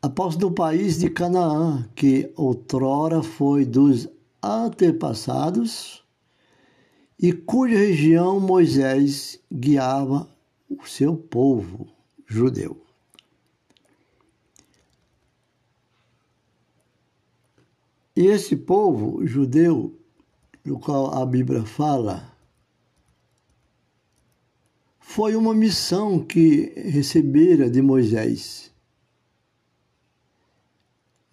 a 0.04 0.08
posse 0.10 0.36
do 0.36 0.52
país 0.52 0.98
de 0.98 1.08
Canaã, 1.08 1.88
que 1.94 2.30
outrora 2.36 3.22
foi 3.22 3.64
dos 3.64 4.06
antepassados 4.42 6.04
e 7.18 7.32
cuja 7.32 7.78
região 7.78 8.38
Moisés 8.38 9.40
guiava 9.50 10.28
o 10.68 10.86
seu 10.86 11.16
povo 11.16 11.88
judeu. 12.26 12.76
E 18.14 18.26
esse 18.26 18.56
povo 18.56 19.26
judeu, 19.26 19.98
do 20.62 20.78
qual 20.78 21.14
a 21.14 21.24
Bíblia 21.24 21.64
fala, 21.64 22.30
foi 25.00 25.34
uma 25.34 25.54
missão 25.54 26.22
que 26.22 26.74
recebera 26.76 27.70
de 27.70 27.80
Moisés 27.80 28.73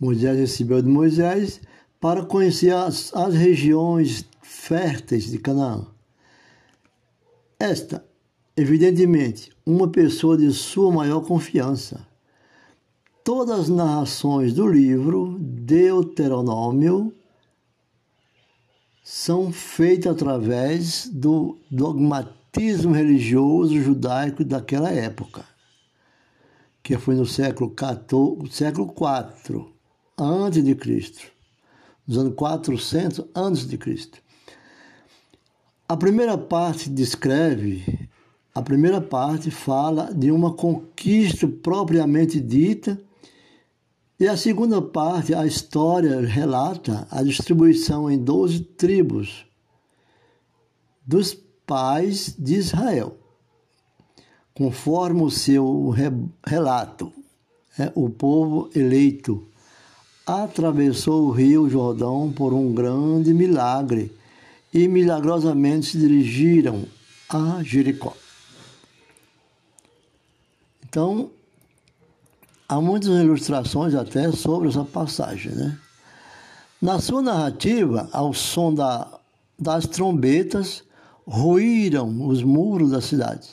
Moisés 0.02 0.36
recebeu 0.36 0.82
de 0.82 0.89
Moisés 0.89 1.62
para 1.99 2.26
conhecer 2.26 2.74
as, 2.74 3.14
as 3.14 3.36
regiões 3.36 4.26
férteis 4.41 5.30
de 5.30 5.38
Canaã. 5.38 5.86
Esta, 7.60 8.04
evidentemente, 8.58 9.52
uma 9.64 9.88
pessoa 9.88 10.36
de 10.36 10.52
sua 10.52 10.91
maior 10.91 11.22
confiança. 11.22 12.08
Todas 13.24 13.60
as 13.60 13.70
narrações 13.70 14.56
do 14.56 14.68
livro 14.68 15.38
Deuteronômio 15.39 17.14
são 19.04 19.52
feitas 19.52 20.14
através 20.14 21.08
do 21.14 21.60
dogmatismo 21.70 22.91
religioso 22.93 23.80
judaico 23.80 24.43
daquela 24.43 24.89
época, 24.89 25.45
que 26.82 26.97
foi 26.97 27.14
no 27.14 27.26
século 27.28 27.72
XIV, 27.78 28.52
século 28.52 28.91
IV 28.91 29.80
antes 30.22 30.63
de 30.63 30.76
Cristo, 30.76 31.22
nos 32.07 32.17
anos 32.17 32.36
400 32.36 33.26
antes 33.36 33.67
de 33.67 33.78
Cristo. 33.78 34.19
A 35.88 35.97
primeira 35.97 36.38
parte 36.38 36.89
descreve, 36.89 38.09
a 38.53 38.61
primeira 38.61 39.01
parte 39.01 39.49
fala 39.49 40.13
de 40.13 40.32
uma 40.32 40.53
conquista 40.53 41.47
propriamente 41.47 42.39
dita, 42.39 43.01
e 44.19 44.28
a 44.28 44.38
segunda 44.38 44.80
parte, 44.82 45.34
a 45.34 45.47
história 45.47 46.22
relata 46.22 47.07
a 47.09 47.24
distribuição 47.24 48.09
em 48.09 48.19
12 48.19 48.59
tribos 48.59 49.47
dos 51.03 51.34
pais 51.65 52.36
de 52.38 52.53
Israel, 52.53 53.17
conforme 54.53 55.24
o 55.24 55.32
seu 55.32 55.89
relato. 56.45 57.11
É, 57.80 57.91
o 57.95 58.09
povo 58.09 58.69
eleito 58.76 59.47
atravessou 60.26 61.28
o 61.28 61.32
rio 61.32 61.69
Jordão 61.69 62.32
por 62.32 62.53
um 62.53 62.74
grande 62.74 63.34
milagre 63.34 64.15
e 64.74 64.88
milagrosamente 64.88 65.88
se 65.88 65.97
dirigiram 65.97 66.86
a 67.30 67.61
Jericó. 67.63 68.13
Então, 70.84 71.30
há 72.67 72.80
muitas 72.82 73.09
ilustrações 73.09 73.95
até 73.95 74.32
sobre 74.32 74.69
essa 74.69 74.84
passagem. 74.84 75.53
Né? 75.53 75.78
Na 76.82 76.99
sua 76.99 77.22
narrativa, 77.22 78.09
ao 78.11 78.34
som 78.34 78.74
da, 78.74 79.07
das 79.57 79.86
trombetas, 79.86 80.84
ruíram 81.26 82.28
os 82.28 82.43
muros 82.43 82.91
da 82.91 82.99
cidade. 82.99 83.49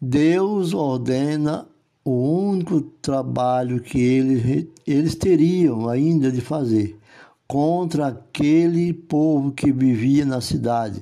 Deus 0.00 0.72
ordena 0.72 1.66
o 2.04 2.48
único 2.50 2.80
trabalho 2.80 3.80
que 3.80 4.00
eles, 4.00 4.66
eles 4.86 5.14
teriam 5.14 5.88
ainda 5.88 6.30
de 6.30 6.40
fazer 6.40 6.98
contra 7.46 8.06
aquele 8.06 8.92
povo 8.92 9.52
que 9.52 9.72
vivia 9.72 10.24
na 10.24 10.40
cidade, 10.40 11.00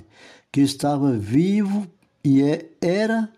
que 0.50 0.60
estava 0.60 1.12
vivo 1.12 1.86
e 2.24 2.42
é, 2.42 2.70
era 2.80 3.30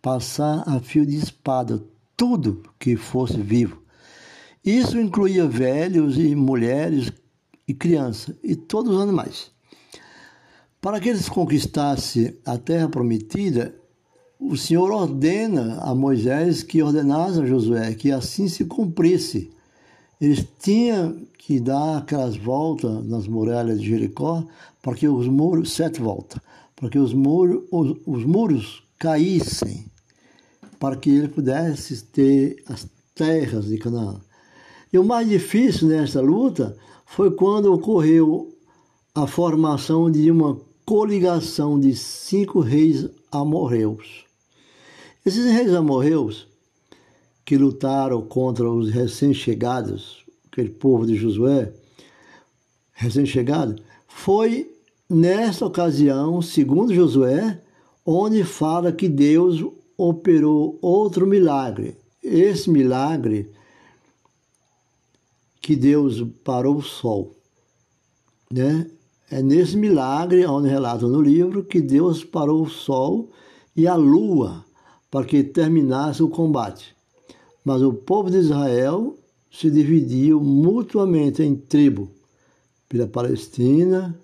passar 0.00 0.64
a 0.66 0.80
fio 0.80 1.04
de 1.04 1.16
espada 1.16 1.84
tudo 2.16 2.62
que 2.78 2.96
fosse 2.96 3.36
vivo. 3.36 3.82
Isso 4.64 4.98
incluía 4.98 5.46
velhos 5.46 6.16
e 6.18 6.34
mulheres 6.34 7.12
e 7.68 7.74
crianças 7.74 8.34
e 8.42 8.56
todos 8.56 8.94
os 8.94 9.02
animais. 9.02 9.50
Para 10.80 11.00
que 11.00 11.10
eles 11.10 11.28
conquistassem 11.28 12.34
a 12.46 12.56
terra 12.56 12.88
prometida, 12.88 13.74
o 14.38 14.56
Senhor 14.56 14.90
ordena 14.90 15.78
a 15.80 15.94
Moisés 15.94 16.62
que 16.62 16.82
ordenasse 16.82 17.40
a 17.40 17.46
Josué 17.46 17.94
que 17.94 18.10
assim 18.10 18.48
se 18.48 18.64
cumprisse. 18.64 19.50
Eles 20.20 20.46
tinham 20.60 21.26
que 21.38 21.60
dar 21.60 21.98
aquelas 21.98 22.36
voltas 22.36 23.04
nas 23.04 23.26
muralhas 23.26 23.80
de 23.80 23.88
Jericó 23.88 24.44
para 24.82 24.94
que 24.94 25.08
os 25.08 25.28
muros, 25.28 25.72
sete 25.72 26.00
voltas, 26.00 26.40
para 26.76 26.88
que 26.88 26.98
os 26.98 27.12
muros, 27.12 27.64
os, 27.70 27.96
os 28.06 28.24
muros 28.24 28.82
caíssem, 28.98 29.86
para 30.78 30.96
que 30.96 31.10
ele 31.10 31.28
pudesse 31.28 32.04
ter 32.04 32.62
as 32.66 32.86
terras 33.14 33.66
de 33.66 33.78
Canaã. 33.78 34.20
E 34.92 34.98
o 34.98 35.04
mais 35.04 35.28
difícil 35.28 35.88
nessa 35.88 36.20
luta 36.20 36.76
foi 37.06 37.30
quando 37.30 37.72
ocorreu 37.72 38.56
a 39.14 39.26
formação 39.26 40.10
de 40.10 40.30
uma 40.30 40.58
coligação 40.84 41.78
de 41.78 41.94
cinco 41.94 42.60
reis 42.60 43.08
amorreus. 43.30 44.23
Esses 45.24 45.50
reis 45.50 45.72
amorreus 45.72 46.46
que 47.46 47.56
lutaram 47.56 48.20
contra 48.20 48.70
os 48.70 48.90
recém-chegados, 48.90 50.22
aquele 50.52 50.68
povo 50.68 51.06
de 51.06 51.16
Josué, 51.16 51.72
recém-chegado, 52.92 53.76
foi 54.06 54.70
nessa 55.08 55.64
ocasião, 55.64 56.42
segundo 56.42 56.94
Josué, 56.94 57.58
onde 58.04 58.44
fala 58.44 58.92
que 58.92 59.08
Deus 59.08 59.64
operou 59.96 60.78
outro 60.82 61.26
milagre. 61.26 61.96
Esse 62.22 62.68
milagre 62.68 63.50
que 65.58 65.74
Deus 65.74 66.22
parou 66.44 66.76
o 66.76 66.82
sol, 66.82 67.34
né? 68.52 68.90
É 69.30 69.42
nesse 69.42 69.74
milagre, 69.74 70.44
onde 70.44 70.68
relata 70.68 71.08
no 71.08 71.22
livro, 71.22 71.64
que 71.64 71.80
Deus 71.80 72.22
parou 72.22 72.62
o 72.62 72.68
sol 72.68 73.30
e 73.74 73.86
a 73.86 73.94
lua 73.94 74.64
para 75.14 75.24
que 75.24 75.44
terminasse 75.44 76.20
o 76.24 76.28
combate. 76.28 76.92
Mas 77.64 77.80
o 77.82 77.92
povo 77.92 78.28
de 78.28 78.38
Israel 78.38 79.16
se 79.48 79.70
dividiu 79.70 80.40
mutuamente 80.40 81.40
em 81.40 81.54
tribo, 81.54 82.10
pela 82.88 83.06
Palestina, 83.06 84.18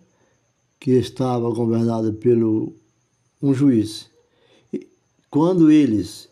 que 0.80 0.90
estava 0.90 1.48
governada 1.52 2.12
pelo 2.12 2.72
um 3.40 3.54
juiz. 3.54 4.10
E 4.72 4.88
quando 5.30 5.70
eles 5.70 6.28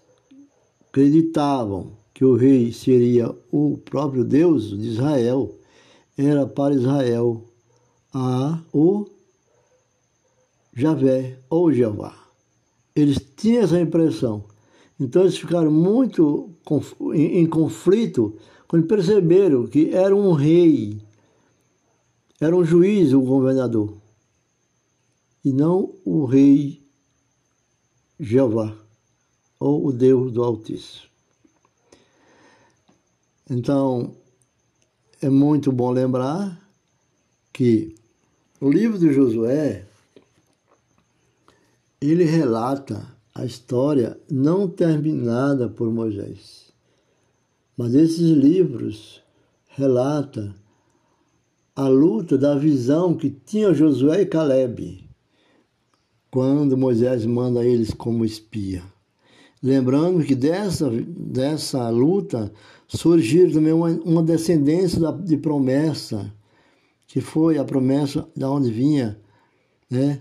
acreditavam 0.88 1.92
que 2.12 2.24
o 2.24 2.34
rei 2.34 2.72
seria 2.72 3.32
o 3.52 3.78
próprio 3.78 4.24
Deus 4.24 4.76
de 4.76 4.88
Israel, 4.88 5.54
era 6.16 6.48
para 6.48 6.74
Israel 6.74 7.44
a 8.12 8.60
o 8.72 9.06
Javé 10.74 11.38
ou 11.48 11.72
Jeová. 11.72 12.27
Eles 13.00 13.18
tinham 13.36 13.62
essa 13.62 13.80
impressão. 13.80 14.44
Então 14.98 15.22
eles 15.22 15.38
ficaram 15.38 15.70
muito 15.70 16.50
em 17.14 17.46
conflito 17.46 18.36
quando 18.66 18.88
perceberam 18.88 19.68
que 19.68 19.94
era 19.94 20.14
um 20.14 20.32
rei, 20.32 21.00
era 22.40 22.56
um 22.56 22.64
juiz 22.64 23.12
o 23.12 23.20
governador, 23.20 23.96
e 25.44 25.52
não 25.52 25.94
o 26.04 26.24
rei 26.24 26.82
Jeová, 28.18 28.76
ou 29.60 29.86
o 29.86 29.92
Deus 29.92 30.32
do 30.32 30.42
Altíssimo. 30.42 31.06
Então, 33.48 34.16
é 35.22 35.30
muito 35.30 35.70
bom 35.70 35.92
lembrar 35.92 36.68
que 37.52 37.94
o 38.60 38.68
livro 38.68 38.98
de 38.98 39.12
Josué 39.12 39.87
ele 42.00 42.24
relata 42.24 43.06
a 43.34 43.44
história 43.44 44.18
não 44.30 44.68
terminada 44.68 45.68
por 45.68 45.92
Moisés. 45.92 46.72
Mas 47.76 47.94
esses 47.94 48.30
livros 48.30 49.22
relata 49.68 50.54
a 51.74 51.86
luta 51.86 52.36
da 52.36 52.56
visão 52.56 53.14
que 53.14 53.30
tinha 53.30 53.72
Josué 53.72 54.22
e 54.22 54.26
Caleb 54.26 55.08
quando 56.30 56.76
Moisés 56.76 57.24
manda 57.24 57.64
eles 57.64 57.92
como 57.94 58.24
espia. 58.24 58.82
Lembrando 59.62 60.24
que 60.24 60.34
dessa, 60.34 60.90
dessa 60.90 61.88
luta 61.88 62.52
surgiu 62.86 63.52
também 63.52 63.72
uma, 63.72 63.88
uma 63.88 64.22
descendência 64.22 65.00
de 65.12 65.36
promessa, 65.36 66.32
que 67.06 67.20
foi 67.20 67.58
a 67.58 67.64
promessa 67.64 68.28
de 68.36 68.44
onde 68.44 68.70
vinha 68.70 69.18
né, 69.90 70.20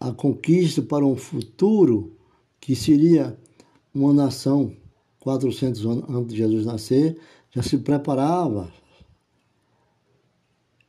a 0.00 0.12
conquista 0.12 0.82
para 0.82 1.04
um 1.04 1.16
futuro 1.16 2.16
que 2.60 2.74
seria 2.76 3.38
uma 3.94 4.12
nação 4.12 4.76
400 5.20 5.86
anos 5.86 6.04
antes 6.08 6.32
de 6.32 6.38
Jesus 6.38 6.66
nascer, 6.66 7.18
já 7.50 7.62
se 7.62 7.78
preparava 7.78 8.72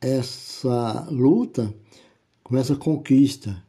essa 0.00 1.06
luta 1.10 1.74
com 2.42 2.56
essa 2.56 2.74
conquista. 2.74 3.62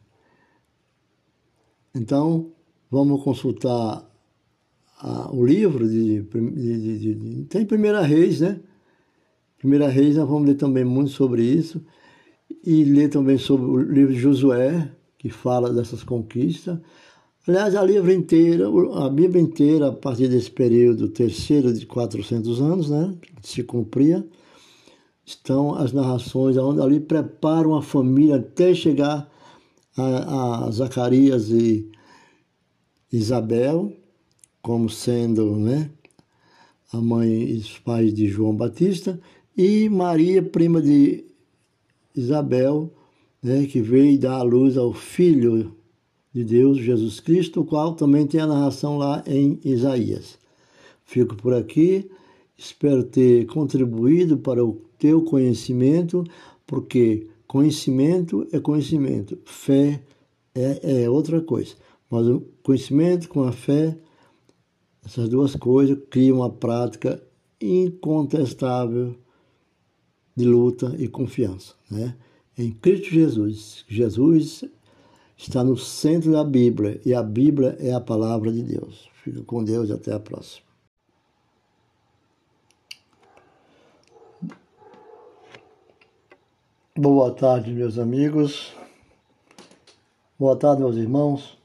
Então, 1.94 2.52
vamos 2.90 3.22
consultar 3.22 4.08
a, 4.98 5.30
o 5.32 5.44
livro 5.44 5.88
de, 5.88 6.22
de, 6.22 6.98
de, 6.98 7.14
de, 7.14 7.44
Tem 7.46 7.66
Primeira 7.66 8.00
Reis, 8.02 8.40
né? 8.40 8.60
Primeira 9.58 9.88
Reis, 9.88 10.16
nós 10.16 10.28
vamos 10.28 10.48
ler 10.48 10.56
também 10.56 10.84
muito 10.84 11.10
sobre 11.10 11.42
isso. 11.42 11.84
E 12.64 12.84
ler 12.84 13.08
também 13.08 13.38
sobre 13.38 13.66
o 13.66 13.78
livro 13.78 14.12
de 14.12 14.20
Josué, 14.20 14.90
que 15.22 15.30
fala 15.30 15.72
dessas 15.72 16.02
conquistas. 16.02 16.76
Aliás, 17.46 17.76
a 17.76 17.82
livro 17.82 18.12
inteira, 18.12 18.66
a 18.94 19.08
Bíblia 19.08 19.40
inteira, 19.40 19.88
a 19.88 19.92
partir 19.92 20.26
desse 20.26 20.50
período 20.50 21.08
terceiro 21.08 21.72
de 21.72 21.86
400 21.86 22.60
anos, 22.60 22.90
né, 22.90 23.14
que 23.40 23.48
se 23.48 23.62
cumpria, 23.62 24.26
estão 25.24 25.76
as 25.76 25.92
narrações 25.92 26.56
onde 26.56 26.80
ali 26.80 26.98
preparam 26.98 27.76
a 27.76 27.82
família 27.82 28.36
até 28.36 28.74
chegar 28.74 29.30
a, 29.96 30.66
a 30.66 30.70
Zacarias 30.72 31.50
e 31.50 31.88
Isabel, 33.12 33.92
como 34.60 34.90
sendo 34.90 35.54
né, 35.54 35.88
a 36.92 37.00
mãe 37.00 37.30
e 37.30 37.58
os 37.58 37.78
pais 37.78 38.12
de 38.12 38.26
João 38.26 38.56
Batista, 38.56 39.20
e 39.56 39.88
Maria, 39.88 40.42
prima 40.42 40.82
de 40.82 41.24
Isabel, 42.12 42.92
né, 43.42 43.66
que 43.66 43.80
veio 43.80 44.18
dar 44.18 44.36
à 44.36 44.42
luz 44.42 44.76
ao 44.76 44.92
filho 44.92 45.74
de 46.32 46.44
Deus, 46.44 46.78
Jesus 46.78 47.20
Cristo, 47.20 47.60
o 47.60 47.64
qual 47.64 47.94
também 47.94 48.26
tem 48.26 48.40
a 48.40 48.46
narração 48.46 48.96
lá 48.96 49.22
em 49.26 49.58
Isaías. 49.64 50.38
Fico 51.04 51.36
por 51.36 51.52
aqui, 51.52 52.10
espero 52.56 53.02
ter 53.02 53.46
contribuído 53.46 54.38
para 54.38 54.64
o 54.64 54.80
teu 54.98 55.22
conhecimento, 55.22 56.24
porque 56.66 57.26
conhecimento 57.46 58.46
é 58.52 58.60
conhecimento, 58.60 59.36
fé 59.44 60.00
é, 60.54 61.02
é 61.02 61.10
outra 61.10 61.40
coisa. 61.40 61.74
Mas 62.08 62.26
o 62.26 62.42
conhecimento 62.62 63.28
com 63.28 63.42
a 63.42 63.52
fé, 63.52 63.98
essas 65.04 65.28
duas 65.28 65.56
coisas 65.56 65.98
criam 66.08 66.38
uma 66.38 66.50
prática 66.50 67.22
incontestável 67.60 69.14
de 70.34 70.44
luta 70.44 70.94
e 70.98 71.08
confiança. 71.08 71.74
Né? 71.90 72.16
Em 72.56 72.70
Cristo 72.70 73.10
Jesus. 73.10 73.84
Jesus 73.88 74.64
está 75.36 75.64
no 75.64 75.76
centro 75.76 76.32
da 76.32 76.44
Bíblia 76.44 77.00
e 77.04 77.14
a 77.14 77.22
Bíblia 77.22 77.76
é 77.80 77.92
a 77.92 78.00
palavra 78.00 78.52
de 78.52 78.62
Deus. 78.62 79.08
Fica 79.14 79.42
com 79.44 79.64
Deus 79.64 79.88
e 79.88 79.92
até 79.92 80.12
a 80.12 80.20
próxima. 80.20 80.66
Boa 86.94 87.32
tarde, 87.34 87.72
meus 87.72 87.98
amigos. 87.98 88.74
Boa 90.38 90.54
tarde, 90.56 90.82
meus 90.82 90.96
irmãos. 90.96 91.58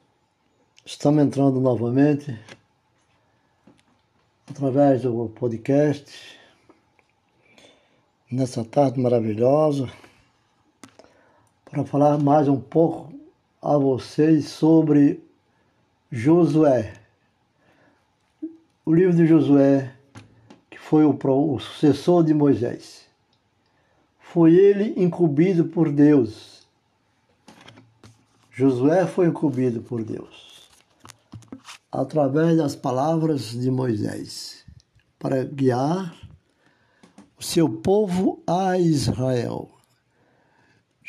Estamos 0.86 1.22
entrando 1.22 1.60
novamente 1.60 2.40
através 4.50 5.02
do 5.02 5.28
podcast 5.30 6.40
nessa 8.32 8.64
tarde 8.64 9.02
maravilhosa 9.02 9.92
para 11.70 11.84
falar 11.84 12.18
mais 12.18 12.48
um 12.48 12.60
pouco 12.60 13.12
a 13.62 13.78
vocês 13.78 14.48
sobre 14.48 15.22
Josué. 16.10 16.94
O 18.86 18.94
livro 18.94 19.16
de 19.16 19.28
Josué, 19.28 19.94
que 20.70 20.78
foi 20.78 21.04
o, 21.04 21.12
o 21.12 21.60
sucessor 21.60 22.24
de 22.24 22.34
Moisés. 22.34 23.06
Foi 24.18 24.56
ele 24.56 24.94
incumbido 24.96 25.66
por 25.66 25.92
Deus. 25.92 26.66
Josué 28.50 29.06
foi 29.06 29.28
incumbido 29.28 29.82
por 29.82 30.04
Deus 30.04 30.70
através 31.92 32.58
das 32.58 32.76
palavras 32.76 33.52
de 33.52 33.70
Moisés 33.70 34.66
para 35.20 35.44
guiar 35.44 36.16
o 37.38 37.44
seu 37.44 37.70
povo 37.70 38.42
a 38.48 38.78
Israel 38.78 39.77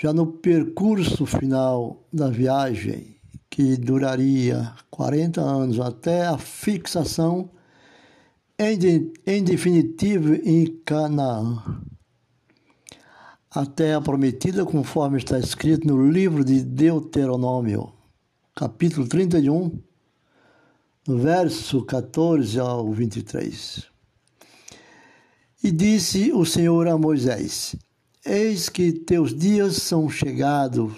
já 0.01 0.13
no 0.13 0.29
percurso 0.29 1.27
final 1.27 2.07
da 2.13 2.31
viagem, 2.31 3.17
que 3.51 3.77
duraria 3.77 4.73
40 4.91 5.41
anos 5.41 5.81
até 5.81 6.25
a 6.25 6.39
fixação 6.39 7.51
em, 8.57 9.13
em 9.27 9.43
definitivo 9.43 10.35
em 10.35 10.67
Canaã. 10.85 11.83
A 13.51 13.67
terra 13.67 14.01
prometida, 14.01 14.65
conforme 14.65 15.19
está 15.19 15.37
escrito 15.37 15.85
no 15.89 16.09
livro 16.09 16.45
de 16.45 16.63
Deuteronômio, 16.63 17.93
capítulo 18.55 19.09
31, 19.09 19.83
no 21.09 21.19
verso 21.19 21.85
14 21.85 22.61
ao 22.61 22.89
23. 22.93 23.85
E 25.65 25.73
disse 25.73 26.31
o 26.33 26.45
Senhor 26.47 26.87
a 26.87 26.97
Moisés: 26.97 27.75
Eis 28.31 28.69
que 28.69 28.93
teus 28.93 29.35
dias 29.35 29.77
são 29.77 30.11
chegados 30.11 30.93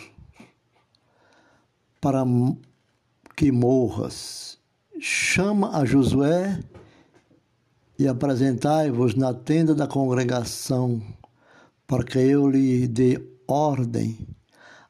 para 2.01 2.25
que 3.37 3.53
morras. 3.53 4.59
Chama 4.99 5.79
a 5.79 5.85
Josué 5.85 6.59
e 7.97 8.09
apresentai-vos 8.09 9.15
na 9.15 9.33
tenda 9.33 9.77
da 9.77 9.87
congregação, 9.87 11.01
para 11.87 12.03
que 12.03 12.19
eu 12.19 12.51
lhe 12.51 12.89
dê 12.89 13.25
ordem. 13.47 14.27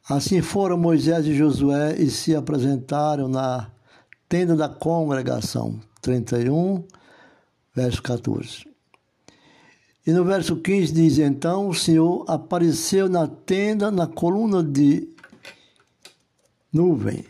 Assim 0.09 0.41
foram 0.41 0.78
Moisés 0.78 1.26
e 1.26 1.34
Josué 1.34 2.01
e 2.01 2.09
se 2.09 2.34
apresentaram 2.34 3.28
na 3.28 3.70
tenda 4.30 4.57
da 4.57 4.66
congregação. 4.70 5.78
31, 6.01 6.84
verso 7.74 8.03
14. 8.03 8.70
E 10.11 10.13
no 10.13 10.25
verso 10.25 10.57
15 10.57 10.93
diz: 10.93 11.19
Então 11.19 11.69
o 11.69 11.73
Senhor 11.73 12.25
apareceu 12.27 13.09
na 13.09 13.29
tenda, 13.29 13.93
na 13.93 14.09
coluna 14.09 14.61
de 14.61 15.09
nuvem. 16.73 17.25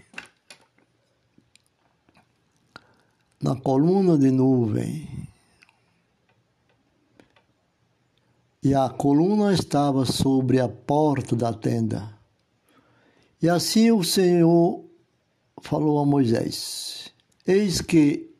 Na 3.38 3.54
coluna 3.54 4.16
de 4.16 4.30
nuvem. 4.30 5.28
E 8.62 8.74
a 8.74 8.88
coluna 8.88 9.52
estava 9.52 10.06
sobre 10.06 10.58
a 10.58 10.66
porta 10.66 11.36
da 11.36 11.52
tenda. 11.52 12.18
E 13.42 13.48
assim 13.50 13.92
o 13.92 14.02
Senhor 14.02 14.82
falou 15.60 15.98
a 15.98 16.06
Moisés: 16.06 17.12
Eis 17.46 17.82
que 17.82 18.34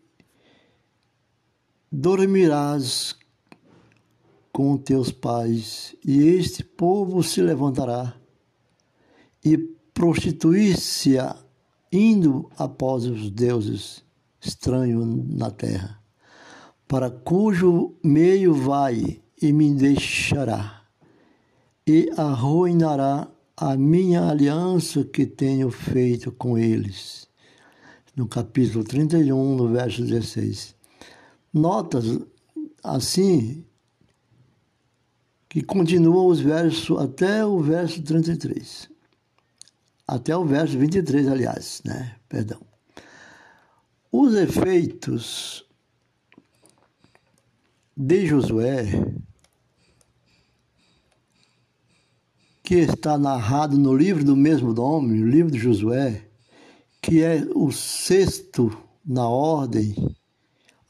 dormirás 1.93 3.20
com 4.61 4.77
teus 4.77 5.11
pais, 5.11 5.97
e 6.05 6.23
este 6.23 6.63
povo 6.63 7.23
se 7.23 7.41
levantará 7.41 8.15
e 9.43 9.57
prostituir-se-á, 9.57 11.35
indo 11.91 12.51
após 12.59 13.07
os 13.07 13.31
deuses 13.31 14.05
estranhos 14.39 15.07
na 15.31 15.51
terra, 15.51 15.99
para 16.87 17.11
cujo 17.11 17.95
meio 18.05 18.53
vai 18.53 19.23
e 19.41 19.51
me 19.51 19.73
deixará, 19.73 20.83
e 21.87 22.11
arruinará 22.15 23.31
a 23.57 23.75
minha 23.79 24.29
aliança 24.29 25.03
que 25.05 25.25
tenho 25.25 25.71
feito 25.71 26.31
com 26.31 26.59
eles. 26.59 27.27
No 28.15 28.29
capítulo 28.29 28.85
31, 28.85 29.57
no 29.57 29.69
verso 29.69 30.05
16. 30.05 30.75
Notas 31.51 32.21
assim 32.85 33.65
que 35.51 35.63
continua 35.63 36.23
os 36.23 36.39
versos 36.41 36.97
até 36.97 37.45
o 37.45 37.59
verso 37.59 38.01
33. 38.01 38.89
Até 40.07 40.35
o 40.37 40.45
verso 40.45 40.79
23, 40.79 41.27
aliás, 41.27 41.83
né? 41.85 42.15
Perdão. 42.29 42.61
Os 44.13 44.35
efeitos 44.35 45.65
de 47.97 48.27
Josué, 48.27 48.85
que 52.63 52.77
está 52.77 53.19
narrado 53.19 53.77
no 53.77 53.93
livro 53.93 54.23
do 54.25 54.37
mesmo 54.37 54.73
nome, 54.73 55.21
o 55.21 55.29
livro 55.29 55.51
de 55.51 55.59
Josué, 55.59 56.29
que 57.03 57.25
é 57.25 57.45
o 57.57 57.73
sexto 57.73 58.71
na 59.05 59.29
ordem 59.29 59.97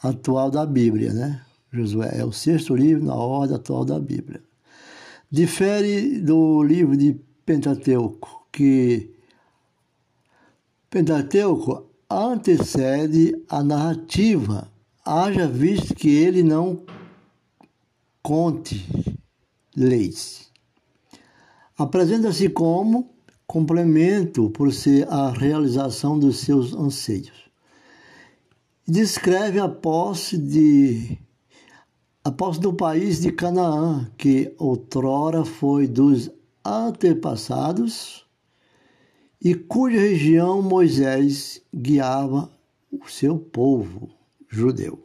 atual 0.02 0.50
da 0.50 0.66
Bíblia, 0.66 1.14
né? 1.14 1.46
Josué 1.72 2.10
é 2.18 2.24
o 2.26 2.32
sexto 2.32 2.76
livro 2.76 3.06
na 3.06 3.14
ordem 3.14 3.56
atual 3.56 3.86
da 3.86 3.98
Bíblia. 3.98 4.49
Difere 5.32 6.18
do 6.18 6.60
livro 6.62 6.96
de 6.96 7.12
Pentateuco, 7.46 8.48
que 8.50 9.14
Pentateuco 10.90 11.88
antecede 12.10 13.40
a 13.48 13.62
narrativa, 13.62 14.68
haja 15.04 15.46
visto 15.46 15.94
que 15.94 16.08
ele 16.08 16.42
não 16.42 16.84
conte 18.20 18.84
leis. 19.76 20.50
Apresenta-se 21.78 22.48
como 22.48 23.14
complemento 23.46 24.50
por 24.50 24.72
ser 24.72 25.08
a 25.08 25.30
realização 25.30 26.18
dos 26.18 26.40
seus 26.40 26.74
anseios. 26.74 27.48
Descreve 28.86 29.60
a 29.60 29.68
posse 29.68 30.36
de 30.36 31.16
a 32.22 32.30
posse 32.30 32.60
do 32.60 32.72
país 32.72 33.20
de 33.20 33.32
Canaã, 33.32 34.10
que 34.18 34.54
outrora 34.58 35.44
foi 35.44 35.86
dos 35.86 36.30
antepassados 36.64 38.26
e 39.40 39.54
cuja 39.54 39.98
região 39.98 40.60
Moisés 40.60 41.62
guiava 41.74 42.50
o 42.92 43.08
seu 43.08 43.38
povo 43.38 44.10
judeu. 44.48 45.02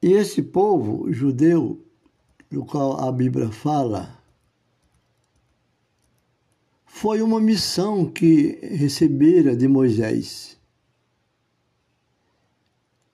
E 0.00 0.12
esse 0.12 0.42
povo 0.42 1.12
judeu, 1.12 1.82
do 2.50 2.64
qual 2.64 3.00
a 3.00 3.12
Bíblia 3.12 3.50
fala, 3.50 4.18
foi 6.86 7.20
uma 7.20 7.40
missão 7.40 8.06
que 8.10 8.58
recebera 8.62 9.56
de 9.56 9.66
Moisés 9.66 10.53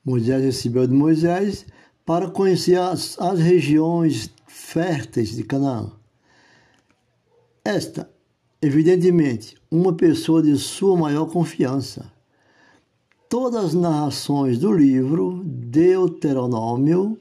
Moisés 0.05 0.43
recebeu 0.43 0.86
de 0.86 0.94
Moisés 0.94 1.66
para 2.06 2.31
conhecer 2.31 2.78
as, 2.78 3.18
as 3.20 3.39
regiões 3.39 4.31
férteis 4.47 5.36
de 5.36 5.44
Canaã. 5.44 5.93
esta, 7.62 8.10
evidentemente, 8.62 9.56
uma 9.70 9.93
pessoa 9.93 10.43
de 10.43 10.56
sua 10.56 10.97
maior 10.97 11.27
confiança. 11.27 12.10
Todas 13.28 13.66
as 13.66 13.74
narrações 13.74 14.59
do 14.59 14.72
livro 14.72 15.43
Deuteronômio 15.44 17.18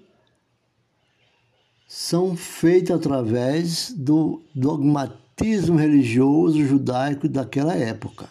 são 1.88 2.36
feitas 2.36 2.96
através 2.96 3.92
do 3.92 4.42
dogmatismo 4.56 5.78
religioso 5.78 6.66
judaico 6.66 7.28
daquela 7.28 7.76
época, 7.76 8.30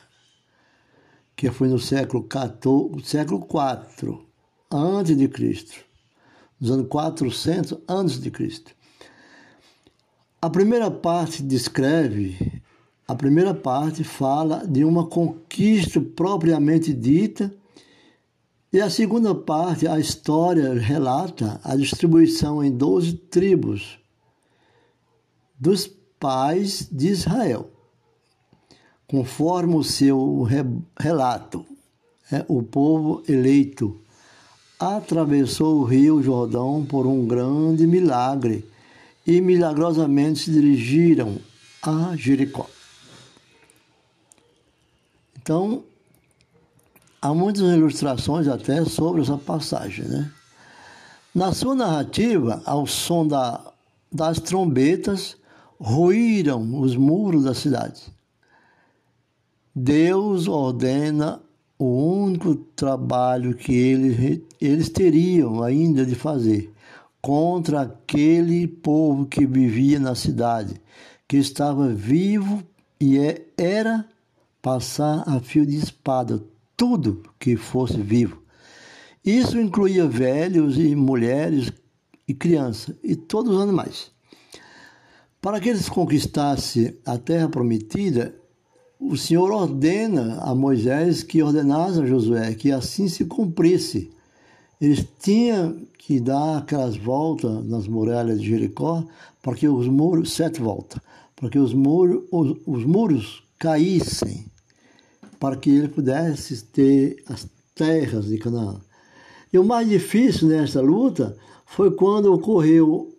que 1.37 1.51
foi 1.51 1.69
no 1.69 1.79
século 1.79 2.27
XIV, 2.27 3.05
século 3.05 3.47
IV 3.47 4.28
antes 4.71 5.17
de 5.17 5.29
Cristo, 5.29 5.75
nos 6.61 6.71
anos 6.71 6.89
400 6.89 7.79
antes 7.89 8.21
de 8.21 8.31
Cristo. 8.31 8.73
A 10.41 10.49
primeira 10.49 10.91
parte 10.91 11.43
descreve, 11.43 12.63
a 13.07 13.15
primeira 13.15 13.55
parte 13.55 14.05
fala 14.05 14.67
de 14.67 14.85
uma 14.85 15.07
conquista 15.07 16.01
propriamente 16.01 16.93
dita 16.93 17.53
e 18.71 18.81
a 18.83 18.91
segunda 18.91 19.35
parte, 19.35 19.89
a 19.89 19.99
história 19.99 20.75
relata 20.75 21.59
a 21.65 21.75
distribuição 21.75 22.63
em 22.63 22.71
doze 22.71 23.15
tribos 23.15 23.99
dos 25.59 25.91
pais 26.21 26.87
de 26.93 27.09
Israel, 27.09 27.71
conforme 29.07 29.75
o 29.75 29.83
seu 29.83 30.47
relato. 30.99 31.65
É, 32.31 32.45
o 32.47 32.63
povo 32.63 33.23
eleito 33.27 33.99
atravessou 34.79 35.81
o 35.81 35.85
rio 35.85 36.23
Jordão 36.23 36.87
por 36.89 37.07
um 37.07 37.27
grande 37.27 37.87
milagre 37.87 38.65
e 39.27 39.41
milagrosamente 39.41 40.41
se 40.41 40.53
dirigiram 40.53 41.39
a 41.83 42.15
Jericó. 42.17 42.67
Então, 45.37 45.83
há 47.21 47.35
muitas 47.35 47.63
ilustrações 47.63 48.47
até 48.47 48.85
sobre 48.85 49.23
essa 49.23 49.37
passagem. 49.37 50.05
Né? 50.05 50.31
Na 51.35 51.53
sua 51.53 51.75
narrativa, 51.75 52.63
ao 52.65 52.87
som 52.87 53.27
da, 53.27 53.61
das 54.11 54.39
trombetas, 54.39 55.37
ruíram 55.81 56.81
os 56.81 56.97
muros 56.97 57.45
da 57.45 57.55
cidade. 57.55 58.03
Deus 59.75 60.49
ordena 60.49 61.41
o 61.79 62.25
único 62.25 62.57
trabalho 62.57 63.55
que 63.55 63.73
eles, 63.73 64.41
eles 64.61 64.89
teriam 64.89 65.63
ainda 65.63 66.05
de 66.05 66.15
fazer 66.15 66.73
contra 67.21 67.83
aquele 67.83 68.67
povo 68.67 69.27
que 69.27 69.47
vivia 69.47 70.01
na 70.01 70.15
cidade, 70.15 70.81
que 71.27 71.37
estava 71.37 71.89
vivo 71.89 72.63
e 73.01 73.19
é, 73.19 73.47
era 73.57 74.07
passar 74.61 75.23
a 75.27 75.39
fio 75.41 75.65
de 75.65 75.77
espada 75.77 76.43
tudo 76.77 77.23
que 77.39 77.57
fosse 77.57 78.01
vivo. 78.01 78.43
Isso 79.25 79.59
incluía 79.59 80.07
velhos 80.07 80.79
e 80.79 80.95
mulheres 80.97 81.73
e 82.27 82.35
crianças 82.35 82.95
e 83.03 83.15
todos 83.15 83.57
os 83.57 83.63
animais. 83.63 84.11
Para 85.41 85.61
que 85.61 85.69
eles 85.69 85.89
conquistassem 85.89 86.97
a 87.05 87.19
terra 87.19 87.49
prometida, 87.49 88.35
o 89.01 89.17
Senhor 89.17 89.51
ordena 89.53 90.39
a 90.41 90.55
Moisés 90.55 91.23
que 91.23 91.43
ordenasse 91.43 92.01
a 92.01 92.07
Josué 92.07 92.55
que 92.55 92.73
assim 92.73 93.09
se 93.09 93.25
cumprisse. 93.25 94.11
Eles 94.81 95.07
tinham 95.21 95.77
que 95.97 96.19
dar 96.19 96.59
aquelas 96.59 96.97
voltas 96.97 97.65
nas 97.65 97.87
muralhas 97.87 98.41
de 98.41 98.49
Jericó 98.49 99.05
para 99.43 99.55
que 99.55 99.69
os 99.69 99.87
muros, 99.87 100.33
sete 100.33 100.61
voltas, 100.61 101.01
para 101.37 101.49
que 101.49 101.59
os 101.59 101.73
muros, 101.73 102.25
os, 102.31 102.57
os 102.67 102.85
muros 102.85 103.43
caíssem 103.59 104.47
para 105.39 105.57
que 105.57 105.71
ele 105.71 105.89
pudesse 105.89 106.65
ter 106.65 107.23
as 107.27 107.47
terras 107.75 108.27
de 108.27 108.39
Canaã. 108.39 108.81
E 109.53 109.59
o 109.59 109.65
mais 109.65 109.89
difícil 109.89 110.49
nesta 110.49 110.81
luta 110.81 111.37
foi 111.65 111.93
quando 111.93 112.33
ocorreu 112.33 113.15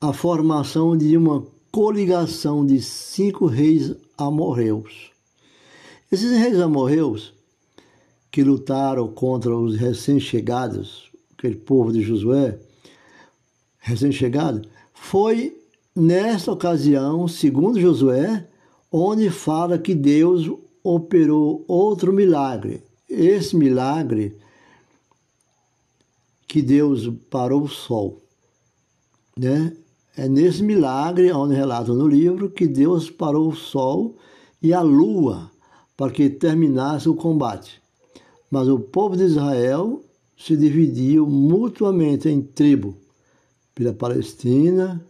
a 0.00 0.12
formação 0.12 0.96
de 0.96 1.16
uma 1.16 1.46
coligação 1.72 2.64
de 2.64 2.80
cinco 2.82 3.46
reis 3.46 3.94
amorreus. 4.18 5.13
Esses 6.10 6.36
reis 6.38 6.60
amorreus, 6.60 7.32
que 8.30 8.42
lutaram 8.42 9.08
contra 9.08 9.56
os 9.56 9.76
recém-chegados, 9.76 11.10
aquele 11.36 11.56
povo 11.56 11.92
de 11.92 12.02
Josué, 12.02 12.58
recém-chegado, 13.78 14.62
foi 14.92 15.60
nesta 15.94 16.50
ocasião, 16.50 17.28
segundo 17.28 17.80
Josué, 17.80 18.48
onde 18.90 19.30
fala 19.30 19.78
que 19.78 19.94
Deus 19.94 20.50
operou 20.82 21.64
outro 21.68 22.12
milagre. 22.12 22.82
Esse 23.08 23.56
milagre 23.56 24.36
que 26.46 26.62
Deus 26.62 27.08
parou 27.30 27.62
o 27.62 27.68
sol, 27.68 28.22
né? 29.36 29.76
É 30.16 30.28
nesse 30.28 30.62
milagre, 30.62 31.32
onde 31.32 31.54
relata 31.54 31.92
no 31.92 32.06
livro, 32.06 32.48
que 32.48 32.68
Deus 32.68 33.10
parou 33.10 33.48
o 33.48 33.56
sol 33.56 34.16
e 34.62 34.72
a 34.72 34.80
lua 34.80 35.50
para 35.96 36.12
que 36.12 36.28
terminasse 36.28 37.08
o 37.08 37.14
combate. 37.14 37.82
Mas 38.50 38.68
o 38.68 38.78
povo 38.78 39.16
de 39.16 39.24
Israel 39.24 40.02
se 40.36 40.56
dividiu 40.56 41.26
mutuamente 41.26 42.28
em 42.28 42.42
tribo, 42.42 42.96
pela 43.74 43.92
Palestina, 43.92 45.04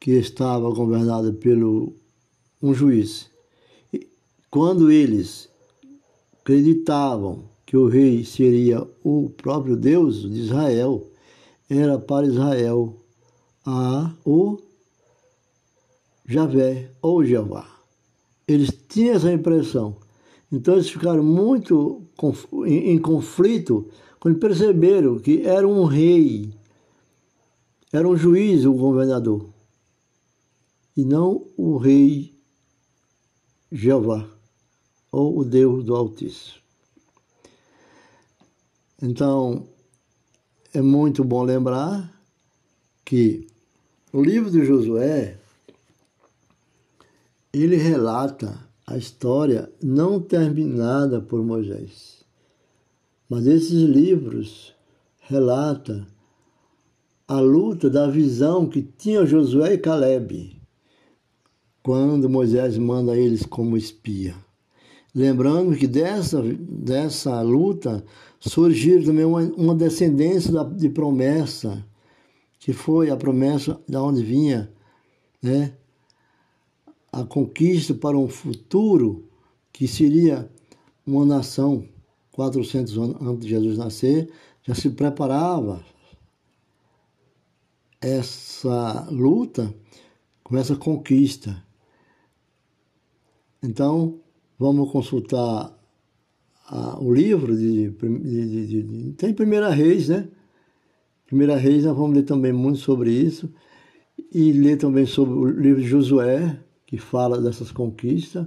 que 0.00 0.12
estava 0.12 0.70
governada 0.70 1.32
pelo 1.32 1.92
um 2.62 2.72
juiz, 2.72 3.30
quando 4.50 4.90
eles 4.90 5.48
acreditavam 6.40 7.44
que 7.66 7.76
o 7.76 7.88
rei 7.88 8.24
seria 8.24 8.86
o 9.02 9.30
próprio 9.30 9.76
Deus 9.76 10.22
de 10.22 10.40
Israel, 10.40 11.10
era 11.68 11.98
para 11.98 12.26
Israel 12.26 12.94
a 13.66 14.12
o 14.24 14.58
Javé 16.26 16.90
ou 17.02 17.24
Jeová. 17.24 17.73
Eles 18.46 18.70
tinham 18.88 19.14
essa 19.14 19.32
impressão. 19.32 19.96
Então 20.50 20.74
eles 20.74 20.88
ficaram 20.88 21.22
muito 21.22 22.02
em 22.66 22.98
conflito 22.98 23.88
quando 24.20 24.38
perceberam 24.38 25.18
que 25.18 25.42
era 25.42 25.66
um 25.66 25.84
rei, 25.84 26.52
era 27.92 28.08
um 28.08 28.16
juiz 28.16 28.64
o 28.64 28.72
governador, 28.72 29.48
e 30.96 31.04
não 31.04 31.46
o 31.56 31.76
rei 31.76 32.34
Jeová 33.70 34.28
ou 35.10 35.38
o 35.38 35.44
Deus 35.44 35.84
do 35.84 35.94
Altíssimo. 35.94 36.62
Então, 39.02 39.68
é 40.72 40.80
muito 40.80 41.22
bom 41.22 41.42
lembrar 41.42 42.10
que 43.04 43.46
o 44.12 44.22
livro 44.22 44.50
de 44.50 44.64
Josué 44.64 45.38
ele 47.54 47.76
relata 47.76 48.58
a 48.86 48.96
história 48.96 49.70
não 49.82 50.20
terminada 50.20 51.20
por 51.20 51.42
Moisés. 51.44 52.24
Mas 53.28 53.46
esses 53.46 53.82
livros 53.82 54.74
relata 55.20 56.06
a 57.26 57.40
luta 57.40 57.88
da 57.88 58.06
visão 58.06 58.66
que 58.68 58.82
tinha 58.82 59.24
Josué 59.24 59.74
e 59.74 59.78
Caleb 59.78 60.60
quando 61.82 62.30
Moisés 62.30 62.76
manda 62.76 63.16
eles 63.16 63.44
como 63.44 63.76
espia. 63.76 64.34
Lembrando 65.14 65.76
que 65.76 65.86
dessa, 65.86 66.42
dessa 66.42 67.40
luta 67.40 68.04
surgiu 68.40 69.04
também 69.04 69.24
uma, 69.24 69.40
uma 69.40 69.74
descendência 69.74 70.50
da, 70.50 70.64
de 70.64 70.88
promessa, 70.88 71.84
que 72.58 72.72
foi 72.72 73.10
a 73.10 73.16
promessa 73.16 73.78
da 73.88 74.02
onde 74.02 74.24
vinha 74.24 74.72
né, 75.42 75.74
a 77.14 77.24
conquista 77.24 77.94
para 77.94 78.18
um 78.18 78.28
futuro 78.28 79.28
que 79.72 79.86
seria 79.86 80.50
uma 81.06 81.24
nação 81.24 81.86
400 82.32 82.98
anos 82.98 83.22
antes 83.22 83.44
de 83.44 83.50
Jesus 83.50 83.78
nascer, 83.78 84.30
já 84.62 84.74
se 84.74 84.90
preparava 84.90 85.84
essa 88.00 89.08
luta 89.10 89.72
com 90.42 90.56
essa 90.56 90.74
conquista. 90.74 91.62
Então, 93.62 94.20
vamos 94.58 94.90
consultar 94.90 95.72
a, 96.66 97.00
o 97.00 97.14
livro 97.14 97.56
de, 97.56 97.90
de, 97.90 98.66
de, 98.66 98.82
de, 98.82 99.12
Tem 99.12 99.32
Primeira 99.32 99.70
Reis, 99.70 100.08
né? 100.08 100.28
Primeira 101.26 101.56
Reis, 101.56 101.84
nós 101.84 101.96
vamos 101.96 102.16
ler 102.16 102.24
também 102.24 102.52
muito 102.52 102.80
sobre 102.80 103.10
isso. 103.12 103.52
E 104.32 104.52
ler 104.52 104.76
também 104.76 105.06
sobre 105.06 105.34
o 105.34 105.46
livro 105.46 105.80
de 105.80 105.88
Josué, 105.88 106.63
que 106.94 107.02
fala 107.02 107.40
dessas 107.40 107.70
conquistas. 107.72 108.46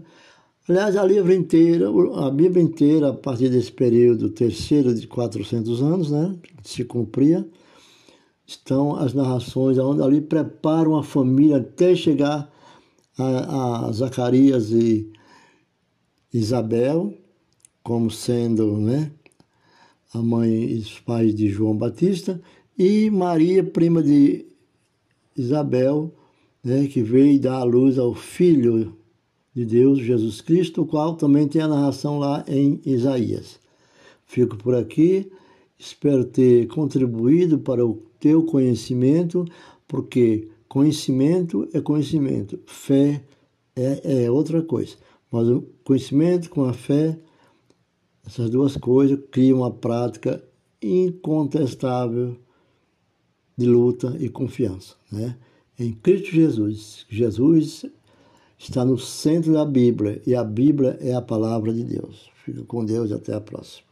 Aliás, 0.67 0.95
a 0.97 1.03
livro 1.03 1.33
inteira, 1.33 1.89
a 2.25 2.29
Bíblia 2.29 2.63
inteira, 2.63 3.09
a 3.09 3.13
partir 3.13 3.49
desse 3.49 3.71
período 3.71 4.29
terceiro 4.29 4.93
de 4.93 5.07
400 5.07 5.81
anos, 5.81 6.11
né, 6.11 6.35
se 6.63 6.83
cumpria, 6.83 7.47
estão 8.45 8.95
as 8.95 9.13
narrações 9.13 9.77
onde 9.77 10.01
ali 10.01 10.21
preparam 10.21 10.97
a 10.97 11.03
família 11.03 11.57
até 11.57 11.95
chegar 11.95 12.51
a, 13.17 13.87
a 13.87 13.91
Zacarias 13.91 14.71
e 14.71 15.11
Isabel 16.33 17.13
como 17.83 18.11
sendo 18.11 18.77
né, 18.77 19.11
a 20.13 20.21
mãe 20.21 20.49
e 20.51 20.79
os 20.79 20.99
pais 20.99 21.33
de 21.33 21.47
João 21.47 21.75
Batista, 21.75 22.41
e 22.77 23.09
Maria, 23.09 23.63
prima 23.63 24.03
de 24.03 24.45
Isabel, 25.35 26.13
né, 26.68 26.85
que 26.85 27.02
veio 27.02 27.39
dar 27.39 27.60
à 27.60 27.64
luz 27.64 27.98
ao 27.98 28.14
Filho 28.14 28.94
de 29.56 29.64
Deus, 29.64 29.99
Jesus 29.99 30.41
Cristo, 30.41 30.81
o 30.81 30.85
qual 30.85 31.15
também 31.15 31.48
tem 31.48 31.61
a 31.61 31.68
narração 31.68 32.19
lá 32.19 32.44
em 32.45 32.81
Isaías. 32.85 33.57
Fico 34.26 34.57
por 34.57 34.76
aqui, 34.76 35.31
espero 35.80 36.26
ter 36.26 36.68
contribuído 36.68 37.57
para 37.57 37.85
o 37.85 38.03
teu 38.19 38.44
conhecimento, 38.44 39.45
porque 39.88 40.49
conhecimento 40.68 41.69
é 41.72 41.80
conhecimento, 41.80 42.60
fé 42.65 43.23
é, 43.73 44.26
é 44.26 44.30
outra 44.30 44.61
coisa. 44.61 44.98
Mas 45.31 45.48
o 45.48 45.64
conhecimento 45.85 46.49
com 46.49 46.65
a 46.65 46.73
fé, 46.73 47.18
essas 48.26 48.49
duas 48.49 48.76
coisas 48.76 49.18
criam 49.31 49.60
uma 49.60 49.72
prática 49.72 50.44
incontestável 50.81 52.35
de 53.57 53.65
luta 53.65 54.18
e 54.19 54.27
confiança. 54.27 54.95
Né? 55.10 55.38
Em 55.79 55.93
Cristo 55.93 56.31
Jesus, 56.31 57.05
Jesus 57.07 57.85
está 58.57 58.83
no 58.83 58.97
centro 58.97 59.53
da 59.53 59.63
Bíblia 59.63 60.19
e 60.25 60.33
a 60.33 60.43
Bíblia 60.43 60.97
é 60.99 61.13
a 61.13 61.21
palavra 61.21 61.71
de 61.71 61.83
Deus. 61.83 62.31
Fica 62.43 62.63
com 62.63 62.83
Deus 62.83 63.11
e 63.11 63.13
até 63.13 63.35
a 63.35 63.41
próxima. 63.41 63.86